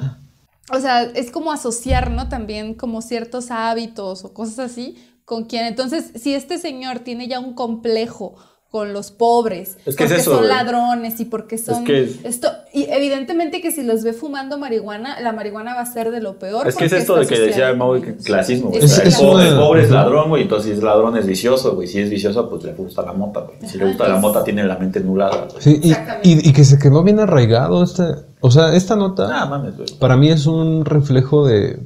o 0.72 0.80
sea, 0.80 1.02
es 1.02 1.30
como 1.30 1.52
asociar, 1.52 2.10
¿no? 2.10 2.28
También 2.28 2.74
como 2.74 3.02
ciertos 3.02 3.50
hábitos 3.50 4.24
o 4.24 4.32
cosas 4.32 4.58
así 4.58 4.96
con 5.24 5.44
quien. 5.44 5.66
Entonces, 5.66 6.12
si 6.16 6.34
este 6.34 6.58
señor 6.58 7.00
tiene 7.00 7.28
ya 7.28 7.40
un 7.40 7.54
complejo 7.54 8.36
con 8.72 8.94
los 8.94 9.10
pobres, 9.10 9.76
Es 9.84 9.94
que 9.96 10.04
es 10.04 10.08
porque 10.10 10.14
eso, 10.22 10.34
son 10.36 10.48
ladrones 10.48 11.20
y 11.20 11.26
porque 11.26 11.58
son 11.58 11.84
que 11.84 12.04
es- 12.04 12.24
esto 12.24 12.48
y 12.72 12.84
evidentemente 12.88 13.60
que 13.60 13.70
si 13.70 13.82
los 13.82 14.02
ve 14.02 14.14
fumando 14.14 14.56
marihuana, 14.56 15.20
la 15.20 15.32
marihuana 15.34 15.74
va 15.74 15.82
a 15.82 15.86
ser 15.86 16.10
de 16.10 16.22
lo 16.22 16.38
peor. 16.38 16.66
Es 16.66 16.74
que 16.76 16.86
es 16.86 16.92
esto 16.94 17.16
de 17.16 17.26
que 17.26 17.38
decía 17.38 17.74
Mau, 17.74 18.00
que 18.00 18.16
clasismo, 18.16 18.70
güey. 18.70 18.82
Es 18.82 18.92
O 18.92 18.94
sea, 18.94 19.04
Es- 19.04 19.08
el 19.08 19.12
es 19.12 19.28
pobre, 19.30 19.48
el 19.48 19.54
pobre 19.56 19.82
es 19.82 19.90
ladrón, 19.90 20.30
güey. 20.30 20.42
Entonces, 20.44 20.72
si 20.72 20.78
es 20.78 20.82
ladrón, 20.82 21.18
es 21.18 21.26
vicioso, 21.26 21.74
güey. 21.74 21.86
Si 21.86 21.98
es 22.00 22.08
vicioso, 22.08 22.48
pues 22.48 22.64
le 22.64 22.72
gusta 22.72 23.02
la 23.02 23.12
mota, 23.12 23.40
güey. 23.40 23.56
Si 23.70 23.76
le 23.76 23.84
gusta 23.88 24.08
la 24.08 24.16
mota, 24.16 24.42
tiene 24.42 24.64
la 24.64 24.78
mente 24.78 25.00
nulada, 25.00 25.48
güey. 25.50 25.60
Sí, 25.62 25.78
y, 25.82 25.90
Exactamente. 25.90 26.28
y- 26.30 26.48
y 26.48 26.52
que 26.54 26.64
se 26.64 26.78
quedó 26.78 27.02
bien 27.02 27.20
arraigado. 27.20 27.84
Este, 27.84 28.04
o 28.40 28.50
sea, 28.50 28.74
esta 28.74 28.96
nota 28.96 29.28
Ah, 29.30 29.44
mames, 29.44 29.76
güey. 29.76 29.88
para 30.00 30.16
mí 30.16 30.30
es 30.30 30.46
un 30.46 30.86
reflejo 30.86 31.46
de, 31.46 31.78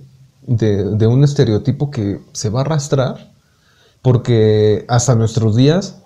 de, 0.43 0.85
de 0.97 1.07
un 1.09 1.25
estereotipo 1.25 1.91
que 1.91 2.21
se 2.31 2.49
va 2.49 2.61
a 2.61 2.63
arrastrar 2.63 3.33
porque 4.03 4.85
hasta 4.89 5.15
nuestros 5.17 5.57
días 5.57 6.03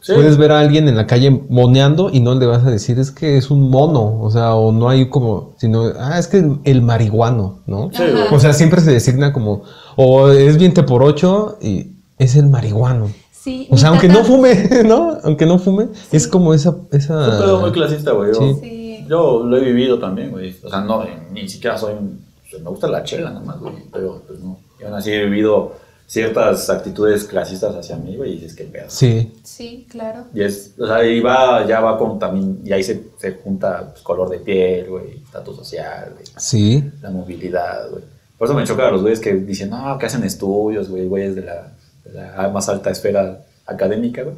Sí. 0.00 0.12
puedes 0.14 0.36
ver 0.38 0.52
a 0.52 0.60
alguien 0.60 0.88
en 0.88 0.96
la 0.96 1.06
calle 1.06 1.42
moneando 1.48 2.08
y 2.12 2.20
no 2.20 2.34
le 2.34 2.46
vas 2.46 2.64
a 2.64 2.70
decir 2.70 2.98
es 2.98 3.10
que 3.10 3.36
es 3.36 3.50
un 3.50 3.68
mono, 3.68 4.20
o 4.22 4.30
sea, 4.30 4.54
o 4.54 4.72
no 4.72 4.88
hay 4.88 5.08
como, 5.08 5.54
sino, 5.58 5.84
ah, 5.98 6.18
es 6.18 6.28
que 6.28 6.38
el, 6.38 6.58
el 6.64 6.82
marihuano, 6.82 7.58
¿no? 7.66 7.90
Sí, 7.92 8.02
güey. 8.10 8.24
O 8.32 8.38
sea, 8.40 8.52
siempre 8.52 8.80
se 8.80 8.92
designa 8.92 9.32
como, 9.32 9.62
o 9.96 10.28
es 10.30 10.58
20 10.58 10.82
por 10.84 11.02
8 11.02 11.58
y 11.60 11.92
es 12.18 12.36
el 12.36 12.46
marihuano. 12.48 13.10
Sí, 13.32 13.66
O 13.70 13.76
sea, 13.76 13.90
aunque 13.90 14.08
tata- 14.08 14.20
no 14.20 14.24
fume, 14.26 14.68
¿no? 14.86 15.16
Aunque 15.24 15.46
no 15.46 15.58
fume, 15.58 15.88
es 16.12 16.26
como 16.28 16.54
esa... 16.54 16.76
esa... 16.92 17.26
Es 17.28 17.32
un 17.34 17.40
pedo 17.40 17.60
muy 17.60 17.72
clasista, 17.72 18.12
güey. 18.12 18.32
Yo, 18.32 18.40
Sí. 18.40 18.54
Sí. 18.60 19.04
yo 19.08 19.42
lo 19.44 19.56
he 19.56 19.60
vivido 19.60 19.98
también, 19.98 20.30
güey. 20.30 20.54
O 20.64 20.68
sea, 20.68 20.80
no, 20.80 21.04
ni 21.32 21.48
siquiera 21.48 21.76
soy 21.78 21.94
un... 21.94 22.20
o 22.46 22.50
sea, 22.50 22.58
me 22.60 22.68
gusta 22.70 22.88
la 22.88 23.02
chela 23.04 23.30
nada 23.30 23.44
más, 23.44 23.58
güey. 23.60 23.74
Pero, 23.92 24.22
pues 24.26 24.40
no. 24.40 24.58
Yo 24.80 24.86
aún 24.86 24.96
así 24.96 25.10
he 25.12 25.24
vivido 25.24 25.72
ciertas 26.08 26.70
actitudes 26.70 27.24
clasistas 27.24 27.76
hacia 27.76 27.96
mí, 27.96 28.16
güey. 28.16 28.32
Y 28.32 28.34
dices, 28.36 28.56
qué 28.56 28.64
pedo. 28.64 28.86
Sí, 28.88 29.30
Sí, 29.44 29.86
claro. 29.90 30.24
Y 30.34 30.42
es, 30.42 30.74
o 30.78 30.86
sea, 30.86 31.04
y 31.04 31.20
va, 31.20 31.66
ya 31.66 31.80
va 31.80 31.98
con 31.98 32.18
también, 32.18 32.60
y 32.64 32.72
ahí 32.72 32.82
se, 32.82 33.10
se 33.18 33.32
junta 33.32 33.90
pues, 33.92 34.02
color 34.02 34.30
de 34.30 34.38
piel, 34.38 34.88
güey, 34.88 35.18
estatus 35.22 35.56
social, 35.56 36.12
güey, 36.14 36.24
sí. 36.38 36.82
la 37.02 37.10
movilidad, 37.10 37.90
güey. 37.90 38.02
Por 38.38 38.48
eso 38.48 38.56
me 38.56 38.64
choca 38.64 38.88
a 38.88 38.90
los 38.90 39.02
güeyes 39.02 39.20
que 39.20 39.34
dicen, 39.34 39.68
no, 39.70 39.98
que 39.98 40.06
hacen 40.06 40.24
estudios, 40.24 40.88
güey, 40.88 41.06
güeyes 41.06 41.34
de 41.34 41.42
la, 41.42 41.72
de 42.04 42.12
la 42.12 42.48
más 42.48 42.68
alta 42.68 42.90
esfera 42.90 43.44
académica, 43.66 44.22
güey, 44.22 44.36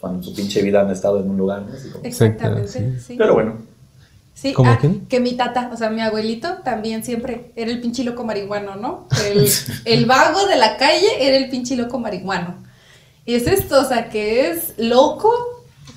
cuando 0.00 0.18
en 0.20 0.24
su 0.24 0.34
pinche 0.34 0.62
vida 0.62 0.80
han 0.80 0.90
estado 0.90 1.20
en 1.20 1.28
un 1.28 1.36
lugar, 1.36 1.62
¿no? 1.62 1.74
Así 1.74 1.90
como- 1.90 2.04
Exactamente, 2.04 2.98
sí. 2.98 3.16
Pero 3.18 3.34
bueno, 3.34 3.58
Sí, 4.40 4.54
¿Cómo 4.54 4.70
ah, 4.70 4.78
quién? 4.80 5.06
que 5.06 5.20
mi 5.20 5.34
tata, 5.34 5.70
o 5.70 5.76
sea, 5.76 5.90
mi 5.90 6.00
abuelito 6.00 6.48
también 6.64 7.04
siempre 7.04 7.52
era 7.56 7.70
el 7.70 7.78
pinche 7.80 8.04
loco 8.04 8.24
marihuano, 8.24 8.74
¿no? 8.74 9.06
El, 9.28 9.46
el 9.84 10.06
vago 10.06 10.46
de 10.46 10.56
la 10.56 10.78
calle 10.78 11.08
era 11.20 11.36
el 11.36 11.50
pinche 11.50 11.76
loco 11.76 11.98
marihuano. 11.98 12.54
Y 13.26 13.34
es 13.34 13.46
esto, 13.46 13.82
o 13.82 13.84
sea, 13.84 14.08
que 14.08 14.50
es 14.50 14.72
loco 14.78 15.30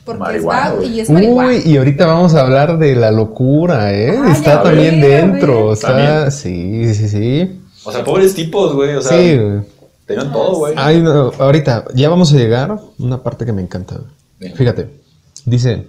porque 0.03 0.19
Marihuano, 0.19 0.60
es 0.60 0.65
vago 0.65 0.77
güey. 0.77 0.89
y 0.89 0.99
es 0.99 1.10
marihuano. 1.10 1.49
Uy, 1.49 1.62
y 1.65 1.77
ahorita 1.77 2.06
vamos 2.06 2.36
a 2.36 2.41
hablar 2.41 2.77
de 2.77 2.95
la 2.97 3.12
locura, 3.12 3.93
¿eh? 3.93 4.19
Ay, 4.21 4.32
está 4.34 4.62
también 4.62 4.99
ver, 4.99 5.32
dentro. 5.32 5.77
También. 5.77 6.29
Sí, 6.29 6.93
sí, 6.93 7.08
sí. 7.08 7.62
o 7.86 7.93
sea, 7.93 8.03
pobres 8.03 8.36
tipos, 8.36 8.73
güey, 8.73 8.95
o 8.95 9.01
sea, 9.01 9.17
sí, 9.17 9.38
güey. 9.38 9.62
tenían 10.06 10.34
todo, 10.34 10.58
güey. 10.58 10.73
Ay, 10.75 11.01
no, 11.01 11.32
ahorita, 11.39 11.86
ya 11.95 12.10
vamos 12.10 12.34
a 12.34 12.36
llegar 12.36 12.71
a 12.71 12.79
una 12.99 13.23
parte 13.23 13.45
que 13.45 13.53
me 13.53 13.62
encanta. 13.62 14.01
Bien. 14.38 14.53
Fíjate, 14.53 14.89
dice, 15.45 15.88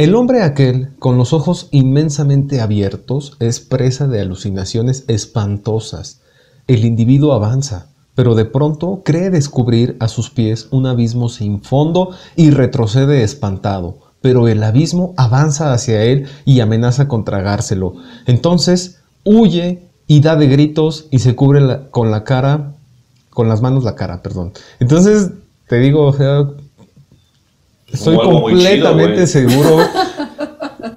el 0.00 0.14
hombre 0.14 0.40
aquel 0.40 0.96
con 0.98 1.18
los 1.18 1.34
ojos 1.34 1.68
inmensamente 1.72 2.62
abiertos 2.62 3.36
es 3.38 3.60
presa 3.60 4.08
de 4.08 4.22
alucinaciones 4.22 5.04
espantosas. 5.08 6.22
El 6.68 6.86
individuo 6.86 7.34
avanza, 7.34 7.88
pero 8.14 8.34
de 8.34 8.46
pronto 8.46 9.02
cree 9.04 9.28
descubrir 9.28 9.98
a 10.00 10.08
sus 10.08 10.30
pies 10.30 10.68
un 10.70 10.86
abismo 10.86 11.28
sin 11.28 11.60
fondo 11.60 12.16
y 12.34 12.48
retrocede 12.48 13.22
espantado. 13.22 13.98
Pero 14.22 14.48
el 14.48 14.62
abismo 14.62 15.12
avanza 15.18 15.74
hacia 15.74 16.02
él 16.02 16.28
y 16.46 16.60
amenaza 16.60 17.06
con 17.06 17.26
tragárselo. 17.26 17.96
Entonces 18.24 19.02
huye 19.22 19.82
y 20.06 20.20
da 20.20 20.34
de 20.34 20.46
gritos 20.46 21.08
y 21.10 21.18
se 21.18 21.36
cubre 21.36 21.90
con 21.90 22.10
la 22.10 22.24
cara 22.24 22.72
con 23.28 23.50
las 23.50 23.60
manos 23.60 23.84
la 23.84 23.96
cara, 23.96 24.22
perdón. 24.22 24.54
Entonces, 24.78 25.30
te 25.68 25.78
digo, 25.78 26.06
o 26.06 26.12
sea, 26.14 26.48
estoy 27.92 28.16
chido, 28.18 28.42
completamente 28.42 29.26
seguro. 29.26 29.78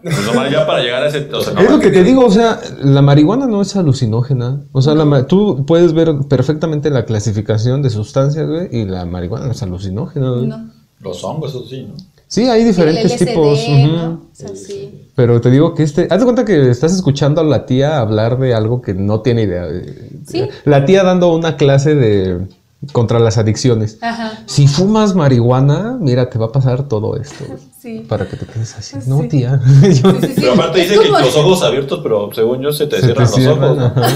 Pues 0.02 0.26
nomás 0.26 0.52
ya 0.52 0.66
para 0.66 0.82
llegar 0.82 1.04
a 1.04 1.08
ese, 1.08 1.30
o 1.34 1.42
sea, 1.42 1.54
no 1.54 1.62
es 1.62 1.70
lo 1.72 1.80
que 1.80 1.90
te 1.90 2.04
digo, 2.04 2.26
o 2.26 2.32
sea, 2.32 2.60
la 2.82 3.02
marihuana 3.02 3.48
no 3.48 3.62
es 3.62 3.76
alucinógena. 3.76 4.62
O 4.72 4.82
sea, 4.82 4.96
la 4.96 5.28
tú 5.28 5.66
puedes 5.66 5.94
ver 5.94 6.14
perfectamente 6.30 6.90
la 6.90 7.06
clasificación 7.06 7.82
de 7.82 7.90
sustancias, 7.90 8.48
güey, 8.48 8.68
y 8.72 8.86
la 8.86 9.06
marihuana 9.06 9.46
no 9.46 9.52
es 9.52 9.64
alucinógena. 9.64 10.30
güey. 10.32 10.48
No. 10.48 10.70
Los 11.00 11.24
hongos, 11.24 11.52
eso 11.52 11.66
sí, 11.66 11.88
¿no? 11.88 11.96
Sí, 12.28 12.50
hay 12.50 12.64
diferentes 12.64 13.16
tipos. 13.18 13.60
¿no? 13.68 13.76
ujú. 13.76 14.14
O 14.14 14.30
sea, 14.34 14.56
sí. 14.56 15.08
Pero 15.16 15.40
te 15.40 15.52
digo 15.52 15.74
que 15.76 15.84
este. 15.84 16.08
Haz 16.10 16.20
de 16.20 16.24
cuenta 16.24 16.46
que 16.46 16.70
estás 16.70 16.94
escuchando 16.94 17.42
a 17.42 17.44
la 17.44 17.66
tía 17.66 18.00
hablar 18.00 18.40
de 18.40 18.56
algo 18.56 18.82
que 18.82 18.94
no 18.94 19.22
tiene 19.22 19.44
idea. 19.44 19.68
Eh, 19.70 20.10
Sí. 20.26 20.48
La 20.66 20.86
tía 20.86 21.04
dando 21.04 21.34
una 21.36 21.58
clase 21.58 21.96
de. 21.96 22.48
Contra 22.92 23.20
las 23.20 23.38
adicciones. 23.38 23.98
Ajá. 24.02 24.44
Si 24.46 24.68
fumas 24.68 25.16
marihuana, 25.16 25.98
mira, 26.00 26.30
te 26.30 26.38
va 26.38 26.48
a 26.48 26.52
pasar 26.52 26.88
todo 26.88 27.16
esto. 27.16 27.46
Sí. 27.80 28.06
Para 28.08 28.28
que 28.28 28.38
te 28.38 28.46
quedes 28.46 28.76
así. 28.76 28.96
Sí. 29.02 29.10
No, 29.10 29.22
tía. 29.28 29.60
Sí, 29.82 29.94
sí, 29.96 30.02
sí. 30.04 30.34
Pero 30.36 30.54
aparte 30.54 30.80
dice 30.82 31.00
que 31.00 31.10
los 31.10 31.36
ojos 31.38 31.64
abiertos, 31.64 32.00
pero 32.04 32.30
según 32.34 32.62
yo 32.62 32.72
se 32.72 32.88
te 32.88 32.98
se 32.98 33.02
cierran 33.08 33.16
te 33.16 33.22
los 33.32 33.36
cierran, 33.36 33.80
ojos. 33.80 33.94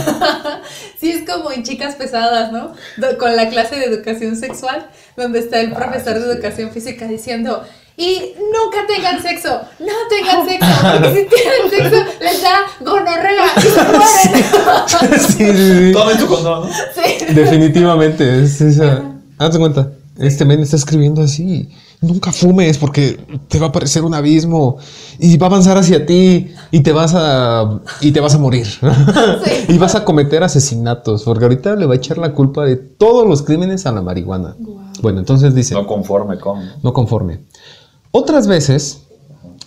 Sí, 1.00 1.12
es 1.12 1.30
como 1.30 1.52
en 1.52 1.62
Chicas 1.64 1.94
Pesadas, 1.96 2.52
¿no? 2.52 2.72
Con 3.20 3.36
la 3.36 3.50
clase 3.50 3.76
de 3.76 3.86
educación 3.86 4.36
sexual, 4.36 4.88
donde 5.16 5.40
está 5.40 5.62
el 5.62 5.72
Ah, 5.74 5.76
profesor 5.76 6.14
sí, 6.16 6.20
de 6.20 6.26
sí. 6.26 6.32
educación 6.32 6.72
física 6.72 7.08
diciendo, 7.08 7.62
y 8.00 8.34
nunca 8.38 8.86
tengan 8.88 9.22
sexo, 9.22 9.50
no 9.80 9.94
tengan 10.10 10.46
sexo, 10.48 10.68
porque 10.82 11.10
si 11.10 11.36
tienen 11.36 11.70
sexo 11.92 12.12
les 12.22 12.42
da 12.44 12.60
gonorrea 12.80 13.46
y 13.58 13.62
se 13.62 13.84
mueren. 13.84 15.20
sí, 15.20 15.46
sí, 15.58 15.88
sí. 15.88 15.92
Tomen 15.94 16.18
tu 16.20 16.28
condón, 16.28 16.68
¿no? 16.68 16.74
Sí. 16.74 17.34
Definitivamente. 17.34 18.44
Es 18.44 18.62
esa. 18.62 19.04
Haz 19.40 19.54
de 19.54 19.60
cuenta. 19.60 19.92
Este 20.20 20.46
men 20.46 20.62
está 20.62 20.76
escribiendo 20.76 21.22
así. 21.22 21.70
Nunca 22.02 22.32
fumes 22.32 22.78
porque 22.78 23.20
te 23.48 23.58
va 23.60 23.68
a 23.68 23.70
aparecer 23.70 24.04
un 24.04 24.14
abismo 24.14 24.78
y 25.20 25.36
va 25.38 25.48
a 25.48 25.50
avanzar 25.50 25.78
hacia 25.78 26.06
ti 26.06 26.54
y 26.70 26.82
te 26.82 26.92
vas 26.92 27.14
a 27.16 27.80
y 28.02 28.12
te 28.12 28.20
vas 28.20 28.36
a 28.36 28.38
morir. 28.38 28.68
y 29.68 29.78
vas 29.80 29.96
a 29.96 30.06
cometer 30.06 30.44
asesinatos 30.44 31.24
porque 31.24 31.46
ahorita 31.46 31.76
le 31.76 31.86
va 31.88 31.94
a 31.94 31.98
echar 31.98 32.18
la 32.20 32.34
culpa 32.34 32.66
de 32.66 32.76
todos 32.78 33.28
los 33.28 33.42
crímenes 33.42 33.86
a 33.88 33.92
la 33.92 34.02
marihuana. 34.04 34.56
Bueno, 35.02 35.20
entonces 35.20 35.54
dice, 35.54 35.74
No 35.76 35.86
conforme 35.86 36.40
con. 36.40 36.72
no 36.84 36.94
conforme. 36.94 37.40
Otras 38.12 38.48
veces, 38.48 39.04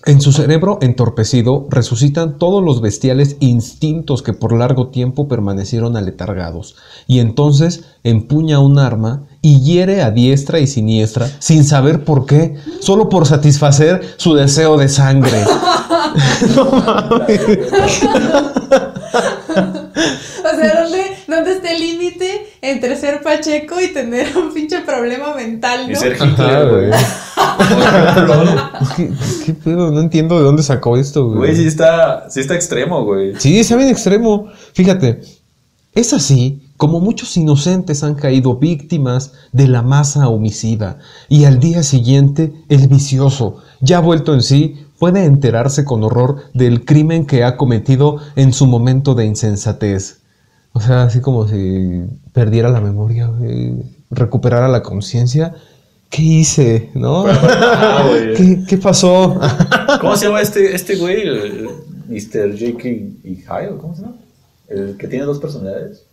en 0.06 0.20
su 0.20 0.32
cerebro 0.32 0.78
entorpecido, 0.80 1.66
resucitan 1.70 2.38
todos 2.38 2.62
los 2.62 2.80
bestiales 2.80 3.36
instintos 3.40 4.22
que 4.22 4.32
por 4.32 4.56
largo 4.56 4.88
tiempo 4.88 5.28
permanecieron 5.28 5.96
aletargados, 5.96 6.76
y 7.06 7.18
entonces 7.18 7.84
empuña 8.02 8.60
un 8.60 8.78
arma 8.78 9.26
y 9.42 9.60
hiere 9.60 10.02
a 10.02 10.10
diestra 10.10 10.58
y 10.58 10.66
siniestra, 10.66 11.30
sin 11.38 11.64
saber 11.64 12.04
por 12.04 12.26
qué, 12.26 12.56
solo 12.80 13.08
por 13.08 13.26
satisfacer 13.26 14.02
su 14.16 14.34
deseo 14.34 14.76
de 14.76 14.88
sangre. 14.88 15.44
No 16.56 16.64
mames. 16.64 17.40
O 20.40 20.56
sea, 20.56 20.82
¿dónde, 20.82 21.09
dónde 21.30 21.52
está 21.52 21.72
el 21.72 21.80
límite 21.80 22.46
entre 22.60 22.96
ser 22.96 23.22
pacheco 23.22 23.80
y 23.80 23.88
tener 23.92 24.36
un 24.36 24.52
pinche 24.52 24.80
problema 24.80 25.34
mental, 25.34 25.88
Y 25.88 25.94
no? 25.94 25.98
ser 26.00 26.14
Ajá, 26.14 26.26
Hitler, 26.26 26.68
güey. 26.68 26.90
güey. 26.90 27.00
¿Qué, 28.96 29.10
qué 29.46 29.54
pedo? 29.54 29.90
No 29.90 30.00
entiendo 30.00 30.36
de 30.38 30.44
dónde 30.44 30.62
sacó 30.62 30.96
esto, 30.96 31.26
güey. 31.26 31.38
Güey, 31.38 31.56
sí 31.56 31.66
está, 31.66 32.28
sí 32.30 32.40
está 32.40 32.54
extremo, 32.54 33.04
güey. 33.04 33.34
Sí, 33.38 33.60
está 33.60 33.76
bien 33.76 33.88
extremo. 33.88 34.48
Fíjate, 34.74 35.20
es 35.94 36.12
así 36.12 36.62
como 36.76 37.00
muchos 37.00 37.36
inocentes 37.36 38.02
han 38.04 38.14
caído 38.14 38.56
víctimas 38.56 39.32
de 39.52 39.68
la 39.68 39.82
masa 39.82 40.28
homicida 40.28 40.98
y 41.28 41.44
al 41.44 41.60
día 41.60 41.82
siguiente 41.82 42.52
el 42.68 42.88
vicioso, 42.88 43.58
ya 43.80 44.00
vuelto 44.00 44.32
en 44.32 44.42
sí, 44.42 44.86
puede 44.98 45.24
enterarse 45.24 45.84
con 45.84 46.02
horror 46.04 46.44
del 46.54 46.84
crimen 46.84 47.26
que 47.26 47.44
ha 47.44 47.56
cometido 47.56 48.18
en 48.36 48.52
su 48.52 48.66
momento 48.66 49.14
de 49.14 49.26
insensatez. 49.26 50.20
O 50.72 50.80
sea, 50.80 51.02
así 51.04 51.20
como 51.20 51.46
si 51.48 52.04
perdiera 52.32 52.68
la 52.70 52.80
memoria, 52.80 53.26
güey, 53.26 53.74
recuperara 54.10 54.68
la 54.68 54.82
conciencia. 54.82 55.54
¿Qué 56.08 56.22
hice? 56.22 56.90
¿No? 56.94 57.24
Ah, 57.32 58.04
güey. 58.08 58.34
¿Qué, 58.34 58.64
qué 58.68 58.76
pasó? 58.78 59.38
¿Cómo 60.00 60.16
se 60.16 60.26
llama 60.26 60.40
este, 60.40 60.74
este 60.74 60.96
güey? 60.96 61.22
El 61.22 61.68
Mr. 62.08 62.54
Jake 62.56 63.12
y 63.24 63.36
Hyde, 63.36 63.76
¿cómo 63.80 63.94
se 63.94 64.02
llama? 64.02 64.14
El 64.68 64.96
que 64.96 65.06
tiene 65.08 65.24
dos 65.24 65.38
personalidades. 65.38 66.04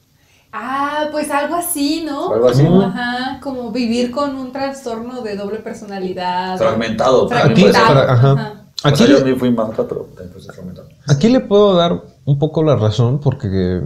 Ah, 0.53 1.09
pues 1.11 1.29
algo 1.29 1.55
así, 1.55 2.03
¿no? 2.05 2.33
Algo 2.33 2.47
así. 2.49 2.63
Como, 2.63 2.81
Ajá, 2.81 3.39
como 3.41 3.71
vivir 3.71 4.11
con 4.11 4.35
un 4.37 4.51
trastorno 4.51 5.21
de 5.21 5.35
doble 5.35 5.59
personalidad. 5.59 6.57
Fragmentado. 6.57 7.25
Aquí. 7.31 7.61
Fragmentado. 7.63 7.99
ajá. 8.11 8.63
O 8.83 8.95
sea, 8.95 9.07
le- 9.07 9.29
yo 9.29 9.35
fui 9.35 9.51
más 9.51 9.75
ser 9.75 9.85
fragmentado. 9.85 10.87
Aquí 11.07 11.29
le 11.29 11.39
puedo 11.41 11.75
dar 11.75 12.01
un 12.25 12.39
poco 12.39 12.63
la 12.63 12.75
razón 12.75 13.19
porque 13.19 13.81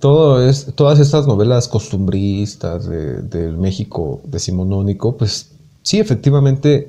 todo 0.00 0.46
es, 0.46 0.72
todas 0.74 0.98
estas 1.00 1.26
novelas 1.26 1.68
costumbristas 1.68 2.86
de- 2.88 3.22
del 3.22 3.56
México 3.56 4.20
decimonónico, 4.24 5.16
pues 5.16 5.50
sí, 5.82 5.98
efectivamente 5.98 6.88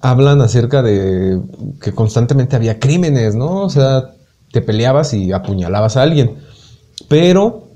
hablan 0.00 0.40
acerca 0.40 0.82
de 0.82 1.40
que 1.80 1.92
constantemente 1.92 2.56
había 2.56 2.78
crímenes, 2.78 3.34
¿no? 3.34 3.62
O 3.64 3.70
sea, 3.70 4.14
te 4.52 4.62
peleabas 4.62 5.12
y 5.12 5.32
apuñalabas 5.32 5.96
a 5.96 6.02
alguien. 6.02 6.36
Pero, 7.08 7.68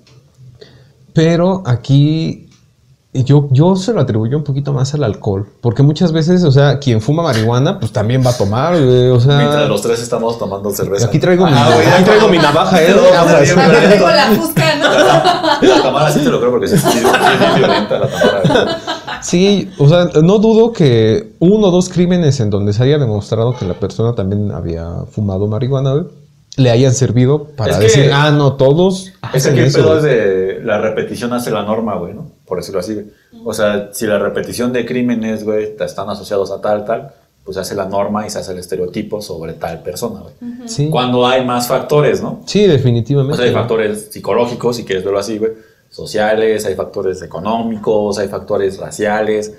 pero 1.13 1.63
aquí 1.67 2.49
yo, 3.15 3.49
yo 3.51 3.77
se 3.77 3.93
lo 3.93 4.01
atribuyo 4.01 4.39
un 4.39 4.43
poquito 4.45 4.73
más 4.73 4.95
al 4.95 5.05
alcohol, 5.05 5.47
porque 5.61 5.83
muchas 5.83 6.13
veces, 6.13 6.45
o 6.45 6.51
sea, 6.51 6.79
quien 6.79 7.03
fuma 7.03 7.23
marihuana, 7.23 7.79
pues 7.79 7.93
también 7.93 8.25
va 8.25 8.31
a 8.31 8.37
tomar, 8.39 8.73
güey, 8.73 9.09
o 9.11 9.21
sea... 9.21 9.37
Mientras 9.37 9.69
los 9.69 9.83
tres 9.83 10.01
estamos 10.01 10.39
tomando 10.39 10.71
cerveza. 10.71 11.07
Aquí 11.07 11.19
traigo, 11.19 11.45
mi, 11.47 11.53
Ah, 11.55 11.71
güey, 11.75 11.87
aquí 11.87 12.05
traigo 12.05 12.29
mi 12.29 12.39
navaja, 12.39 12.83
¿eh? 12.83 12.87
Tengo 12.87 14.09
la 14.09 14.27
fusca, 14.35 14.77
¿no? 14.77 14.83
La 15.69 15.83
Tamara 15.83 16.11
sí 16.11 16.21
te 16.21 16.31
lo 16.31 16.39
creo 16.41 16.51
porque 16.51 16.69
sí, 16.69 16.75
es 16.77 17.55
violenta 17.57 17.99
la 17.99 18.09
Tamara. 18.09 18.79
Sí, 19.23 19.71
o 19.79 19.89
sea, 19.89 20.07
no 20.23 20.39
dudo 20.39 20.73
que 20.73 21.35
uno 21.39 21.69
o 21.69 21.71
dos 21.71 21.89
crímenes 21.89 22.41
en 22.41 22.51
donde 22.51 22.73
se 22.73 22.83
haya 22.83 22.99
demostrado 22.99 23.55
que 23.57 23.65
la 23.67 23.75
persona 23.75 24.15
también 24.15 24.51
había 24.53 24.89
fumado 25.11 25.47
marihuana, 25.47 25.93
güey, 25.93 26.05
le 26.57 26.71
hayan 26.71 26.93
servido 26.93 27.45
para 27.57 27.73
Es 27.73 27.77
que- 27.79 27.83
decir, 27.85 28.11
ah, 28.13 28.31
no, 28.31 28.55
todos 28.55 29.13
Es 29.33 29.47
que 29.47 29.63
el 29.65 29.73
pedo 29.73 29.85
güey". 29.87 29.97
es 29.99 30.03
de 30.03 30.61
la 30.65 30.79
repetición 30.79 31.33
hace 31.33 31.51
la 31.51 31.63
norma, 31.63 31.95
güey, 31.97 32.15
¿no? 32.15 32.27
Por 32.53 32.59
decirlo 32.59 32.81
así, 32.81 32.93
güey. 32.93 33.07
O 33.47 33.55
sea, 33.55 33.89
si 33.95 34.07
la 34.07 34.19
repetición 34.19 34.75
de 34.75 34.85
crímenes, 34.85 35.43
güey, 35.43 35.75
están 35.81 36.11
asociados 36.11 36.51
a 36.51 36.61
tal, 36.61 36.85
tal, 36.85 37.11
pues 37.43 37.55
se 37.55 37.63
hace 37.63 37.75
la 37.75 37.87
norma 37.87 38.27
y 38.27 38.31
se 38.31 38.41
hace 38.41 38.53
el 38.53 38.59
estereotipo 38.59 39.23
sobre 39.23 39.55
tal 39.55 39.83
persona, 39.83 40.21
güey. 40.21 40.35
Sí, 40.67 40.91
Cuando 40.91 41.27
hay 41.27 41.47
más 41.47 41.67
factores, 41.67 42.23
¿no? 42.23 42.43
sí, 42.45 42.67
definitivamente. 42.67 43.33
O 43.33 43.37
sea, 43.39 43.47
hay 43.47 43.55
factores 43.55 44.09
psicológicos, 44.11 44.77
si 44.77 44.85
quieres 44.85 45.03
verlo 45.03 45.19
así, 45.19 45.39
güey, 45.39 45.53
sociales, 45.89 46.67
hay 46.67 46.75
factores 46.75 47.23
económicos, 47.23 48.19
hay 48.19 48.29
factores 48.29 48.79
raciales. 48.79 49.55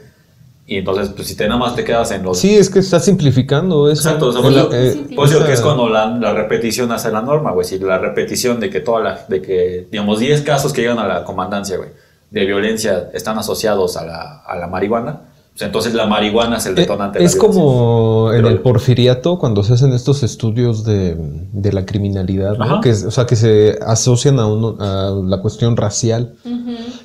Y 0.67 0.77
entonces, 0.77 1.09
pues 1.15 1.27
si 1.27 1.35
te 1.35 1.47
nada 1.47 1.59
más 1.59 1.75
te 1.75 1.83
quedas 1.83 2.11
en 2.11 2.21
los... 2.21 2.37
Sí, 2.37 2.55
es 2.55 2.69
que 2.69 2.77
está 2.77 2.99
simplificando 2.99 3.89
eso. 3.89 4.03
Exacto, 4.03 4.27
o 4.27 4.31
sea, 4.31 4.41
Es 4.61 4.65
pues, 4.67 4.73
eh, 4.75 5.07
Pues 5.15 5.31
digo 5.31 5.43
que 5.45 5.53
es 5.53 5.61
cuando 5.61 5.89
la, 5.89 6.05
la 6.05 6.31
repetición 6.33 6.91
hace 6.91 7.11
la 7.11 7.23
norma, 7.23 7.53
güey. 7.53 7.65
Si 7.65 7.79
la 7.79 7.97
repetición 7.97 8.59
de 8.59 8.69
que 8.69 8.81
toda 8.81 9.01
la, 9.01 9.25
de 9.27 9.41
que, 9.41 9.87
digamos, 9.91 10.19
10 10.19 10.41
casos 10.43 10.71
que 10.71 10.81
llegan 10.81 10.99
a 10.99 11.07
la 11.07 11.23
comandancia, 11.23 11.77
güey, 11.77 11.89
de 12.33 12.45
violencia 12.45 13.09
están 13.13 13.37
asociados 13.37 13.95
a 13.95 14.05
la, 14.05 14.41
a 14.45 14.55
la 14.57 14.67
marihuana, 14.67 15.11
pues 15.51 15.61
entonces 15.61 15.93
la 15.93 16.07
marihuana 16.07 16.57
es 16.57 16.65
el 16.65 16.73
Eh, 16.73 16.81
detonante 16.81 17.19
de 17.19 17.23
la 17.25 17.29
Es 17.29 17.35
como 17.35 18.31
en 18.33 18.45
el 18.47 18.59
porfiriato 18.61 19.37
cuando 19.37 19.61
se 19.63 19.73
hacen 19.73 19.93
estos 19.93 20.23
estudios 20.23 20.83
de, 20.83 21.15
de 21.53 21.71
la 21.71 21.85
criminalidad, 21.85 22.57
¿no? 22.57 22.81
Que, 22.81 22.89
es- 22.89 23.05
o 23.05 23.11
sea, 23.11 23.25
que 23.27 23.35
se 23.35 23.77
asocian 23.85 24.39
a, 24.39 24.47
uno, 24.47 24.75
a 24.79 25.11
la 25.23 25.39
cuestión 25.41 25.77
racial. 25.77 26.33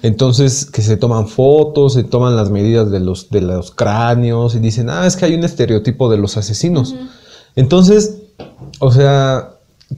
Entonces, 0.02 0.64
que 0.64 0.80
se 0.80 0.96
toman 0.96 1.28
fotos, 1.28 1.92
se 1.94 2.04
toman 2.04 2.36
las 2.36 2.48
medidas 2.50 2.90
de 2.90 3.00
los, 3.00 3.28
de 3.30 3.42
los 3.42 3.70
cráneos 3.70 4.54
y 4.54 4.60
dicen, 4.60 4.88
ah, 4.90 5.06
es 5.06 5.16
que 5.16 5.26
hay 5.26 5.34
un 5.34 5.44
estereotipo 5.44 6.08
de 6.10 6.16
los 6.16 6.36
asesinos. 6.38 6.94
Entonces, 7.56 8.16
o 8.78 8.90
sea, 8.92 9.50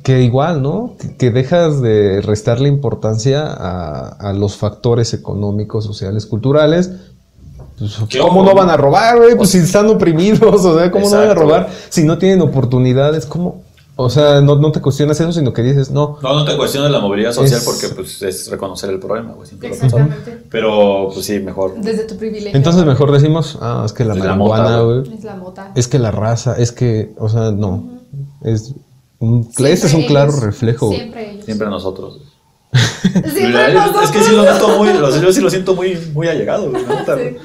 que 0.03 0.23
igual, 0.23 0.63
¿no? 0.63 0.95
Que, 0.99 1.17
que 1.17 1.31
dejas 1.31 1.83
de 1.83 2.21
restarle 2.23 2.69
importancia 2.69 3.45
a, 3.47 4.09
a 4.09 4.33
los 4.33 4.57
factores 4.57 5.13
económicos, 5.15 5.85
sociales, 5.85 6.27
culturales. 6.27 6.91
Pues, 7.79 7.99
¿Qué 8.09 8.19
¿Cómo 8.19 8.41
ojo, 8.41 8.51
no 8.51 8.55
van 8.55 8.71
a 8.71 8.77
robar, 8.77 9.19
güey? 9.19 9.35
Pues 9.37 9.51
si 9.51 9.59
están 9.59 9.89
oprimidos, 9.89 10.41
o 10.65 10.79
sea, 10.79 10.91
¿cómo 10.91 11.07
no 11.07 11.11
van 11.17 11.21
a 11.21 11.25
Exacto. 11.25 11.43
robar 11.43 11.69
si 11.89 12.05
no 12.05 12.19
tienen 12.19 12.41
oportunidades? 12.41 13.27
¿Cómo? 13.27 13.63
O 13.97 14.09
sea, 14.09 14.41
no, 14.41 14.57
no 14.57 14.73
te 14.73 14.81
cuestionas 14.81 15.21
eso, 15.21 15.31
sino 15.33 15.53
que 15.53 15.63
dices, 15.63 15.91
no, 15.91 16.17
No, 16.23 16.35
no 16.35 16.45
te 16.47 16.57
cuestiones 16.57 16.91
la 16.91 17.01
movilidad 17.01 17.33
social 17.33 17.59
Es- 17.59 17.65
porque 17.65 17.89
pues, 17.95 18.23
es 18.23 18.49
reconocer 18.51 18.89
el 18.91 18.99
problema, 18.99 19.33
güey. 19.35 19.49
Exactamente. 19.61 20.39
Pero, 20.51 21.11
pues 21.13 21.27
sí, 21.27 21.39
mejor. 21.41 21.75
Desde 21.81 22.05
tu 22.05 22.17
privilegio. 22.17 22.57
Entonces 22.57 22.85
mejor 22.87 23.13
decimos, 23.13 23.59
ah, 23.61 23.83
es 23.85 23.93
que 23.93 24.05
la 24.07 24.15
Es 24.15 24.21
marihuana, 24.21 24.63
mota, 24.63 24.81
güey. 24.83 25.15
Es 25.19 25.25
la 25.25 25.37
mota. 25.37 25.73
Es 25.75 25.87
que 25.89 25.99
la 25.99 26.13
raza, 26.13 26.55
es 26.57 26.73
que, 26.73 27.13
o 27.19 27.29
sea, 27.29 27.51
no. 27.51 27.85
Es 28.43 28.73
un, 28.73 28.75
Siempre 28.75 28.90
este 29.21 29.87
es 29.87 29.95
un 29.95 30.03
claro 30.05 30.31
ellos. 30.31 30.43
reflejo. 30.43 30.91
Siempre 30.93 31.31
ellos. 31.33 31.45
Siempre 31.45 31.69
nosotros. 31.69 32.21
Siempre 33.03 33.51
La- 33.53 33.87
nosotros. 33.87 34.05
Es 34.05 34.11
que 34.11 34.23
sí 34.23 34.33
lo 34.35 34.45
noto 34.45 34.79
muy, 34.79 34.93
lo- 34.93 35.21
yo 35.21 35.33
sí 35.33 35.41
lo 35.41 35.51
siento 35.51 35.75
muy, 35.75 35.97
muy 36.15 36.29
allegado, 36.29 36.73
Sí. 37.07 37.37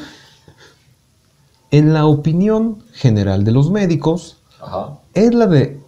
En 1.71 1.93
la 1.93 2.05
opinión 2.05 2.77
general 2.93 3.43
de 3.43 3.51
los 3.51 3.69
médicos, 3.71 4.37
Ajá. 4.61 4.99
es 5.13 5.33
la 5.33 5.47
de. 5.47 5.79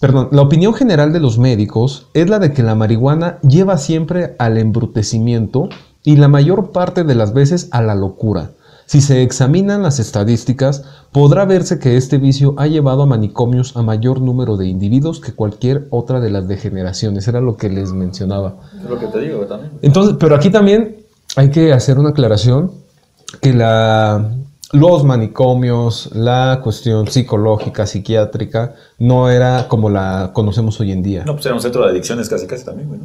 Perdón, 0.00 0.28
la 0.32 0.42
opinión 0.42 0.74
general 0.74 1.12
de 1.12 1.20
los 1.20 1.38
médicos 1.38 2.06
es 2.14 2.28
la 2.28 2.40
de 2.40 2.52
que 2.52 2.62
la 2.64 2.74
marihuana 2.74 3.38
lleva 3.42 3.78
siempre 3.78 4.34
al 4.38 4.58
embrutecimiento 4.58 5.68
y 6.02 6.16
la 6.16 6.26
mayor 6.26 6.72
parte 6.72 7.04
de 7.04 7.14
las 7.14 7.32
veces 7.34 7.68
a 7.70 7.82
la 7.82 7.94
locura. 7.94 8.50
Si 8.92 9.00
se 9.00 9.22
examinan 9.22 9.82
las 9.82 9.98
estadísticas, 10.00 10.84
podrá 11.12 11.46
verse 11.46 11.78
que 11.78 11.96
este 11.96 12.18
vicio 12.18 12.54
ha 12.58 12.66
llevado 12.66 13.04
a 13.04 13.06
manicomios 13.06 13.74
a 13.74 13.80
mayor 13.80 14.20
número 14.20 14.58
de 14.58 14.66
individuos 14.66 15.18
que 15.18 15.32
cualquier 15.32 15.86
otra 15.88 16.20
de 16.20 16.28
las 16.28 16.46
degeneraciones. 16.46 17.26
Era 17.26 17.40
lo 17.40 17.56
que 17.56 17.70
les 17.70 17.94
mencionaba. 17.94 18.56
Es 18.78 18.90
lo 18.90 18.98
que 18.98 19.06
te 19.06 19.20
digo 19.20 19.46
también. 19.46 19.72
Entonces, 19.80 20.16
pero 20.20 20.34
aquí 20.34 20.50
también 20.50 20.98
hay 21.36 21.50
que 21.50 21.72
hacer 21.72 21.98
una 21.98 22.10
aclaración 22.10 22.70
que 23.40 23.54
la, 23.54 24.30
los 24.72 25.04
manicomios, 25.04 26.10
la 26.12 26.60
cuestión 26.62 27.06
psicológica, 27.08 27.86
psiquiátrica, 27.86 28.74
no 28.98 29.30
era 29.30 29.68
como 29.68 29.88
la 29.88 30.32
conocemos 30.34 30.78
hoy 30.80 30.92
en 30.92 31.02
día. 31.02 31.24
No, 31.24 31.32
pues 31.32 31.46
era 31.46 31.54
un 31.54 31.62
centro 31.62 31.82
de 31.84 31.92
adicciones 31.92 32.28
casi, 32.28 32.46
casi 32.46 32.66
también, 32.66 32.88
güey. 32.88 33.00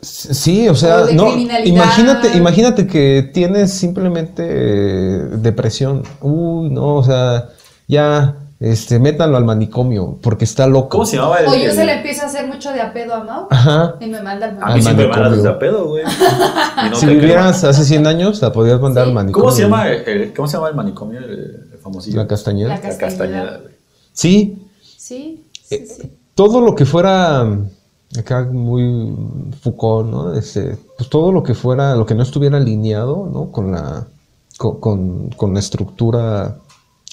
Sí, 0.00 0.68
o 0.68 0.74
sea, 0.76 1.02
O 1.04 1.12
no, 1.12 1.36
imagínate, 1.64 2.36
imagínate 2.36 2.86
que 2.86 3.28
tienes 3.34 3.72
simplemente 3.72 4.44
eh, 4.46 5.18
depresión. 5.38 6.02
Uy, 6.20 6.70
no, 6.70 6.94
o 6.96 7.02
sea, 7.02 7.48
ya, 7.88 8.36
este, 8.60 9.00
métanlo 9.00 9.36
al 9.36 9.44
manicomio 9.44 10.18
porque 10.22 10.44
está 10.44 10.68
loco. 10.68 10.88
¿Cómo 10.90 11.06
se 11.06 11.16
llamaba 11.16 11.38
el.? 11.40 11.48
O 11.48 11.54
yo 11.56 11.72
se 11.72 11.84
le 11.84 11.94
empiezo 11.94 12.22
a 12.22 12.26
hacer 12.26 12.46
mucho 12.46 12.70
de 12.72 12.80
apedo 12.80 13.14
a 13.14 13.24
Mau 13.24 13.46
Ajá. 13.50 13.96
y 14.00 14.06
me 14.06 14.22
manda 14.22 14.46
al 14.50 14.62
A 14.62 14.66
Al 14.66 14.78
mí 14.78 14.84
me 14.84 14.92
manicomio. 14.94 15.20
mandas 15.22 15.42
de 15.42 15.50
pedo, 15.54 15.88
güey. 15.88 16.04
No 16.90 16.96
si 16.96 17.06
vivieras 17.06 17.64
hace 17.64 17.82
100 17.84 18.06
años, 18.06 18.40
la 18.40 18.52
podías 18.52 18.80
mandar 18.80 19.04
Sí. 19.04 19.08
al 19.10 19.14
manicomio. 19.14 19.44
¿Cómo 19.46 19.56
se 19.56 19.62
llama 19.62 19.88
el, 19.88 20.08
el- 20.08 20.32
¿Cómo 20.34 20.46
se 20.46 20.56
llama 20.58 20.68
el 20.68 20.74
manicomio? 20.76 21.18
El, 21.18 21.30
el 21.72 21.78
famosillo. 21.82 22.18
La 22.18 22.26
castañeda. 22.28 22.68
La 22.68 22.80
Castañeda. 22.80 23.58
güey. 23.62 23.74
Sí, 24.12 24.64
Sí, 24.96 25.44
Eh, 25.70 25.84
sí, 25.88 26.02
sí. 26.02 26.12
todo 26.36 26.60
lo 26.60 26.74
que 26.76 26.84
fuera 26.84 27.44
acá 28.16 28.44
muy 28.50 29.14
Foucault, 29.60 30.08
¿no? 30.10 30.34
Este, 30.34 30.76
pues 30.96 31.10
todo 31.10 31.32
lo 31.32 31.42
que 31.42 31.54
fuera, 31.54 31.94
lo 31.96 32.06
que 32.06 32.14
no 32.14 32.22
estuviera 32.22 32.56
alineado, 32.58 33.28
¿no? 33.32 33.50
Con 33.52 33.72
la, 33.72 34.06
con, 34.56 34.80
con- 34.80 35.28
con 35.30 35.54
la 35.54 35.60
estructura 35.60 36.56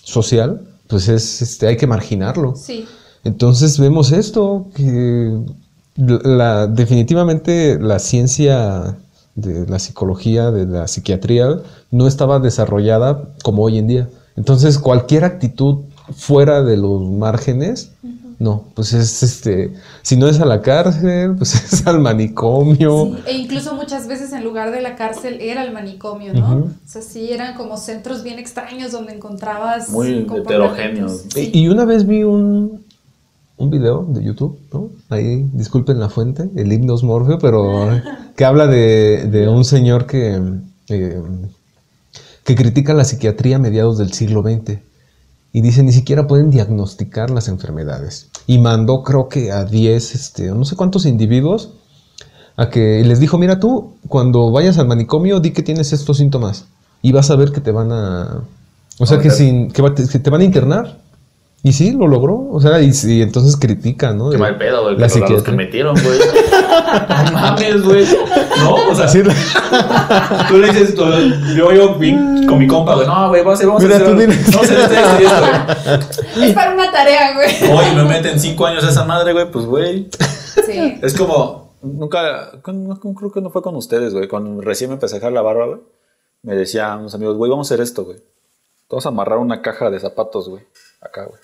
social, 0.03 0.61
pues 0.87 1.07
es, 1.09 1.41
este, 1.41 1.67
hay 1.67 1.77
que 1.77 1.87
marginarlo. 1.87 2.55
Sí. 2.55 2.85
Entonces 3.23 3.79
vemos 3.79 4.11
esto, 4.11 4.67
que 4.75 5.39
la, 5.97 6.67
definitivamente 6.67 7.79
la 7.79 7.99
ciencia 7.99 8.97
de 9.35 9.65
la 9.67 9.79
psicología, 9.79 10.51
de 10.51 10.65
la 10.65 10.87
psiquiatría, 10.87 11.59
no 11.91 12.07
estaba 12.07 12.39
desarrollada 12.39 13.29
como 13.43 13.63
hoy 13.63 13.79
en 13.79 13.87
día. 13.87 14.09
Entonces 14.37 14.77
cualquier 14.77 15.25
actitud 15.25 15.79
fuera 16.15 16.61
de 16.61 16.77
los 16.77 17.01
márgenes, 17.09 17.91
no, 18.39 18.65
pues 18.73 18.93
es 18.93 19.21
este, 19.23 19.73
si 20.01 20.15
no 20.15 20.27
es 20.27 20.39
a 20.39 20.45
la 20.45 20.61
cárcel, 20.61 21.35
pues 21.37 21.53
es 21.73 21.85
al 21.85 21.99
manicomio. 21.99 23.17
Sí, 23.17 23.23
E 23.27 23.33
incluso 23.33 23.75
muchas 23.75 24.07
veces 24.07 24.31
en 24.31 24.43
lugar 24.43 24.71
de 24.71 24.81
la 24.81 24.95
cárcel 24.95 25.39
era 25.41 25.63
el 25.63 25.73
manicomio, 25.73 26.33
¿no? 26.33 26.55
O 26.55 26.69
sea, 26.85 27.01
sí, 27.01 27.31
eran 27.31 27.55
como 27.55 27.77
centros 27.77 28.23
bien 28.23 28.39
extraños 28.39 28.91
donde 28.93 29.13
encontrabas... 29.13 29.89
Muy 29.89 30.25
heterogéneos. 30.33 31.25
Sí. 31.33 31.51
Y 31.53 31.65
y 31.65 31.67
una 31.69 31.83
vez 31.83 32.05
vi 32.05 32.21
un, 32.21 32.85
un 33.57 33.69
video 33.71 34.05
de 34.07 34.23
YouTube, 34.23 34.59
¿no? 34.71 34.91
Ahí, 35.09 35.49
disculpen 35.51 35.99
la 35.99 36.09
fuente, 36.09 36.47
el 36.55 36.71
himnos 36.71 37.03
Morfeo, 37.03 37.39
pero 37.39 37.89
que 38.37 38.45
habla 38.45 38.67
de, 38.67 39.27
de 39.31 39.49
un 39.49 39.65
señor 39.65 40.05
que, 40.05 40.39
eh, 40.89 41.21
que 42.43 42.55
critica 42.55 42.93
la 42.93 43.03
psiquiatría 43.03 43.55
a 43.55 43.59
mediados 43.59 43.97
del 43.97 44.13
siglo 44.13 44.43
XX. 44.43 44.77
Y 45.55 45.61
dice, 45.61 45.83
ni 45.83 45.93
siquiera 45.93 46.27
pueden 46.27 46.49
diagnosticar 46.49 47.29
las 47.29 47.47
enfermedades. 47.47 48.27
Y 48.45 48.57
mandó, 48.57 49.03
creo 49.03 49.29
que 49.29 49.53
a 49.53 49.63
10, 49.63 50.13
este, 50.13 50.47
no 50.51 50.65
sé 50.65 50.75
cuántos 50.75 51.05
individuos, 51.05 51.69
a 52.57 52.69
que 52.69 53.01
les 53.05 53.21
dijo, 53.21 53.37
mira 53.37 53.57
tú, 53.57 53.93
cuando 54.09 54.51
vayas 54.51 54.77
al 54.79 54.87
manicomio, 54.89 55.39
di 55.39 55.51
que 55.51 55.63
tienes 55.63 55.93
estos 55.93 56.17
síntomas. 56.17 56.65
Y 57.01 57.13
vas 57.13 57.31
a 57.31 57.37
ver 57.37 57.53
que 57.53 57.61
te 57.61 57.71
van 57.71 57.93
a... 57.93 58.41
O 58.99 59.05
sea, 59.05 59.19
que, 59.19 59.29
sin, 59.31 59.71
que, 59.71 59.81
va- 59.81 59.95
que 59.95 60.19
te 60.19 60.29
van 60.29 60.41
a 60.41 60.43
internar. 60.43 60.97
Y 61.63 61.71
sí, 61.71 61.91
lo 61.91 62.07
logró. 62.07 62.49
O 62.51 62.59
sea, 62.59 62.81
y, 62.81 62.91
y 63.05 63.21
entonces 63.21 63.55
critica, 63.55 64.11
¿no? 64.11 64.31
Qué 64.31 64.37
mal 64.37 64.57
pedo, 64.57 64.83
güey. 64.83 64.97
La 64.97 65.07
que 65.41 65.51
metieron, 65.53 65.95
güey. 65.95 66.19
No 67.25 67.31
mames, 67.31 67.81
güey. 67.83 68.05
No, 68.63 68.75
o 68.91 68.95
sea, 68.95 69.05
Así- 69.05 69.21
tú 70.49 70.57
le 70.57 70.67
dices, 70.69 70.95
tú- 70.95 71.03
yo, 71.55 71.71
yo 71.71 71.93
con 72.47 72.57
mi 72.59 72.67
compa, 72.67 72.95
güey, 72.95 73.07
no, 73.07 73.29
güey, 73.29 73.41
vamos 73.41 73.53
a 73.53 73.55
hacer, 73.55 73.67
vamos 73.67 73.83
a 73.83 73.87
Mira, 73.87 73.99
tú 73.99 74.57
a 74.57 74.61
hacer 74.61 74.79
esto, 74.79 74.93
esto 74.93 75.21
y 75.21 75.25
esto, 75.25 75.41
güey. 76.35 76.47
Es 76.49 76.53
para 76.53 76.73
una 76.73 76.91
tarea, 76.91 77.33
güey. 77.33 77.71
Oye, 77.71 77.95
me 77.95 78.03
meten 78.03 78.39
cinco 78.39 78.65
años 78.65 78.83
esa 78.83 79.03
madre, 79.05 79.33
güey, 79.33 79.49
pues, 79.51 79.65
güey. 79.65 80.09
Sí. 80.65 80.99
Es 81.01 81.13
como, 81.15 81.75
nunca, 81.81 82.51
no, 82.65 82.99
creo 83.15 83.31
que 83.31 83.41
no 83.41 83.49
fue 83.49 83.61
con 83.61 83.75
ustedes, 83.75 84.13
güey. 84.13 84.27
Cuando 84.27 84.61
recién 84.61 84.89
me 84.89 84.95
empecé 84.95 85.15
a 85.15 85.19
dejar 85.19 85.33
la 85.33 85.41
barba, 85.41 85.65
güey, 85.67 85.79
me 86.43 86.55
decían 86.55 86.99
unos 86.99 87.15
amigos, 87.15 87.35
güey, 87.37 87.49
vamos 87.51 87.69
a 87.69 87.73
hacer 87.73 87.83
esto, 87.83 88.05
güey. 88.05 88.17
Vamos 88.89 89.05
a 89.05 89.09
amarrar 89.09 89.39
una 89.39 89.61
caja 89.61 89.89
de 89.89 89.99
zapatos, 89.99 90.47
güey. 90.49 90.63
Acá, 91.01 91.25
güey. 91.25 91.39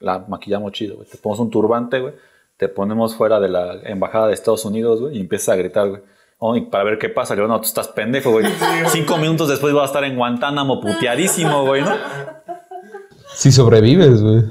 La 0.00 0.18
maquillamos 0.28 0.72
chido, 0.72 0.96
güey. 0.96 1.08
Te 1.08 1.16
ponemos 1.16 1.38
un 1.40 1.50
turbante, 1.50 2.00
güey. 2.00 2.14
Te 2.56 2.68
ponemos 2.68 3.14
fuera 3.14 3.40
de 3.40 3.48
la 3.48 3.74
embajada 3.84 4.28
de 4.28 4.34
Estados 4.34 4.64
Unidos, 4.64 5.00
güey, 5.00 5.16
y 5.16 5.20
empiezas 5.20 5.50
a 5.50 5.56
gritar, 5.56 5.88
güey. 5.88 6.02
Oh, 6.46 6.54
y 6.54 6.60
para 6.60 6.84
ver 6.84 6.98
qué 6.98 7.08
pasa. 7.08 7.34
Le 7.34 7.40
digo, 7.40 7.50
no, 7.50 7.58
tú 7.58 7.68
estás 7.68 7.88
pendejo, 7.88 8.30
güey. 8.30 8.44
Cinco 8.88 9.16
minutos 9.16 9.48
después 9.48 9.72
vas 9.72 9.84
a 9.84 9.86
estar 9.86 10.04
en 10.04 10.14
Guantánamo 10.14 10.78
puteadísimo, 10.78 11.64
güey, 11.64 11.80
¿no? 11.80 11.94
Si 13.34 13.50
sobrevives, 13.50 14.20
güey. 14.20 14.42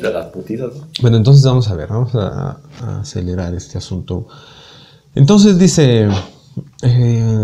De 0.00 0.10
las 0.10 0.28
putizas, 0.28 0.70
güey. 0.70 0.84
Bueno, 1.02 1.18
entonces 1.18 1.44
vamos 1.44 1.68
a 1.68 1.74
ver, 1.74 1.90
vamos 1.90 2.14
a, 2.14 2.58
a 2.80 3.00
acelerar 3.00 3.52
este 3.52 3.76
asunto. 3.76 4.28
Entonces 5.14 5.58
dice, 5.58 6.08
eh, 6.80 7.36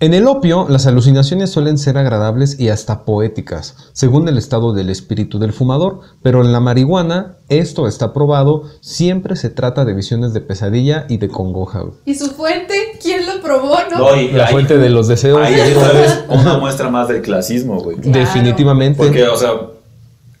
en 0.00 0.14
el 0.14 0.26
opio 0.26 0.66
las 0.68 0.86
alucinaciones 0.86 1.50
suelen 1.50 1.76
ser 1.78 1.98
agradables 1.98 2.58
y 2.58 2.70
hasta 2.70 3.04
poéticas, 3.04 3.76
según 3.92 4.26
el 4.28 4.38
estado 4.38 4.72
del 4.72 4.88
espíritu 4.88 5.38
del 5.38 5.52
fumador, 5.52 6.00
pero 6.22 6.42
en 6.42 6.52
la 6.52 6.60
marihuana, 6.60 7.36
esto 7.50 7.86
está 7.86 8.12
probado, 8.14 8.64
siempre 8.80 9.36
se 9.36 9.50
trata 9.50 9.84
de 9.84 9.92
visiones 9.92 10.32
de 10.32 10.40
pesadilla 10.40 11.04
y 11.08 11.18
de 11.18 11.28
congoja. 11.28 11.80
güey. 11.80 11.92
¿Y 12.06 12.14
su 12.14 12.30
fuente? 12.30 12.74
¿Quién 13.02 13.26
lo 13.26 13.42
probó, 13.42 13.76
no? 13.90 13.98
No, 13.98 14.16
y 14.16 14.30
La 14.32 14.46
ahí- 14.46 14.52
fuente 14.52 14.78
de 14.78 14.88
los 14.88 15.06
deseos. 15.06 15.38
Ahí 15.40 15.54
es 15.54 15.76
otra 15.76 15.92
vez 15.92 16.24
una 16.28 16.58
muestra 16.58 16.88
más 16.88 17.08
del 17.08 17.20
clasismo, 17.22 17.80
güey. 17.80 17.96
Claro. 17.98 18.18
Definitivamente. 18.18 18.96
Porque, 19.02 19.24
o 19.28 19.36
sea, 19.36 19.50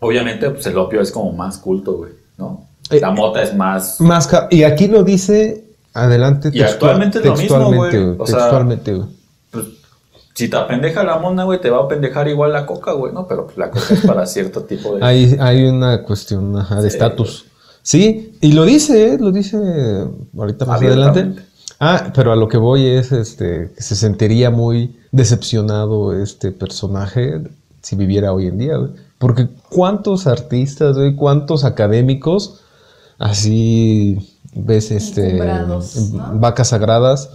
obviamente, 0.00 0.48
pues 0.50 0.66
el 0.66 0.78
opio 0.78 1.00
es 1.00 1.10
como 1.12 1.32
más 1.32 1.58
culto, 1.58 1.98
güey, 1.98 2.12
¿no? 2.38 2.66
Eh, 2.90 2.98
La 3.00 3.10
mota 3.10 3.42
es 3.42 3.54
más. 3.54 4.00
Más 4.00 4.28
y 4.50 4.62
aquí 4.64 4.88
lo 4.88 5.04
dice 5.04 5.64
adelante 5.92 6.50
Y 6.52 6.62
actualmente 6.62 7.18
es 7.18 7.24
lo 7.24 7.32
mismo, 7.32 7.40
textualmente, 7.58 7.96
güey. 7.98 8.06
güey, 8.16 8.20
O 8.20 8.26
sea, 8.26 8.38
textualmente, 8.38 8.94
güey. 8.94 9.19
Si 10.40 10.48
te 10.48 10.56
apendeja 10.56 11.04
la 11.04 11.18
mona, 11.18 11.44
güey, 11.44 11.60
te 11.60 11.68
va 11.68 11.84
a 11.84 11.88
pendejar 11.88 12.26
igual 12.26 12.54
la 12.54 12.64
coca, 12.64 12.92
güey, 12.92 13.12
¿no? 13.12 13.28
Pero 13.28 13.44
pues, 13.44 13.58
la 13.58 13.70
coca 13.70 13.92
es 13.92 14.00
para 14.06 14.24
cierto 14.24 14.62
tipo 14.62 14.96
de. 14.96 15.04
Hay, 15.04 15.36
hay 15.38 15.64
una 15.64 16.02
cuestión 16.02 16.56
ajá, 16.56 16.80
de 16.80 16.88
estatus. 16.88 17.44
Sí, 17.82 18.38
y 18.40 18.52
lo 18.52 18.64
dice, 18.64 19.12
¿eh? 19.12 19.18
lo 19.18 19.32
dice 19.32 19.58
ahorita 20.36 20.64
más 20.64 20.80
adelante. 20.80 21.34
Ah, 21.78 22.10
pero 22.14 22.32
a 22.32 22.36
lo 22.36 22.48
que 22.48 22.56
voy 22.56 22.86
es 22.86 23.12
este 23.12 23.70
que 23.74 23.82
se 23.82 23.96
sentiría 23.96 24.50
muy 24.50 24.98
decepcionado 25.12 26.14
este 26.14 26.52
personaje 26.52 27.42
si 27.82 27.96
viviera 27.96 28.32
hoy 28.32 28.46
en 28.46 28.56
día, 28.56 28.76
güey. 28.76 28.92
Porque 29.18 29.46
cuántos 29.68 30.26
artistas, 30.26 30.96
güey, 30.96 31.16
cuántos 31.16 31.64
académicos 31.64 32.60
así 33.18 34.18
ves 34.54 34.90
este 34.90 35.38
vacas 36.32 36.68
sagradas 36.68 37.28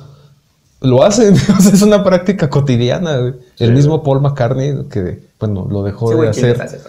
lo 0.85 1.03
hacen, 1.03 1.33
o 1.57 1.61
sea, 1.61 1.71
es 1.73 1.81
una 1.81 2.03
práctica 2.03 2.49
cotidiana, 2.49 3.17
güey. 3.17 3.33
El 3.59 3.73
mismo 3.73 4.03
Paul 4.03 4.21
McCartney 4.21 4.85
que 4.89 5.19
bueno, 5.39 5.67
lo 5.69 5.83
dejó 5.83 6.07
Sí, 6.07 6.11
de 6.13 6.17
güey, 6.17 6.31
¿quién 6.31 6.61
hacer. 6.61 6.81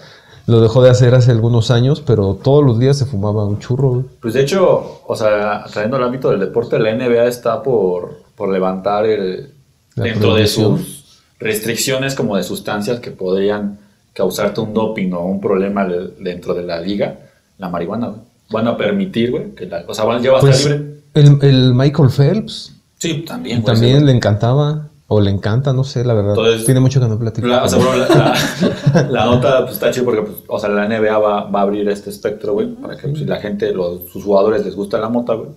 Lo 0.47 0.61
dejó 0.61 0.81
de 0.83 0.91
hacer 0.91 1.13
hace 1.17 1.33
algunos 1.33 1.73
años, 1.73 2.01
pero 2.07 2.35
todos 2.41 2.65
los 2.65 2.79
días 2.79 2.97
se 2.97 3.05
fumaba 3.07 3.45
un 3.45 3.59
churro. 3.59 3.89
güey. 3.91 4.05
Pues 4.23 4.35
de 4.35 4.43
hecho, 4.43 5.01
o 5.05 5.17
sea, 5.17 5.65
trayendo 5.73 5.97
el 5.97 6.05
ámbito 6.05 6.31
del 6.31 6.39
deporte, 6.39 6.79
la 6.79 6.95
NBA 6.95 7.25
está 7.27 7.63
por, 7.65 8.21
por 8.37 8.49
levantar 8.51 9.07
el, 9.07 9.51
La 9.97 10.05
dentro 10.05 10.35
de 10.37 10.47
sus 10.47 11.21
restricciones 11.41 12.15
como 12.15 12.37
de 12.37 12.45
sustancias 12.45 13.01
que 13.01 13.11
podrían 13.11 13.79
causarte 14.13 14.61
un 14.61 14.73
doping 14.73 15.13
o 15.13 15.25
un 15.27 15.41
problema 15.41 15.83
le- 15.85 16.13
dentro 16.21 16.55
de 16.55 16.63
la 16.63 16.81
liga, 16.81 17.17
la 17.59 17.69
marihuana, 17.69 18.07
güey. 18.09 18.21
Van 18.51 18.69
a 18.69 18.77
permitir, 18.77 19.33
güey, 19.33 19.51
que 19.57 19.67
la, 19.67 19.85
o 19.89 19.93
sea, 19.95 20.05
van, 20.05 20.23
ya 20.23 20.31
va 20.31 20.39
a 20.39 20.41
Pues 20.43 20.59
estar 20.61 20.79
libre. 20.79 21.01
el, 21.15 21.39
el 21.43 21.75
Michael 21.75 22.09
Phelps 22.11 22.76
Sí, 23.07 23.23
también, 23.23 23.63
güey. 23.63 23.75
también 23.75 23.99
sí, 24.01 24.05
le 24.05 24.13
encantaba, 24.13 24.89
o 25.09 25.21
le 25.21 25.31
encanta, 25.31 25.73
no 25.73 25.85
sé, 25.85 26.05
la 26.05 26.15
verdad. 26.15 26.35
Entonces, 26.37 26.65
Tiene 26.65 26.81
mucho 26.81 27.01
que 27.01 27.07
no 27.07 27.19
platicar. 27.19 27.49
La, 27.51 27.65
o 27.65 27.69
sea, 27.69 27.79
bueno, 27.79 28.05
la, 28.09 28.35
la- 28.95 29.03
la 29.09 29.25
nota 29.27 29.61
pues, 29.63 29.75
está 29.75 29.91
chido 29.91 30.05
porque, 30.05 30.23
pues, 30.23 30.39
o 30.49 30.59
sea, 30.59 30.69
la 30.69 30.89
NBA 30.89 31.19
va, 31.19 31.45
va 31.51 31.61
a 31.61 31.63
abrir 31.63 31.89
este 31.89 32.11
espectro, 32.11 32.55
güey, 32.55 32.69
para 32.75 32.97
que 32.97 33.09
pues, 33.09 33.19
si 33.21 33.25
la 33.25 33.37
gente, 33.37 33.73
los, 33.73 34.11
sus 34.11 34.25
jugadores 34.25 34.65
les 34.65 34.75
gusta 34.75 34.99
la 34.99 35.09
mota, 35.09 35.35
güey, 35.35 35.51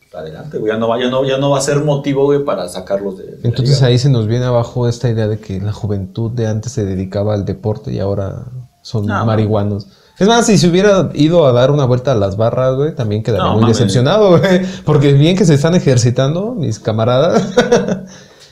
pues, 0.00 0.14
adelante, 0.14 0.56
güey, 0.58 0.72
ya 0.72 0.78
no, 0.78 0.88
va, 0.88 0.98
ya, 0.98 1.10
no, 1.10 1.24
ya 1.24 1.36
no 1.36 1.50
va 1.50 1.58
a 1.58 1.62
ser 1.62 1.84
motivo, 1.84 2.24
güey, 2.24 2.42
para 2.44 2.68
sacarlos 2.68 3.18
de, 3.18 3.24
de 3.24 3.38
Entonces 3.48 3.82
ahí 3.82 3.98
se 3.98 4.08
nos 4.08 4.26
viene 4.26 4.46
abajo 4.46 4.88
esta 4.88 5.10
idea 5.10 5.28
de 5.28 5.38
que 5.38 5.60
la 5.60 5.72
juventud 5.72 6.30
de 6.30 6.46
antes 6.46 6.72
se 6.72 6.84
dedicaba 6.86 7.34
al 7.34 7.44
deporte 7.44 7.92
y 7.92 7.98
ahora 7.98 8.44
son 8.82 9.04
No, 9.06 9.26
marihuanos. 9.26 9.88
Es 10.18 10.26
más, 10.28 10.46
si 10.46 10.56
se 10.56 10.68
hubiera 10.68 11.10
ido 11.14 11.46
a 11.46 11.52
dar 11.52 11.70
una 11.70 11.84
vuelta 11.84 12.12
a 12.12 12.14
las 12.14 12.36
barras, 12.36 12.74
güey, 12.76 12.94
también 12.94 13.22
quedaría 13.22 13.44
No, 13.46 13.52
muy 13.54 13.62
mames. 13.62 13.76
decepcionado, 13.78 14.38
güey. 14.38 14.62
Porque 14.84 15.12
bien 15.12 15.36
que 15.36 15.44
se 15.44 15.54
están 15.54 15.74
ejercitando, 15.74 16.54
mis 16.54 16.78
camaradas. 16.78 17.42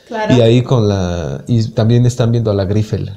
Claro. 0.06 0.34
y 0.36 0.42
ahí 0.42 0.62
con 0.62 0.86
la... 0.86 1.42
Y 1.46 1.66
también 1.70 2.04
están 2.04 2.30
viendo 2.30 2.50
a 2.50 2.54
la 2.54 2.66
Griffel. 2.66 3.10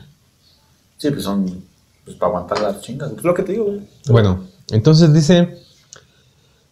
Sí, 0.97 1.11
pues 1.11 1.23
son, 1.23 1.61
pues, 2.05 2.15
para 2.15 2.29
aguantar 2.31 2.61
las 2.61 2.79
chingas, 2.81 3.09
pues 3.11 3.25
lo 3.25 3.33
que 3.33 3.43
te 3.43 3.51
digo, 3.51 3.65
güey. 3.65 3.81
Bueno, 4.07 4.45
entonces 4.71 5.13
dice, 5.13 5.57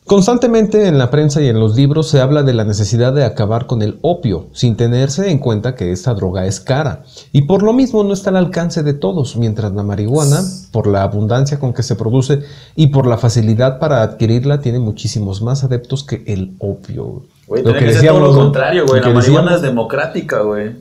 constantemente 0.05 0.87
en 0.87 0.97
la 0.97 1.09
prensa 1.09 1.41
y 1.41 1.47
en 1.47 1.59
los 1.59 1.75
libros 1.75 2.07
se 2.09 2.21
habla 2.21 2.43
de 2.43 2.53
la 2.53 2.63
necesidad 2.63 3.11
de 3.11 3.25
acabar 3.25 3.65
con 3.65 3.81
el 3.81 3.97
opio, 4.01 4.47
sin 4.53 4.77
tenerse 4.77 5.29
en 5.31 5.39
cuenta 5.39 5.75
que 5.75 5.91
esta 5.91 6.13
droga 6.13 6.45
es 6.45 6.59
cara, 6.59 7.03
y 7.31 7.41
por 7.43 7.63
lo 7.63 7.73
mismo 7.73 8.03
no 8.03 8.13
está 8.13 8.29
al 8.29 8.37
alcance 8.37 8.83
de 8.83 8.93
todos, 8.93 9.35
mientras 9.35 9.73
la 9.73 9.83
marihuana, 9.83 10.41
por 10.71 10.87
la 10.87 11.01
abundancia 11.03 11.59
con 11.59 11.73
que 11.73 11.83
se 11.83 11.95
produce 11.95 12.41
y 12.75 12.87
por 12.87 13.07
la 13.07 13.17
facilidad 13.17 13.79
para 13.79 14.01
adquirirla, 14.03 14.61
tiene 14.61 14.79
muchísimos 14.79 15.41
más 15.41 15.63
adeptos 15.63 16.03
que 16.03 16.23
el 16.27 16.53
opio. 16.59 17.23
Güey, 17.47 17.63
Lo 17.63 17.73
que 17.73 17.79
que 17.85 18.07
todo 18.07 18.19
lo 18.19 18.33
contrario, 18.33 18.85
güey. 18.87 19.01
La 19.01 19.09
marihuana 19.09 19.51
decíamos. 19.51 19.53
es 19.55 19.61
democrática, 19.61 20.41
güey. 20.41 20.75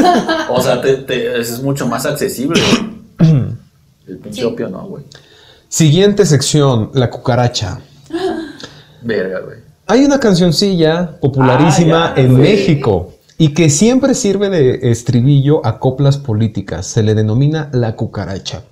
o 0.50 0.62
sea, 0.62 0.80
te, 0.80 0.94
te- 0.98 1.38
es 1.40 1.62
mucho 1.62 1.86
más 1.86 2.06
accesible, 2.06 2.60
güey. 3.18 3.32
El 4.06 4.18
pinche 4.18 4.40
Sí. 4.40 4.46
opio 4.46 4.68
no, 4.68 4.86
güey. 4.86 5.04
Siguiente 5.68 6.24
sección, 6.24 6.90
la 6.94 7.10
cucaracha. 7.10 7.80
Verga, 9.06 9.40
güey. 9.40 9.58
Hay 9.86 10.04
una 10.04 10.18
cancioncilla 10.18 11.18
popularísima 11.20 12.06
Ah, 12.08 12.14
ya, 12.16 12.22
en 12.22 12.30
güey. 12.32 12.42
México 12.42 13.12
y 13.38 13.52
que 13.54 13.68
siempre 13.70 14.14
sirve 14.14 14.48
de 14.50 14.90
estribillo 14.90 15.64
a 15.64 15.78
coplas 15.78 16.16
políticas. 16.16 16.86
Se 16.86 17.02
le 17.02 17.14
denomina 17.14 17.68
la 17.72 17.94
cucaracha. 17.94 18.62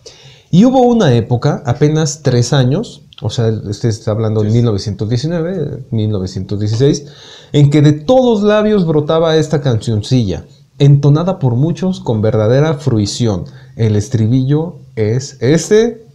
Y 0.50 0.64
hubo 0.64 0.82
una 0.82 1.12
época, 1.14 1.62
apenas 1.66 2.22
tres 2.22 2.52
años, 2.52 3.02
o 3.20 3.28
sea, 3.30 3.48
usted 3.48 3.88
está 3.90 4.12
hablando 4.12 4.42
de 4.42 4.50
1919, 4.50 5.84
1916, 5.90 7.06
en 7.52 7.70
que 7.70 7.82
de 7.82 7.92
todos 7.92 8.42
labios 8.42 8.86
brotaba 8.86 9.36
esta 9.36 9.60
cancioncilla, 9.60 10.44
entonada 10.78 11.38
por 11.38 11.54
muchos 11.56 12.00
con 12.00 12.22
verdadera 12.22 12.74
fruición. 12.74 13.44
El 13.76 13.96
estribillo 13.96 14.76
es 14.96 15.36
este. 15.40 16.06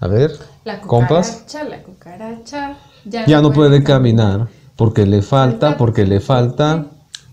A 0.00 0.08
ver, 0.08 0.32
La 0.64 0.80
compas. 0.80 1.30
cucaracha, 1.30 1.64
la 1.64 1.82
cucaracha. 1.82 2.76
Ya, 3.04 3.26
Ya 3.26 3.42
no 3.42 3.52
puede 3.52 3.82
caminar 3.82 4.48
porque 4.76 5.06
le 5.06 5.22
falta, 5.22 5.76
porque 5.76 6.06
le 6.06 6.20
falta 6.20 6.86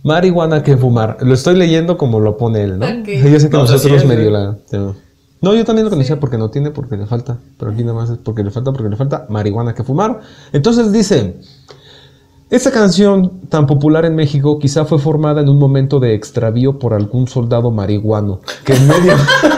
marihuana 0.03 0.63
que 0.63 0.77
fumar. 0.77 1.17
Lo 1.21 1.33
estoy 1.33 1.55
leyendo 1.55 1.97
como 1.97 2.19
lo 2.19 2.37
pone 2.37 2.63
él, 2.63 2.79
¿no? 2.79 2.85
Yo 3.05 3.39
sé 3.39 3.49
que 3.49 3.57
No, 3.57 3.63
nosotros 3.63 3.81
sí 3.83 3.93
es, 3.93 4.05
medio 4.05 4.27
sí. 4.27 4.31
la... 4.31 4.93
No, 5.41 5.55
yo 5.55 5.63
también 5.63 5.85
lo 5.85 5.89
conocía 5.89 6.19
porque 6.19 6.37
no 6.37 6.49
tiene, 6.49 6.69
porque 6.69 6.97
le 6.97 7.05
falta. 7.05 7.37
Pero 7.57 7.71
aquí 7.71 7.81
nada 7.83 7.93
más 7.93 8.09
es 8.09 8.17
porque 8.17 8.43
le 8.43 8.51
falta, 8.51 8.73
porque 8.73 8.89
le 8.89 8.97
falta 8.97 9.25
marihuana 9.29 9.73
que 9.73 9.85
fumar. 9.85 10.19
Entonces 10.51 10.91
dice, 10.91 11.37
esta 12.49 12.71
canción 12.71 13.39
tan 13.47 13.65
popular 13.65 14.03
en 14.03 14.15
México 14.15 14.59
quizá 14.59 14.83
fue 14.83 14.99
formada 14.99 15.39
en 15.39 15.47
un 15.47 15.57
momento 15.57 16.01
de 16.01 16.13
extravío 16.13 16.77
por 16.77 16.93
algún 16.93 17.27
soldado 17.29 17.71
marihuano 17.71 18.41
que 18.65 18.73
en 18.73 18.85
medio... 18.87 19.13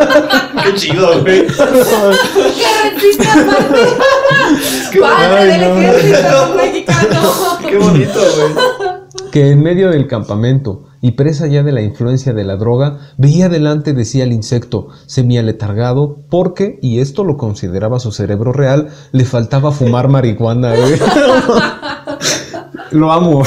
Qué 0.63 0.73
chido, 0.75 1.21
güey. 1.23 1.47
¡Qué 4.51 4.59
resista, 4.59 4.91
Qué 4.91 4.99
¡Padre 4.99 5.37
Ay, 5.39 5.59
del 5.59 5.61
no. 5.69 5.81
ejército 5.81 6.53
mexicano! 6.57 7.21
Qué 7.69 7.77
bonito, 7.77 8.19
güey. 8.35 9.31
que 9.31 9.49
en 9.51 9.61
medio 9.63 9.89
del 9.89 10.07
campamento 10.07 10.83
y 11.01 11.11
presa 11.11 11.47
ya 11.47 11.63
de 11.63 11.71
la 11.71 11.81
influencia 11.81 12.31
de 12.33 12.43
la 12.43 12.57
droga, 12.57 12.99
veía 13.17 13.49
delante 13.49 13.93
de 13.93 14.05
sí 14.05 14.21
al 14.21 14.31
insecto, 14.33 14.89
semi-aletargado, 15.07 16.17
porque, 16.29 16.77
y 16.81 16.99
esto 16.99 17.23
lo 17.23 17.37
consideraba 17.37 17.99
su 17.99 18.11
cerebro 18.11 18.51
real, 18.53 18.89
le 19.11 19.25
faltaba 19.25 19.71
fumar 19.71 20.09
marihuana. 20.09 20.75
güey. 20.75 20.99
lo 22.91 23.11
amo. 23.11 23.43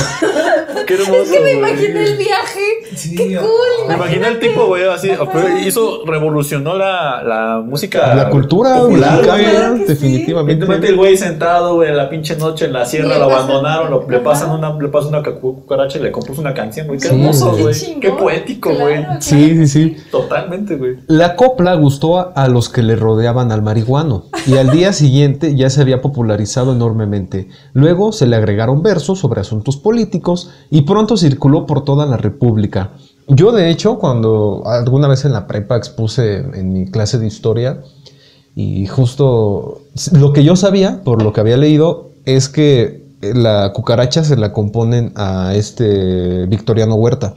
Qué 0.87 0.95
hermoso. 0.95 1.15
Es 1.23 1.31
que 1.31 1.41
me 1.41 1.53
imaginé 1.53 2.05
el 2.05 2.17
viaje. 2.17 2.54
Sí, 2.97 3.15
Qué 3.15 3.37
cool. 3.37 3.89
Me 3.89 3.95
imaginé 3.95 4.29
el 4.29 4.39
tipo, 4.41 4.67
güey, 4.67 4.85
así. 4.89 5.11
pero 5.33 5.59
hizo, 5.59 6.05
revolucionó 6.07 6.75
la, 6.77 7.23
la 7.23 7.63
música. 7.65 8.15
La 8.15 8.31
cultura 8.31 8.77
popular, 8.79 9.21
claro 9.23 9.77
sí. 9.79 9.85
definitivamente. 9.87 10.67
El 10.87 10.97
güey 10.97 11.17
sentado, 11.17 11.75
güey, 11.77 11.91
en 11.91 11.97
la 11.97 12.09
pinche 12.09 12.37
noche 12.37 12.67
en 12.67 12.73
la 12.73 12.85
sierra, 12.87 13.19
lo 13.19 13.25
abandonaron, 13.25 13.91
lo- 13.91 14.09
le 14.09 14.19
pasan 14.21 14.51
una, 14.51 14.73
le 14.79 14.89
pasan 14.89 15.09
una 15.11 15.23
cucaracha 15.23 15.99
y 15.99 16.03
le 16.03 16.13
compuso 16.13 16.41
una 16.41 16.55
canción, 16.55 16.87
güey. 16.87 16.99
Qué 16.99 17.09
Sí, 17.09 17.15
hermoso, 17.15 17.57
güey. 17.57 17.75
Qué 18.01 18.11
poético, 18.11 18.71
güey. 18.75 19.03
Claro, 19.05 19.21
Sí, 19.21 19.51
claro. 19.51 19.67
sí, 19.67 19.67
sí. 19.67 19.97
Totalmente, 20.11 20.77
güey. 20.77 20.97
La 21.07 21.37
copla 21.37 21.75
gustó 21.75 22.19
a, 22.19 22.33
a 22.35 22.49
los 22.49 22.69
que 22.69 22.83
le 22.83 22.97
rodeaban 22.97 23.53
al 23.53 23.63
marihuano 23.63 24.25
y 24.47 24.57
al 24.57 24.71
día 24.71 24.93
siguiente 24.93 25.55
ya 25.57 25.71
se 25.71 25.81
había 25.81 26.01
popularizado 26.01 26.73
enormemente. 26.73 27.49
Luego 27.73 28.13
se 28.13 28.27
le 28.27 28.37
agregaron 28.37 28.83
versos 28.83 29.19
sobre 29.19 29.41
asuntos 29.41 29.77
políticos 29.77 30.51
y 30.71 30.83
pronto 30.83 31.17
circuló 31.17 31.67
por 31.67 31.85
toda 31.85 32.07
la 32.07 32.17
República. 32.17 32.84
Yo 33.28 33.53
de 33.53 33.70
hecho 33.70 33.99
cuando 33.99 34.62
alguna 34.66 35.09
vez 35.09 35.24
en 35.24 35.32
la 35.32 35.47
prepa 35.47 35.76
expuse 35.76 36.39
en 36.39 36.72
mi 36.72 36.91
clase 36.91 37.18
de 37.18 37.26
historia 37.26 37.82
y 38.55 38.87
justo 38.87 39.80
lo 40.12 40.32
que 40.32 40.45
yo 40.45 40.57
sabía 40.57 41.03
por 41.03 41.22
lo 41.22 41.32
que 41.32 41.41
había 41.41 41.57
leído 41.57 42.11
es 42.24 42.49
que 42.49 43.05
la 43.20 43.72
cucaracha 43.72 44.24
se 44.24 44.37
la 44.37 44.53
componen 44.53 45.12
a 45.16 45.55
este 45.55 46.47
Victoriano 46.47 46.95
Huerta. 46.97 47.37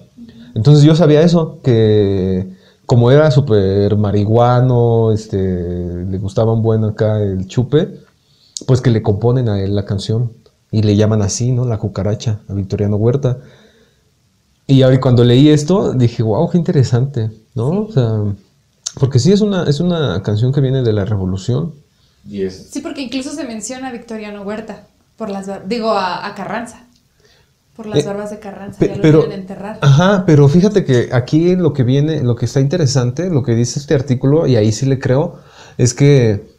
Entonces 0.56 0.84
yo 0.84 0.96
sabía 0.96 1.22
eso, 1.22 1.60
que 1.64 2.48
como 2.86 3.12
era 3.12 3.32
súper 3.32 3.96
marihuano, 3.96 5.12
este, 5.12 5.38
le 6.06 6.18
gustaba 6.18 6.54
un 6.54 6.62
buen 6.62 6.84
acá 6.84 7.22
el 7.22 7.48
chupe, 7.48 8.00
pues 8.66 8.82
que 8.82 8.90
le 8.90 9.02
componen 9.02 9.50
a 9.50 9.62
él 9.62 9.76
la 9.76 9.86
canción 9.86 10.32
y 10.72 10.82
le 10.82 10.96
llaman 10.96 11.22
así, 11.22 11.52
¿no? 11.52 11.66
La 11.66 11.78
cucaracha, 11.78 12.40
a 12.50 12.54
Victoriano 12.54 12.98
Huerta. 12.98 13.38
Y 14.68 14.82
ahora 14.82 15.00
cuando 15.00 15.24
leí 15.24 15.50
esto 15.50 15.94
dije, 15.94 16.24
wow, 16.24 16.50
qué 16.50 16.58
interesante, 16.58 17.32
¿no? 17.56 17.84
O 17.84 17.92
sea, 17.92 18.24
porque 19.00 19.20
sí 19.20 19.32
es 19.32 19.42
una, 19.42 19.64
es 19.64 19.80
una 19.80 20.22
canción 20.24 20.52
que 20.54 20.62
viene 20.62 20.84
de 20.84 20.94
la 20.94 21.06
revolución. 21.06 21.74
Sí, 22.70 22.82
porque 22.82 23.02
incluso 23.02 23.32
se 23.32 23.44
menciona 23.46 23.88
a 23.88 23.92
Victoriano 23.92 24.42
Huerta. 24.44 24.88
Por 25.18 25.30
las 25.30 25.48
Digo, 25.68 25.92
a, 25.92 26.26
a 26.28 26.36
Carranza. 26.36 26.86
Por 27.76 27.86
las 27.88 28.00
Eh, 28.00 28.04
barbas 28.06 28.30
de 28.32 28.40
Carranza. 28.40 28.80
Pe- 28.80 28.88
ya 28.88 28.96
lo 28.96 29.02
pero, 29.02 29.20
quieren 29.20 29.40
enterrar. 29.42 29.78
ajá, 29.82 30.24
pero 30.26 30.48
fíjate 30.50 30.84
que 30.86 31.10
aquí 31.14 31.56
lo 31.56 31.74
que 31.74 31.84
viene, 31.84 32.22
lo 32.24 32.36
que 32.36 32.46
está 32.46 32.60
interesante, 32.60 33.30
lo 33.30 33.44
que 33.44 33.56
dice 33.56 33.80
este 33.80 33.94
artículo, 33.96 34.48
y 34.48 34.56
ahí 34.56 34.72
sí 34.72 34.86
le 34.86 35.00
creo, 35.00 35.40
es 35.78 35.94
que 35.94 36.57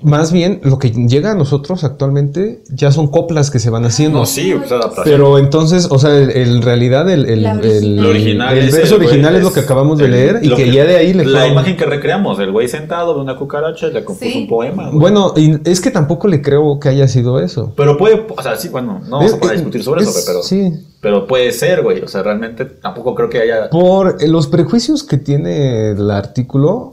más 0.00 0.32
bien 0.32 0.60
lo 0.64 0.78
que 0.78 0.90
llega 0.90 1.32
a 1.32 1.34
nosotros 1.34 1.84
actualmente 1.84 2.62
ya 2.70 2.90
son 2.92 3.08
coplas 3.08 3.50
que 3.50 3.58
se 3.58 3.68
van 3.68 3.84
haciendo. 3.84 4.20
No, 4.20 4.26
sí, 4.26 4.54
pues 4.56 4.72
adaptación. 4.72 5.04
Pero 5.04 5.38
entonces, 5.38 5.86
o 5.90 5.98
sea, 5.98 6.16
el- 6.16 6.30
el- 6.30 6.56
en 6.56 6.62
realidad 6.62 7.10
el, 7.10 7.26
el, 7.26 8.00
original. 8.04 8.56
El 8.56 8.68
es 8.68 8.74
verso 8.74 8.96
original 8.96 9.36
es 9.36 9.42
lo 9.42 9.52
que 9.52 9.60
acabamos 9.60 9.98
de 9.98 10.06
el- 10.06 10.10
leer 10.12 10.38
y 10.42 10.54
que, 10.54 10.72
ya 10.72 10.84
de 10.84 10.96
ahí 10.96 11.12
le 11.12 11.26
La 11.26 11.46
imagen 11.46 11.76
que 11.76 11.84
recreamos, 11.84 12.38
el 12.40 12.50
güey 12.52 12.68
sentado 12.68 13.14
de 13.14 13.20
una 13.20 13.36
cucaracha 13.36 13.88
y 13.88 13.92
le 13.92 14.02
compuso 14.02 14.30
Sí. 14.30 14.38
un 14.38 14.48
poema. 14.48 14.86
güey. 14.88 14.98
Bueno, 14.98 15.34
y 15.36 15.58
es 15.70 15.80
que 15.82 15.90
tampoco 15.90 16.26
le 16.26 16.40
creo 16.40 16.80
que 16.80 16.88
haya 16.88 17.06
sido 17.06 17.38
eso. 17.38 17.74
Pero 17.76 17.98
puede, 17.98 18.26
o 18.34 18.42
sea, 18.42 18.56
sí, 18.56 18.70
bueno, 18.70 19.02
no 19.08 19.18
vamos 19.18 19.34
Es- 19.42 19.50
a 19.50 19.52
discutir 19.52 19.82
sobre 19.84 20.02
eso, 20.02 20.10
es- 20.18 20.24
pero, 20.26 20.42
Sí, 20.42 20.72
pero 21.02 21.26
puede 21.26 21.52
ser, 21.52 21.82
güey. 21.82 22.00
O 22.00 22.08
sea, 22.08 22.22
realmente 22.22 22.64
tampoco 22.64 23.14
creo 23.14 23.28
que 23.28 23.40
haya. 23.42 23.68
por 23.68 24.26
los 24.26 24.46
prejuicios 24.46 25.02
que 25.04 25.18
tiene 25.18 25.90
el 25.90 26.10
artículo, 26.10 26.92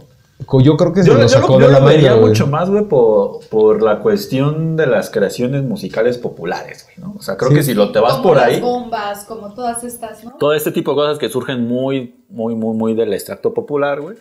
yo 0.63 0.77
creo 0.77 0.93
que 0.93 1.03
se 1.03 1.07
Yo, 1.09 1.15
lo 1.15 1.21
yo 1.21 1.29
sacó 1.29 1.53
lo, 1.53 1.59
yo 1.61 1.67
de 1.67 1.73
la 1.73 1.79
lo 2.11 2.19
güey. 2.19 2.29
mucho 2.29 2.47
más, 2.47 2.69
güey, 2.69 2.85
por, 2.85 3.45
por 3.49 3.81
la 3.83 3.99
cuestión 3.99 4.75
de 4.77 4.87
las 4.87 5.09
creaciones 5.09 5.63
musicales 5.63 6.17
populares, 6.17 6.85
güey, 6.85 6.97
¿no? 7.07 7.15
O 7.17 7.21
sea, 7.21 7.35
creo 7.37 7.49
Sí. 7.51 7.57
que 7.57 7.63
si 7.63 7.73
lo 7.73 7.91
te 7.91 7.99
vas 7.99 8.13
Como 8.13 8.23
por 8.23 8.37
las 8.37 8.45
ahí. 8.47 8.61
bombas, 8.61 9.25
como 9.25 9.53
todas 9.53 9.83
estas, 9.83 10.23
¿no? 10.23 10.37
Todo 10.37 10.53
este 10.53 10.71
tipo 10.71 10.91
de 10.91 10.95
cosas 10.95 11.17
que 11.19 11.29
surgen 11.29 11.67
muy, 11.67 12.23
muy, 12.29 12.55
muy, 12.55 12.75
muy 12.75 12.93
del 12.95 13.13
extracto 13.13 13.53
popular, 13.53 14.01
güey. 14.01 14.17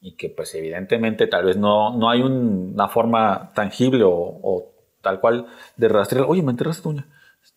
Y 0.00 0.16
que, 0.16 0.28
pues, 0.28 0.54
evidentemente, 0.54 1.26
tal 1.26 1.44
vez 1.46 1.56
no, 1.56 1.96
no 1.96 2.10
hay 2.10 2.22
un- 2.22 2.72
una 2.74 2.88
forma 2.88 3.52
tangible 3.54 4.04
o, 4.04 4.10
o 4.12 4.72
tal 5.00 5.20
cual 5.20 5.46
de 5.76 5.88
rastrear. 5.88 6.26
Oye, 6.28 6.42
me 6.42 6.50
enterraste 6.50 6.82
tu 6.82 6.90
uña. 6.90 7.06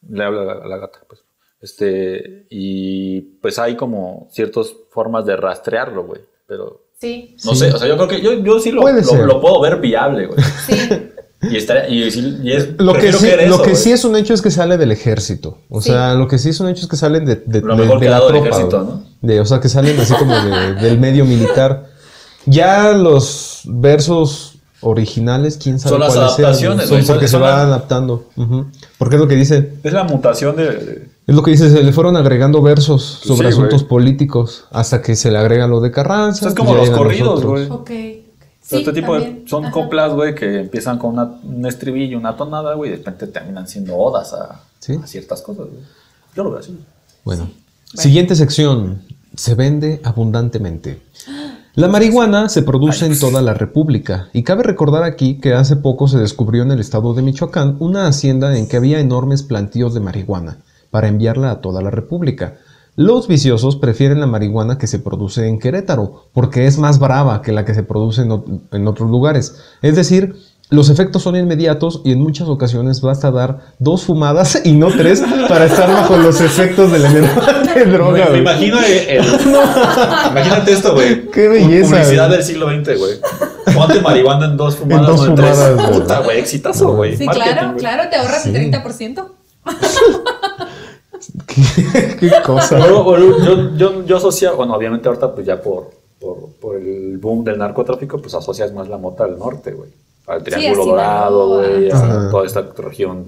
Le 0.08 0.24
habla 0.24 0.44
la, 0.46 0.54
a 0.54 0.68
la 0.68 0.78
gata, 0.78 1.00
pues. 1.08 1.24
Este, 1.62 2.46
y 2.50 3.22
pues 3.42 3.60
hay 3.60 3.76
como 3.76 4.28
ciertas 4.32 4.74
formas 4.92 5.26
de 5.26 5.36
rastrearlo, 5.36 6.06
güey. 6.06 6.22
Pero 6.48 6.84
Sí, 7.02 7.38
no 7.46 7.54
Sí. 7.54 7.60
sé, 7.60 7.72
o 7.74 7.78
sea, 7.78 7.88
yo 7.88 7.96
creo 7.96 8.08
que 8.10 8.22
yo, 8.22 8.34
yo 8.44 8.60
sí 8.60 8.72
lo, 8.72 8.82
puedo 9.40 9.62
ver 9.62 9.78
viable, 9.80 10.26
güey. 10.28 10.40
sí. 10.68 10.76
Y, 11.50 11.56
estaría- 11.56 11.88
y, 11.88 12.12
sí- 12.12 12.38
y 12.44 12.52
es, 12.52 12.70
Lo 12.78 12.94
que, 12.94 13.14
sí, 13.14 13.20
creer 13.20 13.48
lo 13.48 13.56
eso, 13.56 13.64
que 13.64 13.70
güey. 13.70 13.82
sí 13.82 13.92
es 13.94 14.04
un 14.04 14.18
hecho 14.18 14.34
es 14.34 14.42
que 14.42 14.52
sale 14.52 14.78
del 14.78 14.92
ejército. 14.92 15.60
O 15.70 15.82
Sí. 15.82 15.92
sea, 15.92 16.14
lo 16.16 16.28
que 16.28 16.38
sí 16.38 16.50
es 16.50 16.60
un 16.60 16.68
hecho 16.68 16.82
es 16.82 16.88
que 16.90 16.98
salen 16.98 17.24
de, 17.24 17.36
de, 17.46 17.62
Lo 17.62 17.78
de- 17.78 17.82
mejor 17.84 18.00
de 18.02 18.08
que 18.08 18.14
ha 18.14 18.20
la 18.20 18.28
tropa. 18.28 18.38
ejército. 18.50 18.80
¿no? 18.84 19.04
De- 19.22 19.40
o 19.40 19.46
sea, 19.46 19.62
que 19.62 19.70
salen 19.70 19.98
así 19.98 20.14
como 20.16 20.36
de- 20.38 20.74
del 20.76 21.00
medio 21.00 21.24
militar. 21.24 21.86
Ya 22.46 22.92
los 22.92 23.62
versos 23.64 24.56
originales, 24.82 25.58
quién 25.62 25.80
sabe 25.80 25.92
Son 25.92 26.00
las 26.00 26.14
cuáles 26.14 26.34
sean, 26.36 26.46
adaptaciones, 26.46 26.88
Son 26.90 27.06
porque 27.06 27.28
se 27.28 27.38
van 27.38 27.52
las- 27.52 27.66
adaptando. 27.66 28.26
Porque 28.98 29.16
es 29.16 29.22
lo 29.22 29.28
que 29.28 29.36
dice. 29.36 29.74
Es 29.84 29.94
la 29.94 30.04
mutación 30.04 30.56
de- 30.56 31.10
Es 31.28 31.36
lo 31.36 31.44
que 31.44 31.52
dice, 31.52 31.70
se 31.70 31.84
le 31.84 31.94
fueron 31.94 32.18
agregando 32.18 32.62
versos 32.62 33.04
sobre 33.24 33.50
Sí, 33.50 33.54
asuntos 33.54 33.84
políticos 33.84 34.66
hasta 34.72 35.02
que 35.02 35.16
se 35.16 35.30
le 35.32 35.38
agrega 35.38 35.68
lo 35.68 35.80
de 35.80 35.92
Carranza. 35.92 36.48
Es 36.48 36.56
como 36.56 36.74
los 36.76 36.90
corridos, 36.90 37.44
güey. 37.46 37.68
Ok. 37.70 37.90
Sí, 38.62 38.78
este 38.78 38.94
tipo 38.94 39.16
de, 39.16 39.44
son 39.48 39.66
Ajá. 39.66 39.74
coplas, 39.74 40.14
güey, 40.14 40.36
que 40.36 40.60
empiezan 40.60 40.98
con 41.00 41.14
una- 41.14 41.32
un 41.44 41.66
estribillo, 41.66 42.18
una 42.20 42.36
tonada, 42.38 42.76
güey, 42.76 42.90
y 42.90 42.92
de 42.92 42.98
repente 42.98 43.28
terminan 43.28 43.68
siendo 43.68 43.96
odas 43.96 44.32
a, 44.34 44.62
Sí. 44.80 44.94
a 45.04 45.08
ciertas 45.08 45.42
cosas, 45.42 45.66
güey. 45.68 45.80
Yo 46.36 46.44
lo 46.44 46.52
veo 46.52 46.60
así. 46.60 46.78
Bueno, 47.26 47.50
siguiente 47.96 48.36
sección. 48.36 49.02
Se 49.36 49.56
vende 49.56 50.02
abundantemente. 50.04 51.02
La 51.80 51.88
marihuana 51.88 52.50
se 52.50 52.62
produce 52.62 53.06
en 53.06 53.18
toda 53.18 53.42
la 53.42 53.54
República 53.54 54.28
y 54.34 54.44
cabe 54.44 54.64
recordar 54.64 55.04
aquí 55.04 55.36
que 55.36 55.54
hace 55.54 55.78
poco 55.78 56.10
se 56.10 56.18
descubrió 56.18 56.62
en 56.64 56.72
el 56.72 56.82
estado 56.82 57.14
de 57.14 57.22
Michoacán 57.22 57.78
una 57.80 58.06
hacienda 58.06 58.58
en 58.58 58.68
que 58.68 58.76
había 58.76 59.00
enormes 59.00 59.44
plantíos 59.44 59.94
de 59.94 60.02
marihuana 60.02 60.58
para 60.92 61.08
enviarla 61.08 61.52
a 61.52 61.62
toda 61.62 61.82
la 61.82 61.90
República. 61.90 62.56
Los 62.98 63.30
viciosos 63.30 63.78
prefieren 63.78 64.20
la 64.20 64.28
marihuana 64.28 64.78
que 64.78 64.88
se 64.88 65.00
produce 65.00 65.48
en 65.48 65.58
Querétaro 65.58 66.26
porque 66.34 66.68
es 66.68 66.78
más 66.78 67.00
brava 67.00 67.42
que 67.42 67.54
la 67.54 67.64
que 67.64 67.74
se 67.74 67.84
produce 67.84 68.24
en, 68.24 68.32
ot- 68.32 68.60
en 68.74 68.86
otros 68.86 69.10
lugares. 69.10 69.56
Es 69.82 69.96
decir, 69.96 70.36
los 70.70 70.90
efectos 70.90 71.24
son 71.24 71.38
inmediatos 71.38 72.02
y 72.04 72.12
en 72.12 72.20
muchas 72.20 72.50
ocasiones 72.50 73.00
basta 73.00 73.32
dar 73.32 73.60
dos 73.80 74.04
fumadas 74.04 74.62
y 74.66 74.74
no 74.74 74.88
tres 74.90 75.24
para 75.48 75.64
estar 75.66 75.90
bajo 75.90 76.18
los 76.18 76.42
efectos 76.42 76.92
de 76.92 77.00
la 77.00 77.10
enorme 77.76 78.20
droga. 78.20 78.30
Me, 78.32 78.38
imagino 78.40 78.80
el, 78.80 78.94
el- 78.94 79.26
Imagínate 80.32 80.72
esto, 80.74 80.94
güey. 80.94 81.30
Qué 81.32 81.48
belleza, 81.48 81.90
Publicidad 81.96 82.28
güey. 82.28 82.38
del 82.38 82.46
siglo 82.48 82.68
XX, 82.70 82.98
güey. 83.00 83.20
Ponte 83.76 84.02
marihuana 84.02 84.46
en 84.48 84.58
dos 84.58 84.76
fumadas, 84.78 85.08
dos 85.08 85.22
no 85.22 85.26
en 85.28 85.36
tres. 85.36 85.52
fumadas, 85.58 85.76
güey. 85.90 86.00
Puta, 86.02 86.20
güey, 86.20 86.40
exitazo, 86.40 86.94
güey. 86.96 87.18
Sí, 87.18 87.26
Marketing, 87.26 87.52
claro, 87.52 87.68
güey. 87.70 87.80
claro, 87.80 88.10
te 88.10 88.16
ahorras 88.18 88.46
el 88.46 88.56
30%. 88.72 89.26
¿Qué, 91.48 92.16
qué 92.20 92.32
cosa. 92.46 92.80
Yo, 92.80 93.76
yo, 93.76 94.06
yo 94.06 94.18
asocio, 94.18 94.56
bueno, 94.56 94.74
obviamente 94.76 95.08
ahorita 95.08 95.34
pues 95.34 95.46
ya 95.46 95.62
por, 95.62 95.92
por, 96.20 96.50
por 96.62 96.76
el 96.78 97.18
boom 97.18 97.44
del 97.44 97.58
narcotráfico, 97.58 98.20
pues 98.22 98.34
asocias 98.34 98.72
más 98.74 98.88
la 98.88 98.98
mota 98.98 99.24
al 99.26 99.38
norte, 99.38 99.72
güey. 99.72 99.90
Al 100.28 100.44
Triángulo 100.44 100.86
Dorado, 100.86 101.48
güey, 101.58 101.92
a 101.92 102.30
toda 102.30 102.46
esta 102.46 102.64
región. 102.78 103.26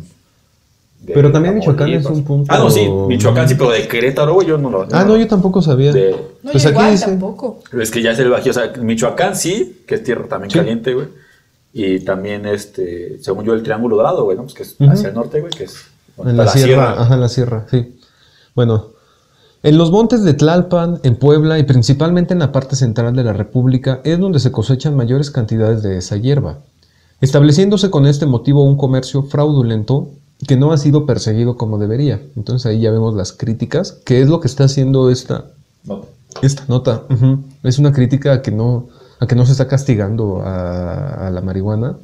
De 1.01 1.13
Pero 1.13 1.31
también 1.31 1.55
Michoacán 1.55 1.89
es 1.89 2.05
un 2.05 2.23
punto- 2.23 2.53
Ah, 2.53 2.59
no, 2.59 2.69
sí, 2.69 2.87
Michoacán 3.07 3.49
sí, 3.49 3.55
pero 3.55 3.71
de 3.71 3.87
Querétaro, 3.87 4.35
güey, 4.35 4.47
yo 4.47 4.57
no 4.57 4.69
lo... 4.69 4.87
Ah, 4.91 5.03
no, 5.03 5.17
yo 5.17 5.27
tampoco 5.27 5.61
sabía. 5.61 5.91
De- 5.91 6.11
No, 6.43 6.51
Pues 6.51 6.63
yo 6.63 6.69
aquí 6.69 6.77
igual 6.77 6.91
dice- 6.91 7.05
tampoco. 7.05 7.59
Es 7.79 7.89
que 7.91 8.01
ya 8.03 8.11
es 8.11 8.19
el 8.19 8.29
Bajío, 8.29 8.51
o 8.51 8.53
sea, 8.53 8.71
Michoacán 8.81 9.35
sí, 9.35 9.81
que 9.87 9.95
es 9.95 10.03
tierra 10.03 10.25
también 10.27 10.51
Sí. 10.51 10.59
caliente, 10.59 10.93
güey. 10.93 11.07
Y 11.73 12.01
también, 12.01 12.45
este, 12.45 13.17
según 13.21 13.45
yo, 13.45 13.53
el 13.53 13.63
Triángulo 13.63 13.95
Dorado, 13.95 14.25
güey, 14.25 14.37
¿no? 14.37 14.43
Pues 14.43 14.53
que 14.53 14.63
es 14.63 14.75
hacia 14.79 15.09
el 15.09 15.15
norte, 15.15 15.39
güey, 15.41 15.51
que 15.51 15.63
es... 15.63 15.75
En 16.23 16.37
la, 16.37 16.47
sierra, 16.47 17.01
ajá, 17.01 17.13
en 17.15 17.21
la 17.21 17.29
sierra, 17.29 17.65
sí. 17.71 17.97
Bueno, 18.53 18.87
en 19.63 19.77
los 19.77 19.89
montes 19.91 20.23
de 20.23 20.33
Tlalpan, 20.35 20.99
en 21.03 21.15
Puebla 21.15 21.57
y 21.57 21.63
principalmente 21.63 22.33
en 22.33 22.39
la 22.39 22.51
parte 22.51 22.75
central 22.75 23.15
de 23.15 23.23
la 23.23 23.33
República 23.33 24.01
es 24.03 24.19
donde 24.19 24.39
se 24.39 24.51
cosechan 24.51 24.95
mayores 24.95 25.31
cantidades 25.31 25.81
de 25.81 25.97
esa 25.97 26.17
hierba, 26.17 26.59
estableciéndose 27.21 27.89
con 27.89 28.05
este 28.05 28.25
motivo 28.25 28.63
un 28.63 28.75
comercio 28.77 29.23
fraudulento 29.23 30.09
que 30.47 30.57
no 30.57 30.71
ha 30.71 30.77
sido 30.77 31.05
perseguido 31.05 31.55
como 31.57 31.77
debería. 31.77 32.21
Entonces 32.35 32.65
ahí 32.65 32.79
ya 32.79 32.91
vemos 32.91 33.15
las 33.15 33.31
críticas, 33.33 33.93
que 34.05 34.21
es 34.21 34.27
lo 34.29 34.39
que 34.39 34.47
está 34.47 34.63
haciendo 34.65 35.09
esta, 35.09 35.45
No. 35.83 36.05
esta 36.41 36.63
nota. 36.67 37.03
Es 37.63 37.77
una 37.79 37.91
crítica 37.91 38.33
a 38.33 38.41
que 38.41 38.51
no, 38.51 38.87
a 39.19 39.27
que 39.27 39.35
no 39.35 39.45
se 39.45 39.51
está 39.53 39.67
castigando 39.67 40.41
a, 40.41 41.27
a 41.27 41.31
la 41.31 41.41
marihuana. 41.41 41.97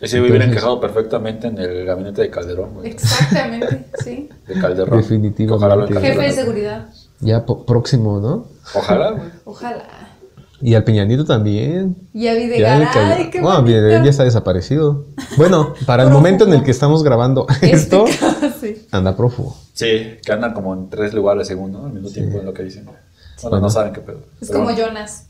Ese 0.00 0.20
hubiera 0.20 0.44
encajado 0.44 0.80
perfectamente 0.80 1.48
en 1.48 1.58
el 1.58 1.84
gabinete 1.84 2.22
de 2.22 2.30
Calderón, 2.30 2.74
güey. 2.74 2.90
Exactamente, 2.90 3.86
sí. 4.04 4.28
De 4.46 4.54
Calderón. 4.60 4.98
Definitivamente. 4.98 5.54
Ojalá 5.54 5.76
lo 5.76 5.86
Jefe 5.88 6.22
de 6.22 6.32
seguridad. 6.32 6.88
Ya 7.20 7.44
próximo, 7.44 8.20
¿no? 8.20 8.46
Ojalá, 8.74 9.10
güey. 9.10 9.28
Ojalá. 9.44 10.17
Y 10.60 10.74
al 10.74 10.82
Peñanito 10.84 11.24
también. 11.24 11.96
Y 12.12 12.26
a 12.26 12.32
Ya, 12.34 12.38
le 12.38 12.46
Videgaray, 12.46 13.30
qué 13.30 13.40
No, 13.40 13.62
bonito. 13.62 13.80
ya 13.88 14.10
está 14.10 14.24
desaparecido. 14.24 15.04
Bueno, 15.36 15.74
para 15.86 16.02
el 16.02 16.10
momento 16.10 16.44
en 16.46 16.52
el 16.52 16.62
que 16.64 16.72
estamos 16.72 17.04
grabando 17.04 17.46
esto, 17.62 18.06
Este, 18.06 18.52
sí. 18.60 18.86
anda 18.90 19.16
prófugo. 19.16 19.56
Sí, 19.72 20.16
que 20.24 20.32
andan 20.32 20.52
como 20.54 20.74
en 20.74 20.90
tres 20.90 21.14
lugares 21.14 21.46
según, 21.46 21.72
¿no? 21.72 21.84
Al 21.86 21.92
mismo 21.92 22.10
tiempo 22.10 22.38
es 22.38 22.44
lo 22.44 22.52
que 22.52 22.64
dicen. 22.64 22.84
Bueno, 22.86 22.98
Bueno. 23.42 23.60
no 23.60 23.70
saben 23.70 23.92
qué 23.92 24.00
pedo. 24.00 24.18
Es 24.40 24.50
como 24.50 24.64
bueno, 24.64 24.78
Jonas. 24.78 25.26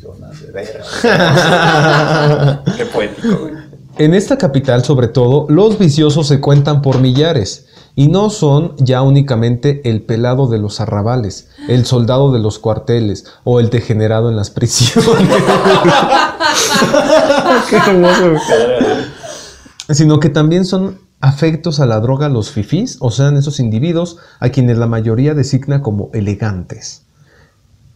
Jonas 0.00 0.42
de 0.42 0.50
verga. 0.52 0.84
qué 2.76 2.86
poético, 2.86 3.36
güey. 3.38 3.54
En 3.98 4.12
esta 4.14 4.36
capital, 4.36 4.84
sobre 4.84 5.08
todo, 5.08 5.46
los 5.48 5.78
viciosos 5.78 6.26
se 6.26 6.38
cuentan 6.40 6.82
por 6.82 7.00
millares 7.00 7.65
y 7.98 8.08
no 8.08 8.28
son 8.28 8.76
ya 8.76 9.00
únicamente 9.00 9.80
el 9.88 10.02
pelado 10.02 10.46
de 10.48 10.58
los 10.58 10.80
arrabales, 10.80 11.48
el 11.66 11.86
soldado 11.86 12.30
de 12.30 12.38
los 12.38 12.58
cuarteles 12.58 13.24
o 13.42 13.58
el 13.58 13.70
degenerado 13.70 14.28
en 14.28 14.36
las 14.36 14.50
prisiones. 14.50 15.16
Qué 17.70 17.76
hermoso. 17.76 18.34
Sino 19.88 20.20
que 20.20 20.28
también 20.28 20.66
son 20.66 20.98
afectos 21.20 21.80
a 21.80 21.86
la 21.86 21.98
droga 22.00 22.28
los 22.28 22.50
fifís, 22.50 22.98
o 23.00 23.10
sean 23.10 23.38
esos 23.38 23.60
individuos 23.60 24.18
a 24.40 24.50
quienes 24.50 24.76
la 24.76 24.86
mayoría 24.86 25.32
designa 25.32 25.80
como 25.80 26.10
elegantes. 26.12 27.02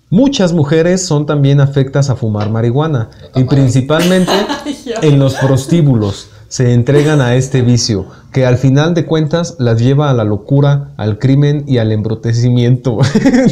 Muchas 0.09 0.55
mujeres 0.55 1.05
son 1.05 1.27
también 1.27 1.61
afectas 1.61 2.09
a 2.11 2.17
fumar 2.17 2.51
marihuana 2.51 3.11
y 3.37 3.45
principalmente 3.45 4.33
en 5.03 5.19
los 5.19 5.35
prostíbulos 5.35 6.31
se 6.51 6.73
entregan 6.73 7.21
a 7.21 7.37
este 7.37 7.63
vicio 7.63 8.07
que 8.33 8.45
al 8.45 8.59
final 8.59 8.93
de 8.93 9.07
cuentas 9.07 9.55
las 9.61 9.81
lleva 9.81 10.11
a 10.11 10.15
la 10.15 10.25
locura, 10.25 10.89
al 10.97 11.19
crimen 11.19 11.63
y 11.69 11.79
al 11.79 11.93
embrutecimiento. 11.93 12.99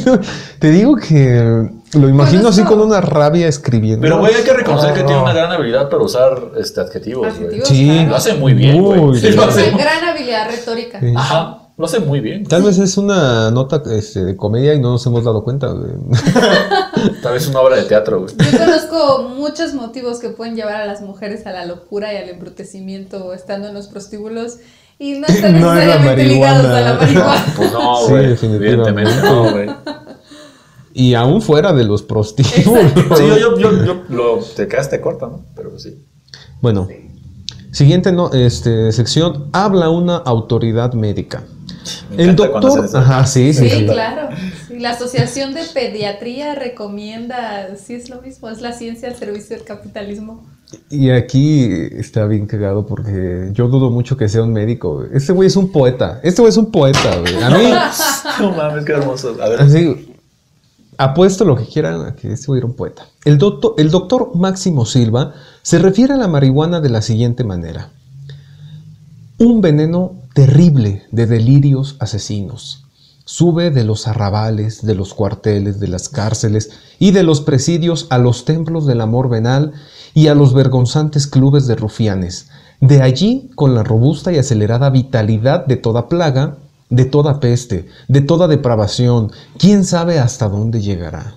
Te 0.59 0.70
digo 0.72 0.96
que 0.96 1.70
lo 1.94 2.09
imagino 2.09 2.49
así 2.49 2.64
con 2.64 2.80
una 2.80 3.01
rabia 3.01 3.46
escribiendo. 3.46 4.03
Pero, 4.03 4.18
güey, 4.18 4.34
hay 4.34 4.42
que 4.42 4.53
reconocer 4.53 4.94
que 4.94 5.05
tiene 5.05 5.22
una 5.22 5.32
gran 5.32 5.53
habilidad 5.53 5.88
para 5.88 6.03
usar 6.03 6.38
este, 6.59 6.80
adjetivos. 6.80 7.28
Sí, 7.62 7.86
claro. 7.86 8.11
Lo 8.11 8.16
hace 8.16 8.34
muy 8.34 8.55
bien, 8.55 8.82
güey. 8.82 9.20
Sí, 9.20 9.30
gran 9.30 10.05
habilidad 10.05 10.51
retórica. 10.51 10.99
Sí. 10.99 11.14
Ajá, 11.16 11.57
lo 11.78 11.84
hace 11.86 12.00
muy 12.00 12.20
bien. 12.20 12.44
Tal 12.44 12.62
vez 12.62 12.78
es 12.78 12.98
una 12.98 13.50
nota 13.50 13.80
este, 13.92 14.24
de 14.24 14.36
comedia 14.36 14.74
y 14.74 14.80
no 14.80 14.90
nos 14.90 15.06
hemos 15.06 15.24
dado 15.24 15.44
cuenta. 15.44 15.68
güey. 15.68 15.92
Tal 17.22 17.32
vez 17.32 17.46
una 17.48 17.60
obra 17.60 17.76
de 17.76 17.84
teatro, 17.84 18.20
güey. 18.22 18.34
Yo 18.36 18.58
conozco 18.58 19.28
muchos 19.36 19.74
motivos 19.74 20.18
que 20.18 20.30
pueden 20.30 20.56
llevar 20.56 20.74
a 20.82 20.86
las 20.86 21.00
mujeres 21.00 21.46
a 21.46 21.52
la 21.52 21.64
locura 21.64 22.12
y 22.12 22.16
al 22.16 22.28
embrutecimiento 22.28 23.32
estando 23.32 23.68
en 23.68 23.74
los 23.74 23.86
prostíbulos 23.86 24.56
y 24.98 25.12
no 25.20 25.26
están 25.28 25.60
No 25.60 25.72
es 25.72 25.86
la 25.86 25.98
necesariamente 25.98 26.24
ligados 26.24 26.64
a 26.64 26.68
marihuana. 26.68 26.92
la 26.92 26.98
marihuana. 27.00 27.46
Pues 27.56 27.72
no, 27.72 27.96
Sí, 28.06 28.10
güey. 28.12 28.26
definitivamente. 28.26 29.12
Evidentemente 29.12 29.22
no, 29.22 29.50
güey. 29.52 29.70
Y 30.94 31.14
aún 31.14 31.40
fuera 31.42 31.72
de 31.72 31.84
los 31.84 32.02
prostíbulos. 32.02 32.92
Sí, 33.16 33.24
yo, 33.28 33.38
yo, 33.38 33.56
yo, 33.56 33.84
yo 33.84 34.02
lo, 34.08 34.38
te 34.56 34.66
quedaste 34.66 35.00
corta, 35.00 35.26
¿no? 35.26 35.44
Pero 35.54 35.78
sí. 35.78 36.04
Bueno, 36.60 36.88
siguiente 37.70 38.10
no, 38.10 38.32
este, 38.32 38.90
sección. 38.90 39.48
Habla 39.52 39.90
una 39.90 40.16
autoridad 40.16 40.94
médica. 40.94 41.44
Me 42.11 42.24
El 42.24 42.36
doctor. 42.36 42.84
eso. 42.84 42.99
Ajá, 42.99 43.26
sí, 43.26 43.53
sí. 43.53 43.68
Sí, 43.68 43.76
sí. 43.78 43.86
claro. 43.86 44.28
Sí, 44.68 44.78
la 44.78 44.91
Asociación 44.91 45.55
de 45.55 45.62
Pediatría 45.72 46.55
recomienda, 46.55 47.76
sí 47.76 47.95
es 47.95 48.11
lo 48.11 48.20
mismo, 48.22 48.49
es 48.49 48.61
la 48.61 48.72
ciencia 48.72 49.09
al 49.09 49.16
servicio 49.16 49.57
del 49.57 49.64
capitalismo. 49.64 50.45
Y 50.91 51.11
aquí 51.11 51.70
está 51.93 52.26
bien 52.26 52.47
cagado 52.47 52.86
porque 52.86 53.51
yo 53.53 53.68
dudo 53.68 53.91
mucho 53.91 54.16
que 54.16 54.28
sea 54.28 54.43
un 54.43 54.53
médico. 54.53 55.05
Este 55.12 55.32
güey 55.32 55.47
es 55.47 55.57
un 55.57 55.72
poeta. 55.72 56.20
Este 56.22 56.43
güey 56.43 56.51
es 56.51 56.59
un 56.59 56.70
poeta, 56.70 57.18
güey. 57.20 57.43
A 57.43 57.51
mí, 57.51 57.72
No 58.41 58.53
mames, 58.53 58.84
qué 58.84 58.93
hermoso. 58.93 59.34
A 59.41 59.49
ver. 59.49 59.61
así, 59.62 60.14
apuesto 60.99 61.45
lo 61.45 61.57
que 61.57 61.64
quieran 61.64 62.05
a 62.05 62.14
que 62.14 62.32
este 62.32 62.47
güey 62.49 62.59
era 62.59 62.66
un 62.66 62.74
poeta. 62.74 63.07
El 63.24 63.39
doctor, 63.39 63.74
el 63.78 63.91
doctor 63.91 64.34
Máximo 64.34 64.84
Silva 64.84 65.32
se 65.62 65.78
refiere 65.78 66.14
a 66.14 66.16
la 66.18 66.28
marihuana 66.28 66.80
de 66.80 66.91
la 66.91 67.01
siguiente 67.01 67.45
manera. 67.45 67.91
Un 69.39 69.61
veneno 69.62 70.14
terrible 70.39 71.03
de 71.11 71.26
delirios 71.26 71.97
asesinos. 71.99 72.84
Sube 73.24 73.72
de 73.72 73.82
los 73.82 74.07
arrabales, 74.07 74.86
de 74.86 74.95
los 74.95 75.12
cuarteles, 75.12 75.80
de 75.80 75.89
las 75.89 76.09
cárceles 76.09 76.70
y 77.01 77.11
de 77.11 77.24
los 77.24 77.41
presidios 77.41 78.07
a 78.11 78.18
los 78.18 78.45
templos 78.45 78.86
del 78.86 79.01
amor 79.01 79.28
venal 79.28 79.72
y 80.14 80.28
a 80.28 80.36
los 80.36 80.55
vergonzantes 80.55 81.26
clubes 81.26 81.66
de 81.66 81.74
rufianes. 81.74 82.51
De 82.80 83.03
allí, 83.03 83.51
con 83.57 83.74
la 83.74 83.82
robusta 83.82 84.32
y 84.32 84.39
acelerada 84.39 84.91
vitalidad 84.91 85.66
de 85.66 85.74
toda 85.74 86.09
plaga, 86.09 86.59
de 86.89 87.05
toda 87.05 87.41
peste, 87.41 87.89
de 88.07 88.20
toda 88.20 88.47
depravación, 88.47 89.32
quién 89.59 89.84
sabe 89.84 90.20
hasta 90.20 90.49
dónde 90.49 90.80
llegará. 90.80 91.34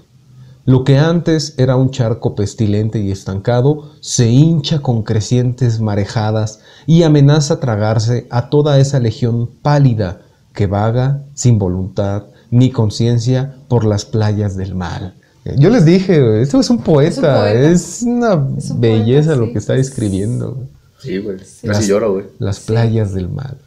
Lo 0.66 0.84
que 0.84 0.98
antes 0.98 1.56
era 1.58 1.76
un 1.76 1.90
charco 1.92 2.36
pestilente 2.36 3.00
y 3.00 3.12
estancado 3.12 3.92
se 4.00 4.30
hincha 4.30 4.80
con 4.80 5.02
crecientes 5.04 5.80
marejadas 5.80 6.60
y 6.86 7.04
amenaza 7.04 7.60
tragarse 7.60 8.28
a 8.30 8.50
toda 8.50 8.80
esa 8.80 9.00
legión 9.00 9.50
pálida 9.62 10.22
que 10.54 10.68
vaga 10.68 11.24
sin 11.34 11.58
voluntad 11.58 12.24
ni 12.52 12.70
conciencia 12.72 13.56
por 13.70 13.86
las 13.86 14.06
playas 14.06 14.56
del 14.56 14.76
mal. 14.76 15.16
Yo 15.58 15.72
les 15.72 15.86
dije, 15.86 16.42
esto 16.42 16.60
es 16.60 16.70
un 16.70 16.84
poeta, 16.84 17.52
es, 17.52 18.02
poeta. 18.04 18.12
una 18.38 18.58
Es 18.58 18.70
un 18.70 18.82
belleza 18.82 19.30
poeta, 19.30 19.40
lo 19.42 19.46
sí. 19.48 19.52
que 19.54 19.58
está 19.58 19.76
escribiendo. 19.76 20.68
Sí, 21.00 21.18
güey. 21.18 21.38
Las- 21.40 21.60
Casi 21.64 21.88
lloro, 21.88 22.14
güey. 22.14 22.26
Las 22.38 22.60
playas 22.60 23.14
del 23.14 23.30
mal. 23.30 23.58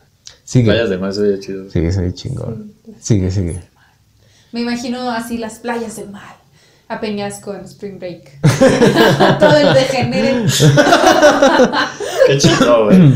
Sigue, 0.45 0.67
Playas 0.67 0.91
de 0.91 0.99
más, 0.99 1.19
oye, 1.19 1.41
chido. 1.41 1.69
sigue, 1.71 1.91
sigue 1.91 2.15
chingón. 2.15 2.73
Sigue, 3.01 3.31
sigue. 3.33 3.61
Me 4.53 4.61
imagino 4.61 5.11
así 5.11 5.39
las 5.39 5.59
playas 5.59 5.97
del 5.97 6.11
mar. 6.11 6.37
A 6.95 7.01
Peñasco 7.01 7.53
en 7.55 7.65
Spring 7.65 7.99
Break. 7.99 8.41
Todo 9.41 9.57
el 9.57 9.75
degenere. 9.75 10.47
Qué 12.29 12.39
chido, 12.39 12.85
güey. 12.85 13.15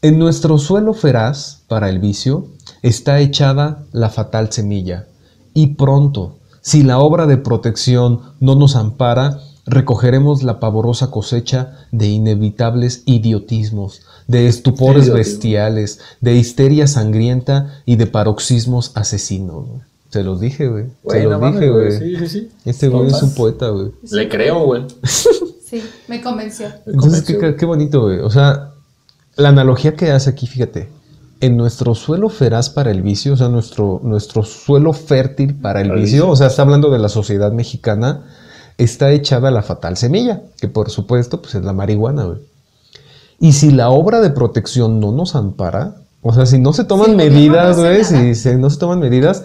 En 0.00 0.18
nuestro 0.18 0.56
suelo 0.56 0.94
feraz 0.94 1.60
para 1.68 1.90
el 1.90 1.98
vicio 1.98 2.46
está 2.80 3.20
echada 3.20 3.84
la 3.92 4.08
fatal 4.08 4.50
semilla, 4.50 5.06
y 5.52 5.74
pronto, 5.74 6.38
si 6.62 6.82
la 6.82 6.98
obra 6.98 7.26
de 7.26 7.36
protección 7.36 8.22
no 8.40 8.54
nos 8.54 8.74
ampara, 8.74 9.40
recogeremos 9.66 10.42
la 10.42 10.60
pavorosa 10.60 11.10
cosecha 11.10 11.86
de 11.90 12.08
inevitables 12.08 13.02
idiotismos, 13.04 14.00
de 14.26 14.48
estupores 14.48 15.08
Idiotismo. 15.08 15.16
bestiales, 15.18 16.00
de 16.22 16.36
histeria 16.36 16.86
sangrienta 16.86 17.82
y 17.84 17.96
de 17.96 18.06
paroxismos 18.06 18.92
asesinos. 18.94 19.91
Se 20.12 20.22
los 20.22 20.40
dije, 20.40 20.68
güey. 20.68 20.84
Se 21.08 21.22
los 21.22 21.40
dije, 21.40 21.70
güey. 21.70 21.90
Sí, 21.90 22.16
sí, 22.18 22.28
sí. 22.28 22.50
Este 22.66 22.88
güey 22.88 23.06
es 23.06 23.22
un 23.22 23.34
poeta, 23.34 23.68
güey. 23.70 23.92
Le 24.10 24.28
creo, 24.28 24.66
güey. 24.66 24.84
Sí, 25.64 25.82
me 26.06 26.20
convenció. 26.20 26.66
Entonces, 26.84 27.22
qué, 27.22 27.32
convenció. 27.32 27.56
qué 27.56 27.64
bonito, 27.64 28.02
güey. 28.02 28.18
O 28.18 28.28
sea, 28.28 28.72
la 29.36 29.48
analogía 29.48 29.96
que 29.96 30.10
hace 30.10 30.28
aquí, 30.28 30.46
fíjate. 30.46 30.90
En 31.40 31.56
nuestro 31.56 31.94
suelo 31.94 32.28
feraz 32.28 32.68
para 32.68 32.90
el 32.90 33.00
vicio, 33.00 33.32
o 33.32 33.36
sea, 33.38 33.48
nuestro, 33.48 34.02
nuestro 34.04 34.42
suelo 34.42 34.92
fértil 34.92 35.54
para 35.54 35.80
el 35.80 35.90
vicio, 35.92 36.02
vicio. 36.02 36.28
o 36.28 36.36
sea, 36.36 36.48
está 36.48 36.60
hablando 36.60 36.90
de 36.90 36.98
la 36.98 37.08
sociedad 37.08 37.50
mexicana, 37.52 38.26
está 38.76 39.12
echada 39.12 39.50
la 39.50 39.62
fatal 39.62 39.96
semilla, 39.96 40.42
que 40.60 40.68
por 40.68 40.90
supuesto, 40.90 41.40
pues 41.40 41.54
es 41.54 41.64
la 41.64 41.72
marihuana, 41.72 42.24
güey. 42.24 42.38
Y 43.40 43.54
si 43.54 43.70
la 43.70 43.88
obra 43.88 44.20
de 44.20 44.28
protección 44.28 45.00
no 45.00 45.10
nos 45.10 45.34
ampara, 45.34 45.96
o 46.20 46.34
sea, 46.34 46.44
si 46.44 46.58
no 46.58 46.74
se 46.74 46.84
toman 46.84 47.16
medidas, 47.16 47.78
güey, 47.78 48.04
si 48.04 48.54
no 48.56 48.68
se 48.68 48.78
toman 48.78 49.00
medidas, 49.00 49.44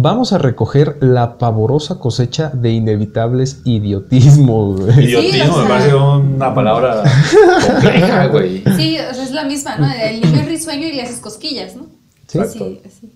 vamos 0.00 0.32
a 0.32 0.38
recoger 0.38 0.96
la 1.00 1.38
pavorosa 1.38 1.98
cosecha 1.98 2.50
de 2.50 2.70
inevitables 2.70 3.60
idiotismos, 3.64 4.80
güey. 4.80 5.04
Idiotismo 5.06 5.54
o 5.54 5.58
me 5.58 5.66
sea- 5.66 5.68
parece 5.68 5.94
una 5.94 6.54
palabra 6.54 7.02
compleja, 7.66 8.26
güey. 8.28 8.62
Sí, 8.76 8.96
o 8.98 9.14
sea, 9.14 9.24
es 9.24 9.32
la 9.32 9.44
misma, 9.44 9.76
¿no? 9.76 9.92
El 9.92 10.20
niño 10.20 10.40
es 10.40 10.48
risueño 10.48 10.86
y 10.86 10.92
le 10.92 11.02
haces 11.02 11.18
cosquillas, 11.20 11.74
¿no? 11.76 11.86
Sí. 12.26 12.38
Sí, 12.52 12.80
sí. 13.00 13.12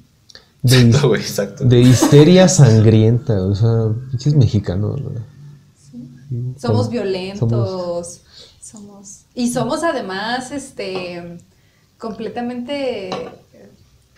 De, 0.62 0.80
Exacto, 0.80 1.08
güey, 1.08 1.20
exacto. 1.20 1.64
de 1.64 1.80
histeria 1.80 2.48
sangrienta, 2.48 3.42
o 3.44 3.54
sea, 3.54 3.88
pinches 4.10 4.34
mexicanos. 4.34 5.00
Somos 5.00 6.60
Somos- 6.60 6.88
violentos, 6.90 8.20
somos... 8.60 9.18
Y 9.34 9.50
somos 9.50 9.82
además, 9.82 10.50
este, 10.52 11.38
completamente, 11.98 13.10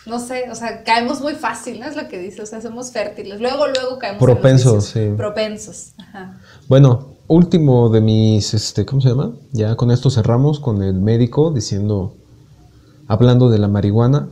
no 0.07 0.19
sé, 0.19 0.51
o 0.51 0.55
sea, 0.55 0.83
caemos 0.85 1.21
muy 1.21 1.35
fácil, 1.35 1.81
¿no? 1.81 1.87
Es 1.87 1.97
lo 1.97 2.09
que 2.09 2.19
dice, 2.19 2.43
o 2.43 2.47
sea, 2.47 2.61
somos 2.61 2.91
fértiles. 2.91 3.41
Luego, 3.41 3.67
luego 3.67 3.99
caemos 3.99 4.23
Propensos, 4.23 4.85
sí. 4.87 5.13
Propensos, 5.17 5.93
ajá. 5.99 6.39
Bueno, 6.69 7.15
último 7.27 7.89
de 7.89 8.01
mis, 8.01 8.53
este, 8.55 8.85
¿cómo 8.85 9.01
se 9.01 9.09
llama? 9.09 9.33
Ya 9.53 9.77
con 9.77 9.91
esto 9.91 10.11
cerramos 10.11 10.61
con 10.61 10.83
el 10.83 10.95
médico 10.95 11.51
diciendo, 11.53 12.15
hablando 13.09 13.49
de 13.49 13.59
la 13.59 13.69
marihuana, 13.69 14.29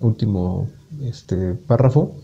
último 0.00 0.68
este, 1.02 1.54
párrafo. 1.54 2.16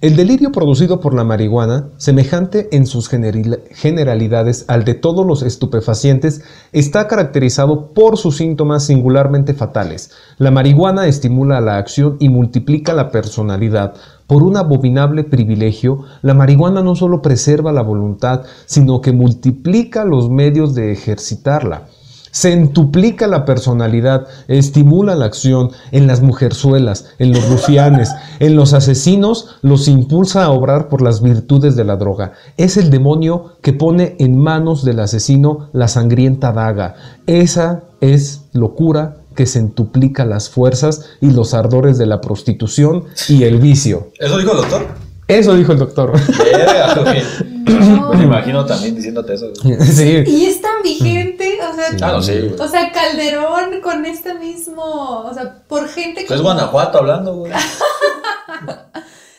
El 0.00 0.14
delirio 0.14 0.52
producido 0.52 1.00
por 1.00 1.12
la 1.12 1.24
marihuana, 1.24 1.88
semejante 1.96 2.68
en 2.70 2.86
sus 2.86 3.08
generalidades 3.08 4.64
al 4.68 4.84
de 4.84 4.94
todos 4.94 5.26
los 5.26 5.42
estupefacientes, 5.42 6.42
está 6.70 7.08
caracterizado 7.08 7.92
por 7.94 8.16
sus 8.16 8.36
síntomas 8.36 8.84
singularmente 8.84 9.54
fatales. 9.54 10.12
La 10.36 10.52
marihuana 10.52 11.08
estimula 11.08 11.60
la 11.60 11.78
acción 11.78 12.16
y 12.20 12.28
multiplica 12.28 12.92
la 12.92 13.10
personalidad. 13.10 13.94
Por 14.28 14.44
un 14.44 14.56
abominable 14.56 15.24
privilegio, 15.24 16.04
la 16.22 16.34
marihuana 16.34 16.80
no 16.80 16.94
solo 16.94 17.20
preserva 17.20 17.72
la 17.72 17.82
voluntad, 17.82 18.42
sino 18.66 19.00
que 19.00 19.10
multiplica 19.10 20.04
los 20.04 20.30
medios 20.30 20.76
de 20.76 20.92
ejercitarla. 20.92 21.88
Centuplica 22.32 23.26
la 23.26 23.44
personalidad, 23.44 24.26
estimula 24.48 25.14
la 25.14 25.26
acción 25.26 25.70
en 25.92 26.06
las 26.06 26.20
mujerzuelas, 26.20 27.06
en 27.18 27.32
los 27.32 27.48
rufianes, 27.48 28.10
en 28.40 28.56
los 28.56 28.72
asesinos, 28.72 29.56
los 29.62 29.88
impulsa 29.88 30.44
a 30.44 30.50
obrar 30.50 30.88
por 30.88 31.02
las 31.02 31.22
virtudes 31.22 31.76
de 31.76 31.84
la 31.84 31.96
droga. 31.96 32.32
Es 32.56 32.76
el 32.76 32.90
demonio 32.90 33.56
que 33.62 33.72
pone 33.72 34.16
en 34.18 34.38
manos 34.38 34.84
del 34.84 35.00
asesino 35.00 35.70
la 35.72 35.88
sangrienta 35.88 36.52
daga. 36.52 36.94
Esa 37.26 37.82
es 38.00 38.42
locura 38.52 39.16
que 39.34 39.46
centuplica 39.46 40.24
las 40.24 40.48
fuerzas 40.50 41.10
y 41.20 41.30
los 41.30 41.54
ardores 41.54 41.96
de 41.96 42.06
la 42.06 42.20
prostitución 42.20 43.04
y 43.28 43.44
el 43.44 43.58
vicio. 43.58 44.08
¿Eso 44.18 44.36
dijo 44.36 44.52
el 44.52 44.56
doctor? 44.58 44.86
Eso 45.28 45.54
dijo 45.54 45.72
el 45.72 45.78
doctor. 45.78 46.12
No. 47.68 48.12
Me 48.14 48.24
imagino 48.24 48.64
también 48.66 48.94
diciéndote 48.94 49.34
eso. 49.34 49.52
sí. 49.80 50.24
Y 50.26 50.46
es 50.46 50.60
tan 50.60 50.82
vigente, 50.82 51.58
o 51.62 51.74
sea, 51.74 52.08
Ah, 52.08 52.12
no, 52.12 52.22
sí, 52.22 52.32
güey. 52.38 52.54
o 52.60 52.68
sea, 52.68 52.90
Calderón 52.92 53.80
con 53.82 54.04
este 54.06 54.34
mismo, 54.34 54.82
o 54.82 55.32
sea, 55.34 55.62
por 55.68 55.88
gente 55.88 56.24
Pues 56.26 56.30
es 56.32 56.36
como- 56.42 56.54
Guanajuato 56.54 56.98
hablando, 56.98 57.34
güey. 57.36 57.52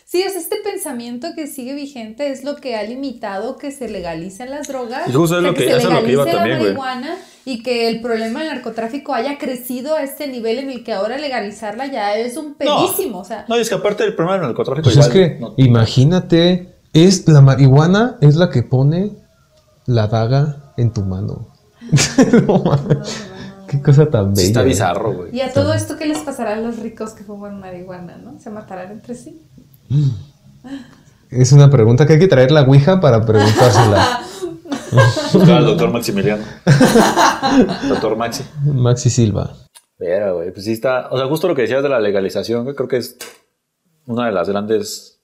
Sí, 0.05 0.23
o 0.27 0.29
sea, 0.31 0.39
este 0.41 0.55
pensamiento 0.63 1.27
que 1.35 1.45
sigue 1.45 1.75
vigente 1.75 2.31
es 2.31 2.43
lo 2.43 2.55
que 2.55 2.75
ha 2.75 2.81
limitado 2.81 3.57
que 3.57 3.69
se 3.69 3.87
legalicen 3.89 4.49
las 4.49 4.67
drogas, 4.67 5.07
Y 5.07 5.11
justo 5.13 5.37
es 5.37 5.39
o 5.39 5.41
sea, 5.43 5.51
lo 5.51 5.53
que- 5.53 5.63
se 5.65 5.67
eso 5.69 5.77
es 5.77 5.83
lo 5.83 5.89
que 5.89 5.95
legalice 6.07 6.13
iba 6.13 6.25
la 6.25 6.31
también, 6.31 6.57
güey. 6.57 6.73
marihuana 6.73 7.17
y 7.45 7.61
que 7.61 7.87
el 7.89 8.01
problema 8.01 8.39
del 8.39 8.49
narcotráfico 8.49 9.13
haya 9.13 9.37
crecido 9.37 9.93
a 9.95 10.01
este 10.01 10.27
nivel 10.27 10.57
en 10.57 10.71
el 10.71 10.83
que 10.83 10.93
ahora 10.93 11.19
legalizarla 11.19 11.85
ya 11.91 12.15
es 12.17 12.37
un 12.37 12.55
pedísimo, 12.55 13.19
o 13.19 13.23
sea, 13.23 13.45
No, 13.47 13.55
y 13.55 13.61
es 13.61 13.69
que 13.69 13.75
aparte 13.75 14.01
del 14.03 14.15
problema 14.15 14.37
del 14.39 14.47
narcotráfico 14.47 14.85
Pues 14.91 14.97
es 14.97 15.09
que, 15.09 15.37
no- 15.39 15.53
imagínate, 15.57 16.69
es 16.93 17.27
la 17.27 17.41
marihuana 17.41 18.17
es 18.21 18.35
la 18.35 18.49
que 18.49 18.63
pone 18.63 19.11
la 19.85 20.07
daga 20.07 20.73
en 20.77 20.91
tu 20.93 21.03
mano. 21.03 21.47
No 22.47 22.63
Qué 23.67 23.79
cosa 23.83 24.09
tan 24.09 24.29
bella. 24.33 24.41
sí 24.41 24.47
está 24.47 24.63
bizarro, 24.63 25.13
güey. 25.13 25.35
y 25.35 25.41
a 25.41 25.53
todo 25.53 25.73
esto 25.75 25.95
qué 25.95 26.07
les 26.07 26.17
pasará 26.19 26.53
a 26.53 26.55
los 26.55 26.79
ricos 26.79 27.11
que 27.11 27.23
fuman 27.23 27.59
marihuana, 27.59 28.17
¿no? 28.17 28.39
Se 28.39 28.49
matarán 28.49 28.91
entre 28.91 29.13
sí. 29.13 29.43
Es 31.29 31.51
una 31.51 31.69
pregunta 31.69 32.07
que 32.07 32.13
hay 32.13 32.19
que 32.19 32.27
traer 32.27 32.51
la 32.51 32.63
ouija 32.63 32.99
para 32.99 33.23
preguntársela. 33.23 34.21
Al 35.55 35.65
doctor 35.65 35.91
Maximiliano. 35.91 36.43
doctor 37.87 38.15
Maxi. 38.17 38.43
Maxi 38.65 39.11
Silva. 39.11 39.53
Pero, 39.99 40.37
güey, 40.37 40.51
pues 40.51 40.65
sí 40.65 40.71
está. 40.71 41.09
O 41.11 41.17
sea, 41.17 41.27
justo 41.27 41.47
lo 41.47 41.53
que 41.53 41.61
decías 41.63 41.83
de 41.83 41.89
la 41.89 41.99
legalización, 41.99 42.73
creo 42.73 42.87
que 42.87 42.97
es 42.97 43.17
una 44.07 44.25
de 44.25 44.31
las 44.31 44.49
grandes 44.49 45.18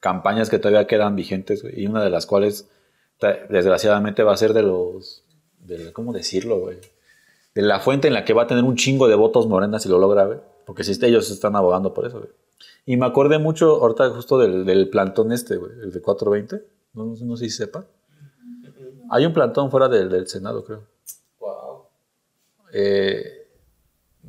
campañas 0.00 0.50
que 0.50 0.58
todavía 0.58 0.86
quedan 0.86 1.14
vigentes, 1.14 1.62
güey, 1.62 1.80
y 1.80 1.86
una 1.86 2.02
de 2.02 2.10
las 2.10 2.26
cuales, 2.26 2.68
desgraciadamente, 3.48 4.22
va 4.22 4.32
a 4.32 4.36
ser 4.36 4.52
de 4.52 4.62
los. 4.62 5.24
De, 5.60 5.92
¿Cómo 5.92 6.12
decirlo, 6.12 6.58
güey? 6.58 6.78
De 7.54 7.62
la 7.62 7.80
fuente 7.80 8.08
en 8.08 8.14
la 8.14 8.24
que 8.24 8.32
va 8.32 8.42
a 8.42 8.46
tener 8.46 8.64
un 8.64 8.76
chingo 8.76 9.08
de 9.08 9.14
votos 9.14 9.46
morenas 9.46 9.82
si 9.82 9.88
lo 9.88 9.98
logra, 9.98 10.24
güey. 10.24 10.38
Porque 10.66 10.84
si 10.84 11.04
ellos 11.04 11.30
están 11.30 11.54
abogando 11.56 11.92
por 11.92 12.06
eso, 12.06 12.18
güey. 12.18 12.30
Y 12.86 12.96
me 12.96 13.06
acordé 13.06 13.38
mucho 13.38 13.76
ahorita 13.82 14.10
justo 14.10 14.38
del, 14.38 14.64
del 14.64 14.88
plantón 14.88 15.32
este, 15.32 15.56
güey, 15.56 15.72
el 15.82 15.92
de 15.92 16.00
420. 16.00 16.66
No, 16.94 17.04
no, 17.04 17.14
no 17.20 17.36
sé 17.36 17.44
si 17.44 17.50
sepa. 17.50 17.84
Hay 19.10 19.26
un 19.26 19.32
plantón 19.32 19.70
fuera 19.70 19.88
del, 19.88 20.08
del 20.08 20.26
Senado, 20.26 20.64
creo. 20.64 20.84
Eh, 22.72 23.39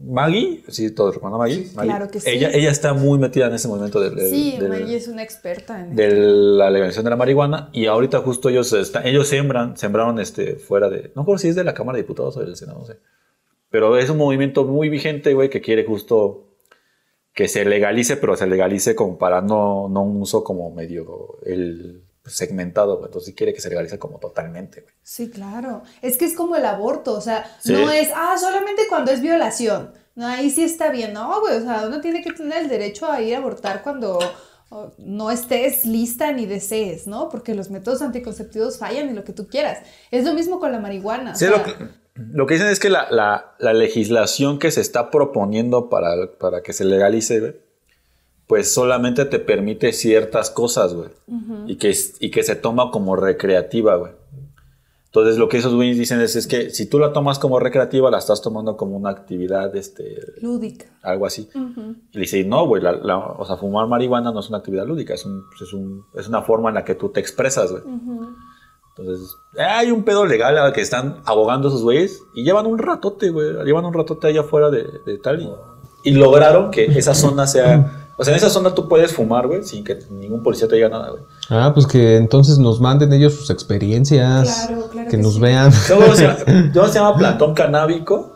Maggie, 0.04 0.64
sí, 0.68 0.92
todos 0.92 1.16
recuerdan 1.16 1.36
a 1.36 1.44
Maggie. 1.44 1.68
Maggie. 1.76 1.90
claro 1.92 2.10
que 2.10 2.20
sí. 2.20 2.30
Ella, 2.30 2.50
ella 2.54 2.72
está 2.72 2.94
muy 2.94 3.20
metida 3.20 3.48
en 3.48 3.54
ese 3.54 3.68
momento 3.68 4.00
del, 4.00 4.16
del- 4.16 4.30
Sí, 4.30 4.58
del- 4.60 4.70
Maggie 4.70 4.96
es 4.96 5.08
una 5.08 5.24
experta 5.24 5.80
en 5.82 5.96
de 5.96 6.10
la 6.12 6.70
legalización 6.70 7.04
de 7.06 7.10
la 7.12 7.16
marihuana 7.18 7.70
y 7.74 7.86
ahorita 7.86 8.20
justo 8.20 8.50
ellos 8.50 8.72
están, 8.74 9.06
ellos 9.06 9.28
sembran, 9.28 9.78
sembraron 9.78 10.20
este 10.20 10.56
fuera 10.56 10.90
de, 10.90 11.12
no 11.16 11.22
recuerdo 11.22 11.38
si 11.40 11.50
es 11.50 11.56
de 11.56 11.64
la 11.64 11.74
Cámara 11.74 11.98
de 11.98 12.04
Diputados 12.04 12.36
o 12.38 12.42
del 12.42 12.56
Senado, 12.56 12.80
no 12.80 12.86
sé. 12.86 12.98
Pero 13.70 13.98
es 13.98 14.10
un 14.10 14.18
movimiento 14.18 14.66
muy 14.66 14.90
vigente, 14.90 15.34
güey, 15.34 15.50
que 15.50 15.62
quiere 15.62 15.86
justo 15.86 16.48
que 17.34 17.48
se 17.48 17.64
legalice, 17.64 18.18
pero 18.18 18.36
se 18.36 18.46
legalice 18.48 18.96
como 18.96 19.18
para 19.18 19.42
no, 19.42 19.88
no 19.88 20.02
un 20.04 20.22
uso 20.22 20.44
como 20.44 20.70
medio 20.72 21.38
el 21.46 22.04
segmentado, 22.26 22.98
güey. 22.98 23.08
Entonces 23.08 23.28
sí 23.28 23.36
quiere 23.36 23.54
que 23.54 23.62
se 23.62 23.70
legalice 23.70 23.98
como 24.00 24.20
totalmente, 24.20 24.82
güey. 24.82 24.94
Sí, 25.04 25.30
claro. 25.30 25.84
Es 26.02 26.18
que 26.18 26.26
es 26.26 26.36
como 26.36 26.56
el 26.56 26.66
aborto, 26.66 27.14
o 27.14 27.22
sea, 27.22 27.46
Sí. 27.64 27.74
no 27.74 27.92
es, 27.92 28.10
ah, 28.16 28.36
solamente 28.40 28.84
cuando 28.90 29.12
es 29.12 29.22
violación. 29.22 29.94
No, 30.16 30.28
ahí 30.28 30.50
sí 30.50 30.64
está 30.64 30.92
bien, 30.92 31.14
no, 31.14 31.40
güey, 31.40 31.56
o 31.58 31.62
sea, 31.62 31.84
uno 31.88 32.02
tiene 32.02 32.22
que 32.22 32.34
tener 32.34 32.64
el 32.64 32.70
derecho 32.70 33.10
a 33.10 33.22
ir 33.22 33.34
a 33.36 33.38
abortar 33.38 33.82
cuando 33.82 34.20
no 34.98 35.32
estés 35.32 35.86
lista 35.86 36.32
ni 36.32 36.46
desees, 36.46 37.06
¿no? 37.08 37.28
Porque 37.30 37.56
los 37.56 37.70
métodos 37.70 38.02
anticonceptivos 38.02 38.78
fallan 38.78 39.10
y 39.10 39.14
lo 39.14 39.24
que 39.24 39.34
tú 39.34 39.48
quieras. 39.48 39.80
Es 40.12 40.24
lo 40.26 40.34
mismo 40.34 40.60
con 40.60 40.72
la 40.72 40.80
marihuana. 40.80 41.32
o 41.32 41.36
Sí, 41.36 41.46
sea, 41.46 41.58
lo, 41.58 41.64
que, 41.64 41.74
lo 42.16 42.46
que 42.48 42.54
dicen 42.54 42.70
es 42.70 42.80
que 42.80 42.90
la, 42.90 43.08
la- 43.12 43.56
la 43.60 43.74
legislación 43.74 44.60
que 44.60 44.72
se 44.72 44.80
está 44.82 45.10
proponiendo 45.12 45.90
para, 45.90 46.14
para 46.40 46.62
que 46.62 46.72
se 46.74 46.86
legalice, 46.86 47.40
güey, 47.42 47.56
pues 48.52 48.74
solamente 48.74 49.24
te 49.24 49.40
permite 49.40 49.94
ciertas 49.94 50.50
cosas, 50.50 50.94
güey. 50.94 51.08
y, 51.68 51.78
que, 51.78 51.96
y 52.20 52.32
que 52.32 52.44
se 52.44 52.58
toma 52.58 52.92
como 52.92 53.16
recreativa, 53.16 53.96
güey. 53.96 54.12
Entonces 55.06 55.38
lo 55.38 55.48
que 55.48 55.58
esos 55.60 55.74
güeyes 55.74 55.98
dicen 55.98 56.20
es, 56.20 56.36
es 56.36 56.48
que 56.48 56.70
si 56.70 56.86
tú 56.90 57.00
la 57.00 57.14
tomas 57.14 57.40
como 57.40 57.60
recreativa, 57.62 58.12
la 58.12 58.18
estás 58.18 58.42
tomando 58.42 58.76
como 58.76 58.98
una 58.98 59.10
actividad, 59.10 59.74
este, 59.78 60.18
lúdica. 60.42 60.88
algo 61.02 61.26
así. 61.26 61.48
Ujú. 61.56 61.96
Y 62.12 62.16
le 62.16 62.20
dice, 62.20 62.44
no, 62.44 62.68
güey, 62.68 62.84
la- 62.84 62.92
la- 62.92 63.20
o 63.20 63.46
sea, 63.46 63.56
fumar 63.56 63.88
marihuana 63.88 64.34
no 64.34 64.42
es 64.42 64.50
una 64.50 64.58
actividad 64.58 64.86
lúdica, 64.86 65.14
es, 65.14 65.26
un- 65.26 65.46
es, 65.62 65.72
un- 65.72 66.04
es 66.14 66.28
una 66.28 66.42
forma 66.42 66.68
en 66.68 66.76
la 66.76 66.84
que 66.84 66.96
tú 66.96 67.08
te 67.08 67.22
expresas, 67.22 67.72
güey. 67.72 67.84
Ujú. 67.84 68.36
Entonces, 68.98 69.34
hay 69.58 69.92
un 69.92 70.04
pedo 70.04 70.26
legal 70.26 70.58
al 70.58 70.74
que 70.74 70.82
están 70.82 71.22
abogando 71.24 71.70
esos 71.70 71.84
güeyes 71.84 72.22
y 72.36 72.44
llevan 72.44 72.66
un 72.66 72.80
ratote, 72.80 73.30
güey. 73.30 73.64
Llevan 73.64 73.86
un 73.86 73.94
ratote 73.94 74.28
allá 74.28 74.42
afuera 74.42 74.70
de, 74.70 74.86
de 75.06 75.18
tal 75.20 75.42
y, 75.42 75.50
y 76.04 76.12
lograron 76.16 76.70
que 76.72 76.84
esa 76.86 77.14
zona 77.16 77.48
sea. 77.48 78.01
O 78.18 78.24
sea, 78.24 78.34
en 78.34 78.38
esa 78.38 78.50
zona 78.50 78.76
tú 78.76 78.88
puedes 78.88 79.14
fumar, 79.14 79.48
güey, 79.48 79.64
sin 79.64 79.84
que 79.84 79.98
ningún 80.12 80.44
policía 80.44 80.68
te 80.68 80.76
diga 80.76 80.90
nada, 80.90 81.10
güey. 81.10 81.24
Ah, 81.50 81.72
pues 81.74 81.88
que 81.88 82.18
entonces 82.18 82.60
nos 82.60 82.80
manden 82.80 83.12
ellos 83.14 83.34
sus 83.34 83.50
experiencias. 83.50 84.66
Claro, 84.68 84.88
claro 84.92 85.10
que 85.10 85.18
que 85.18 85.24
nos 85.24 85.36
sí. 85.36 85.40
vean. 85.40 85.72
Luego 85.90 86.16
se, 86.16 86.28
luego 86.74 86.88
se 86.88 86.94
llama 87.00 87.16
plantón 87.18 87.54
canábico. 87.56 88.34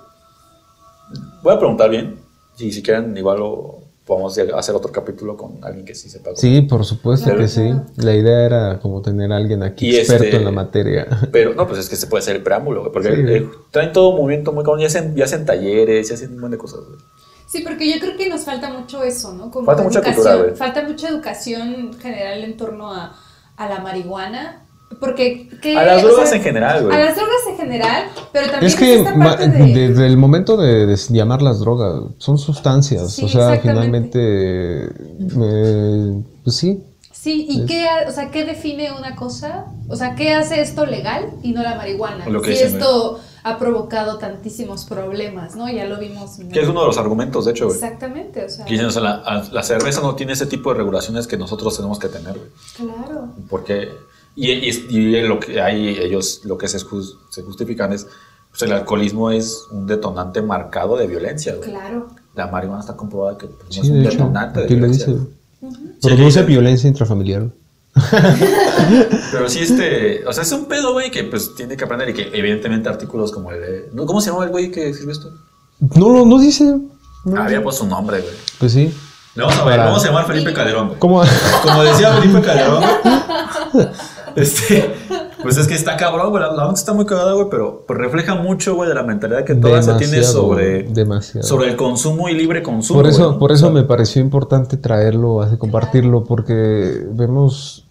Voy 1.44 1.54
a 1.54 1.60
preguntar 1.60 1.90
bien. 1.90 2.20
Si, 2.56 2.72
si 2.72 2.82
quieren, 2.82 3.16
igual 3.16 3.40
lo 3.40 3.80
podemos 4.06 4.38
hacer 4.38 4.76
otro 4.76 4.92
capítulo 4.92 5.36
con 5.36 5.64
alguien 5.64 5.84
que 5.86 5.94
sí 5.96 6.10
sepa. 6.10 6.32
Sí, 6.36 6.62
por 6.62 6.86
supuesto 6.86 7.26
Claro, 7.26 7.40
que 7.42 7.48
sí. 7.48 7.74
La 7.98 8.14
idea 8.16 8.46
era 8.46 8.80
como 8.80 9.02
tener 9.02 9.32
a 9.32 9.36
alguien 9.38 9.62
aquí 9.64 9.90
Y 9.90 9.96
experto 9.98 10.26
este- 10.26 10.38
en 10.38 10.46
la 10.46 10.52
materia. 10.52 11.08
Pero 11.32 11.54
no, 11.54 11.68
pues 11.68 11.80
es 11.80 11.90
que 11.90 11.96
se 11.96 12.08
puede 12.08 12.22
hacer 12.22 12.36
el 12.38 12.44
preámbulo, 12.44 12.82
güey. 12.82 12.94
Porque 12.94 13.16
Sí. 13.16 13.22
eh, 13.28 13.50
traen 13.72 13.92
todo 13.94 14.10
un 14.10 14.18
movimiento 14.22 14.52
muy 14.52 14.64
cabrón. 14.64 14.82
Ya 14.82 14.88
hacen, 14.88 15.16
ya 15.16 15.26
hacen 15.26 15.46
talleres, 15.46 16.08
ya 16.10 16.16
hacen 16.16 16.30
un 16.30 16.36
montón 16.36 16.52
de 16.52 16.58
cosas, 16.58 16.80
güey. 16.88 17.00
Sí, 17.48 17.62
porque 17.62 17.92
yo 17.92 18.00
creo 18.00 18.18
que 18.18 18.28
nos 18.30 18.42
falta 18.44 18.70
mucho 18.70 19.04
eso, 19.04 19.34
¿no? 19.34 19.52
Como 19.52 19.66
Falta 19.66 19.84
mucha 19.84 20.00
educación, 20.00 20.24
cultura, 20.38 20.56
falta 20.56 20.84
mucha 20.84 21.08
educación 21.10 21.94
general 22.02 22.44
en 22.44 22.58
torno 22.58 22.92
a, 22.94 23.16
a 23.58 23.70
la 23.70 23.80
marihuana. 23.80 24.62
Porque. 25.00 25.50
¿qué- 25.62 25.78
A 25.78 25.84
las 25.84 26.04
o 26.04 26.08
drogas 26.08 26.30
sea, 26.30 26.38
en 26.38 26.44
general, 26.44 26.84
güey. 26.86 26.96
A 26.96 27.00
las 27.06 27.16
drogas 27.16 27.36
en 27.50 27.58
general, 27.58 28.04
pero 28.32 28.46
también 28.50 28.66
Es 28.72 28.76
que 28.76 28.96
esta 29.00 29.14
parte 29.16 29.48
de. 29.50 29.88
desde 29.90 30.06
el 30.08 30.18
momento 30.18 30.58
de, 30.58 30.86
de 30.86 30.96
llamar 31.10 31.42
las 31.42 31.60
drogas, 31.60 32.14
son 32.18 32.38
sustancias. 32.38 33.12
Sí, 33.14 33.26
o 33.26 33.28
sea, 33.28 33.58
finalmente, 33.60 34.86
eh, 34.86 36.22
pues 36.44 36.56
sí. 36.56 36.84
Sí, 37.12 37.48
¿y 37.50 37.62
Es- 37.62 37.68
qué, 37.68 37.88
ha- 37.88 38.08
o 38.08 38.12
sea, 38.12 38.30
qué 38.30 38.46
define 38.46 38.92
una 38.92 39.16
cosa? 39.16 39.66
O 39.90 39.96
sea, 39.96 40.16
¿qué 40.16 40.34
hace 40.34 40.62
esto 40.62 40.86
legal 40.86 41.26
y 41.42 41.52
no 41.54 41.64
la 41.64 41.76
marihuana? 41.76 42.28
Lo 42.30 42.42
que 42.42 42.56
si 42.56 42.64
dicen, 42.64 42.80
esto 42.80 43.20
ha 43.48 43.60
provocado 43.60 44.18
tantísimos 44.18 44.86
problemas, 44.86 45.56
¿no? 45.56 45.70
Ya 45.70 45.86
lo 45.86 45.98
vimos. 46.00 46.38
Que 46.52 46.62
es 46.62 46.68
uno 46.68 46.82
de 46.82 46.88
los 46.88 46.98
argumentos, 46.98 47.46
de 47.46 47.52
hecho, 47.52 47.66
güey. 47.66 47.76
Exactamente, 47.78 48.44
o 48.46 48.50
sea. 48.50 48.66
Dicen, 48.66 48.88
o 48.88 48.92
sea, 48.92 49.02
la, 49.04 49.48
la 49.52 49.62
cerveza 49.64 50.02
no 50.02 50.16
tiene 50.16 50.34
ese 50.34 50.48
tipo 50.48 50.72
de 50.72 50.78
regulaciones 50.80 51.28
que 51.28 51.38
nosotros 51.38 51.76
tenemos 51.78 52.00
que 52.00 52.08
tener, 52.10 52.34
güey. 52.38 52.50
Claro. 52.76 53.30
Porque, 53.50 53.90
y, 54.36 54.52
y- 54.52 54.86
y 54.90 55.22
lo 55.22 55.40
que 55.40 55.62
hay, 55.62 55.90
ellos 55.90 56.42
lo 56.44 56.58
que 56.58 56.68
se, 56.68 56.80
jus- 56.80 57.18
se 57.30 57.44
justifican 57.44 57.94
es, 57.94 58.08
pues 58.50 58.64
el 58.64 58.72
alcoholismo 58.72 59.30
es 59.32 59.64
un 59.72 59.86
detonante 59.86 60.42
marcado 60.42 60.98
de 60.98 61.06
violencia, 61.08 61.56
güey. 61.56 61.70
Claro. 61.70 62.08
La 62.34 62.48
marihuana 62.48 62.82
está 62.82 62.96
comprobada 62.98 63.38
que 63.38 63.46
pues, 63.48 63.78
no 63.78 63.84
es 63.84 63.90
un 63.90 63.96
de 64.02 64.08
hecho, 64.08 64.18
detonante 64.18 64.60
de 64.62 64.70
lo 64.70 64.76
violencia. 64.76 65.06
dice. 65.14 65.20
güey. 65.62 65.76
Produce 66.02 66.40
Sí, 66.42 66.46
violencia 66.46 66.88
intrafamiliar. 66.88 67.50
Pero 69.32 69.50
sí, 69.50 69.60
este, 69.60 70.26
o 70.28 70.34
sea, 70.34 70.44
es 70.44 70.52
un 70.52 70.66
pedo, 70.66 70.94
güey, 70.94 71.12
que 71.12 71.24
pues 71.24 71.56
tiene 71.56 71.78
que 71.78 71.84
aprender 71.86 72.10
y 72.10 72.14
que 72.14 72.30
evidentemente 72.34 72.90
artículos 72.90 73.32
como 73.32 73.52
el 73.52 73.62
de, 73.62 73.90
¿no? 73.94 74.06
¿cómo 74.06 74.22
se 74.22 74.32
llama 74.32 74.44
el 74.44 74.50
güey 74.52 74.72
que 74.72 74.90
escribió 74.90 75.14
esto? 75.14 75.32
No 75.80 76.10
lo 76.10 76.26
no 76.26 76.40
dice. 76.40 76.78
No 77.26 77.42
Había 77.42 77.64
puesto 77.64 77.84
su 77.84 77.90
nombre, 77.90 78.22
güey. 78.22 78.34
Pues 78.60 78.74
sí. 78.74 78.94
Le 79.36 79.44
vamos 79.44 79.58
a, 79.60 79.66
ver, 79.66 79.78
Para- 79.78 79.86
vamos 79.90 80.04
a 80.04 80.08
llamar 80.08 80.28
Felipe 80.28 80.54
Calderón, 80.54 80.88
güey. 80.88 81.00
¿Cómo? 81.00 81.22
Como 81.64 81.84
decía 81.84 82.14
Felipe 82.14 82.42
Calderón, 82.42 82.84
este, 84.36 84.94
pues 85.42 85.58
es 85.58 85.68
que 85.68 85.74
está 85.74 85.98
cabrón, 85.98 86.30
güey. 86.30 86.42
La, 86.42 86.54
la 86.54 86.72
está 86.72 86.94
muy 86.94 87.06
cagada, 87.06 87.34
güey, 87.34 87.48
pero 87.50 87.84
pues 87.86 88.00
refleja 88.00 88.36
mucho, 88.36 88.76
güey, 88.76 88.88
de 88.88 88.96
la 88.96 89.04
mentalidad 89.04 89.44
que 89.44 89.56
toda 89.56 89.82
se 89.82 89.94
tiene 89.96 90.24
sobre, 90.24 90.84
demasiado. 90.84 91.46
sobre 91.46 91.70
el 91.70 91.76
consumo 91.76 92.30
y 92.30 92.34
libre 92.34 92.64
consumo. 92.64 93.00
Por 93.02 93.10
eso, 93.10 93.24
güey, 93.24 93.32
¿no? 93.34 93.40
por 93.40 93.52
eso 93.52 93.72
me 93.72 93.84
pareció 93.84 94.22
importante 94.22 94.78
traerlo, 94.78 95.42
así 95.42 95.58
compartirlo, 95.58 96.24
porque 96.24 97.02
vemos 97.12 97.85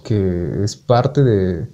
que 0.00 0.64
es 0.64 0.76
parte 0.76 1.22
de, 1.22 1.66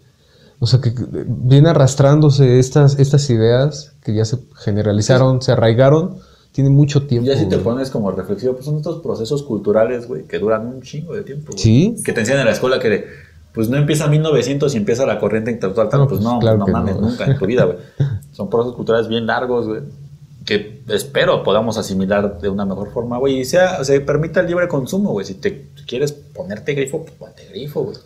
o 0.58 0.66
sea, 0.66 0.80
que 0.80 0.92
viene 1.26 1.70
arrastrándose 1.70 2.58
estas, 2.58 2.98
estas 2.98 3.28
ideas 3.30 3.94
que 4.02 4.14
ya 4.14 4.24
se 4.24 4.38
generalizaron, 4.56 5.42
se 5.42 5.52
arraigaron, 5.52 6.16
tiene 6.52 6.70
mucho 6.70 7.06
tiempo. 7.06 7.26
Ya 7.26 7.36
si 7.36 7.46
te 7.46 7.56
güey. 7.56 7.64
pones 7.64 7.90
como 7.90 8.10
reflexivo, 8.10 8.54
pues 8.54 8.64
son 8.64 8.76
estos 8.76 9.02
procesos 9.02 9.42
culturales, 9.42 10.08
güey, 10.08 10.24
que 10.24 10.38
duran 10.38 10.66
un 10.66 10.80
chingo 10.80 11.14
de 11.14 11.22
tiempo. 11.22 11.52
güey. 11.52 11.58
Sí. 11.58 11.96
Que 12.04 12.12
te 12.12 12.20
enseñan 12.20 12.40
en 12.40 12.46
la 12.46 12.52
escuela 12.52 12.78
que, 12.78 12.88
de, 12.88 13.06
pues 13.52 13.68
no 13.68 13.76
empieza 13.76 14.04
en 14.06 14.12
1900 14.12 14.74
y 14.74 14.76
empieza 14.78 15.06
la 15.06 15.18
corriente 15.18 15.50
intelectual. 15.50 15.88
No, 15.92 16.08
pues 16.08 16.20
pues, 16.20 16.20
no, 16.20 16.38
claro 16.38 16.58
no 16.58 16.66
mames, 16.66 16.96
no. 16.96 17.02
nunca 17.02 17.24
en 17.24 17.38
tu 17.38 17.46
vida, 17.46 17.64
güey. 17.64 17.78
Son 18.32 18.48
procesos 18.48 18.74
culturales 18.74 19.08
bien 19.08 19.26
largos, 19.26 19.66
güey. 19.66 19.80
Que 20.46 20.80
espero 20.88 21.42
podamos 21.42 21.76
asimilar 21.76 22.40
de 22.40 22.48
una 22.48 22.64
mejor 22.64 22.92
forma, 22.92 23.18
güey. 23.18 23.40
Y 23.40 23.44
sea, 23.44 23.84
se 23.84 24.00
permita 24.00 24.40
el 24.40 24.46
libre 24.46 24.68
consumo, 24.68 25.10
güey. 25.10 25.26
Si 25.26 25.34
te 25.34 25.66
si 25.76 25.84
quieres 25.84 26.12
ponerte 26.12 26.72
grifo, 26.74 27.02
pues 27.02 27.12
ponte 27.14 27.44
grifo, 27.50 27.82
güey. 27.82 27.96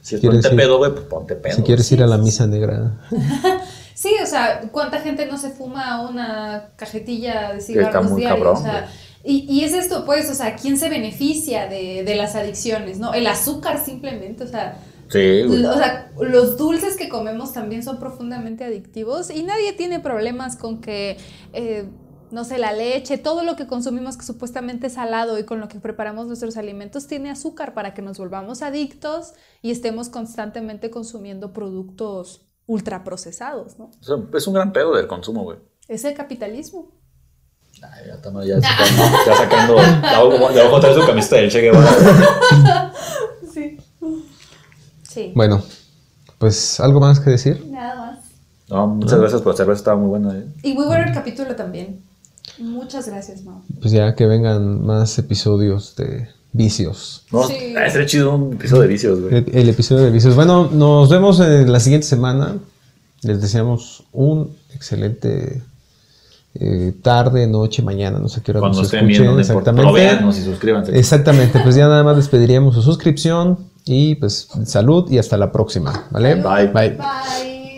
Si 0.00 0.16
ponte 0.16 0.48
ir- 0.48 0.56
pedo, 0.56 0.78
güey, 0.78 0.90
pues 0.92 1.04
ponte 1.04 1.36
pedo. 1.36 1.54
Si 1.56 1.62
quieres 1.62 1.92
ir 1.92 2.02
a 2.02 2.06
la 2.06 2.18
misa 2.18 2.46
negra. 2.46 2.94
Sí, 3.96 4.10
o 4.20 4.26
sea, 4.26 4.62
¿cuánta 4.72 4.98
gente 5.00 5.24
no 5.24 5.38
se 5.38 5.50
fuma 5.50 6.02
una 6.10 6.70
cajetilla 6.74 7.52
de 7.52 7.58
está 7.58 7.72
cigarros 7.72 8.10
muy 8.10 8.20
diarios? 8.22 8.38
cabrón, 8.44 8.56
o 8.56 8.64
sea, 8.64 8.90
y, 9.22 9.46
y 9.48 9.62
es 9.62 9.72
esto, 9.72 10.04
pues, 10.04 10.28
o 10.28 10.34
sea, 10.34 10.56
¿quién 10.56 10.76
se 10.76 10.88
beneficia 10.88 11.68
de, 11.68 12.02
de 12.02 12.14
las 12.16 12.34
adicciones? 12.34 12.98
¿No? 12.98 13.14
El 13.14 13.26
azúcar 13.28 13.82
simplemente, 13.82 14.42
o 14.42 14.48
sea, 14.48 14.78
Sí, 15.14 15.44
güey. 15.44 15.64
o 15.64 15.74
sea, 15.74 16.10
los 16.18 16.56
dulces 16.56 16.96
que 16.96 17.08
comemos 17.08 17.52
también 17.52 17.84
son 17.84 18.00
profundamente 18.00 18.64
adictivos 18.64 19.30
y 19.30 19.44
nadie 19.44 19.72
tiene 19.72 20.00
problemas 20.00 20.56
con 20.56 20.80
que, 20.80 21.18
eh, 21.52 21.88
no 22.32 22.42
sé, 22.42 22.58
la 22.58 22.72
leche, 22.72 23.16
todo 23.16 23.44
lo 23.44 23.54
que 23.54 23.68
consumimos 23.68 24.16
que 24.16 24.24
supuestamente 24.24 24.88
es 24.88 24.94
salado 24.94 25.38
y 25.38 25.44
con 25.44 25.60
lo 25.60 25.68
que 25.68 25.78
preparamos 25.78 26.26
nuestros 26.26 26.56
alimentos 26.56 27.06
tiene 27.06 27.30
azúcar 27.30 27.74
para 27.74 27.94
que 27.94 28.02
nos 28.02 28.18
volvamos 28.18 28.60
adictos 28.62 29.34
y 29.62 29.70
estemos 29.70 30.08
constantemente 30.08 30.90
consumiendo 30.90 31.52
productos 31.52 32.48
ultraprocesados, 32.66 33.78
¿no? 33.78 33.92
O 34.00 34.02
sea, 34.02 34.16
es 34.34 34.46
un 34.48 34.54
gran 34.54 34.72
pedo 34.72 34.96
del 34.96 35.06
consumo, 35.06 35.44
güey. 35.44 35.58
Es 35.86 36.04
el 36.04 36.14
capitalismo. 36.14 36.90
Ay, 37.82 38.06
ya 38.08 38.14
estamos 38.14 38.46
ya 38.46 38.60
sacando, 38.60 39.02
ya 39.26 39.36
sacando 39.36 39.74
ojo, 39.76 40.50
la 40.50 40.64
ojo 40.64 40.80
trae 40.80 40.94
su 40.94 41.06
camiseta 41.06 41.36
del 41.36 41.50
Che 41.52 41.60
Guevara. 41.60 42.92
Sí. 45.14 45.32
Bueno, 45.34 45.62
pues 46.38 46.80
algo 46.80 46.98
más 47.00 47.20
que 47.20 47.30
decir. 47.30 47.64
Nada 47.70 47.94
más. 47.94 48.18
No, 48.68 48.86
muchas 48.88 49.18
gracias 49.20 49.42
por 49.42 49.56
cerveza, 49.56 49.78
estaba 49.78 49.96
muy 49.96 50.08
buena, 50.08 50.36
¿eh? 50.36 50.44
Y 50.62 50.74
muy 50.74 50.86
bueno 50.86 51.04
el 51.06 51.14
capítulo 51.14 51.54
también. 51.54 52.00
Muchas 52.58 53.06
gracias, 53.08 53.42
Mau. 53.44 53.62
Pues 53.80 53.92
ya 53.92 54.14
que 54.14 54.26
vengan 54.26 54.84
más 54.84 55.18
episodios 55.18 55.94
de 55.96 56.28
vicios. 56.52 57.24
No, 57.32 57.46
Sí. 57.46 57.54
estaría 57.76 58.06
chido 58.06 58.34
un 58.34 58.54
episodio 58.54 58.82
de 58.82 58.88
vicios, 58.88 59.20
güey. 59.20 59.34
El, 59.36 59.50
el 59.52 59.68
episodio 59.68 60.04
de 60.04 60.10
vicios. 60.10 60.34
Bueno, 60.34 60.68
nos 60.72 61.08
vemos 61.10 61.40
en 61.40 61.70
la 61.72 61.80
siguiente 61.80 62.06
semana. 62.06 62.56
Les 63.22 63.40
deseamos 63.40 64.04
un 64.12 64.50
excelente 64.74 65.62
eh, 66.54 66.92
tarde, 67.02 67.46
noche, 67.46 67.82
mañana, 67.82 68.18
no 68.18 68.28
sé 68.28 68.40
qué 68.42 68.52
hora 68.52 68.60
Cuando 68.60 68.78
nos 68.78 68.86
estén 68.86 69.10
escuchen. 69.10 69.36
viendo. 69.36 69.72
Pero 69.76 69.92
véanos 69.92 70.38
y 70.38 70.42
suscríbanse. 70.42 70.96
Exactamente, 70.98 71.58
pues 71.60 71.74
ya 71.74 71.88
nada 71.88 72.04
más 72.04 72.16
les 72.16 72.28
pediríamos 72.28 72.74
su 72.74 72.82
suscripción 72.82 73.58
y 73.84 74.14
pues 74.14 74.48
salud 74.64 75.10
y 75.10 75.18
hasta 75.18 75.36
la 75.36 75.52
próxima, 75.52 76.06
¿vale? 76.10 76.36
Bye. 76.36 76.68
Bye. 76.68 76.90
Bye. 76.90 77.53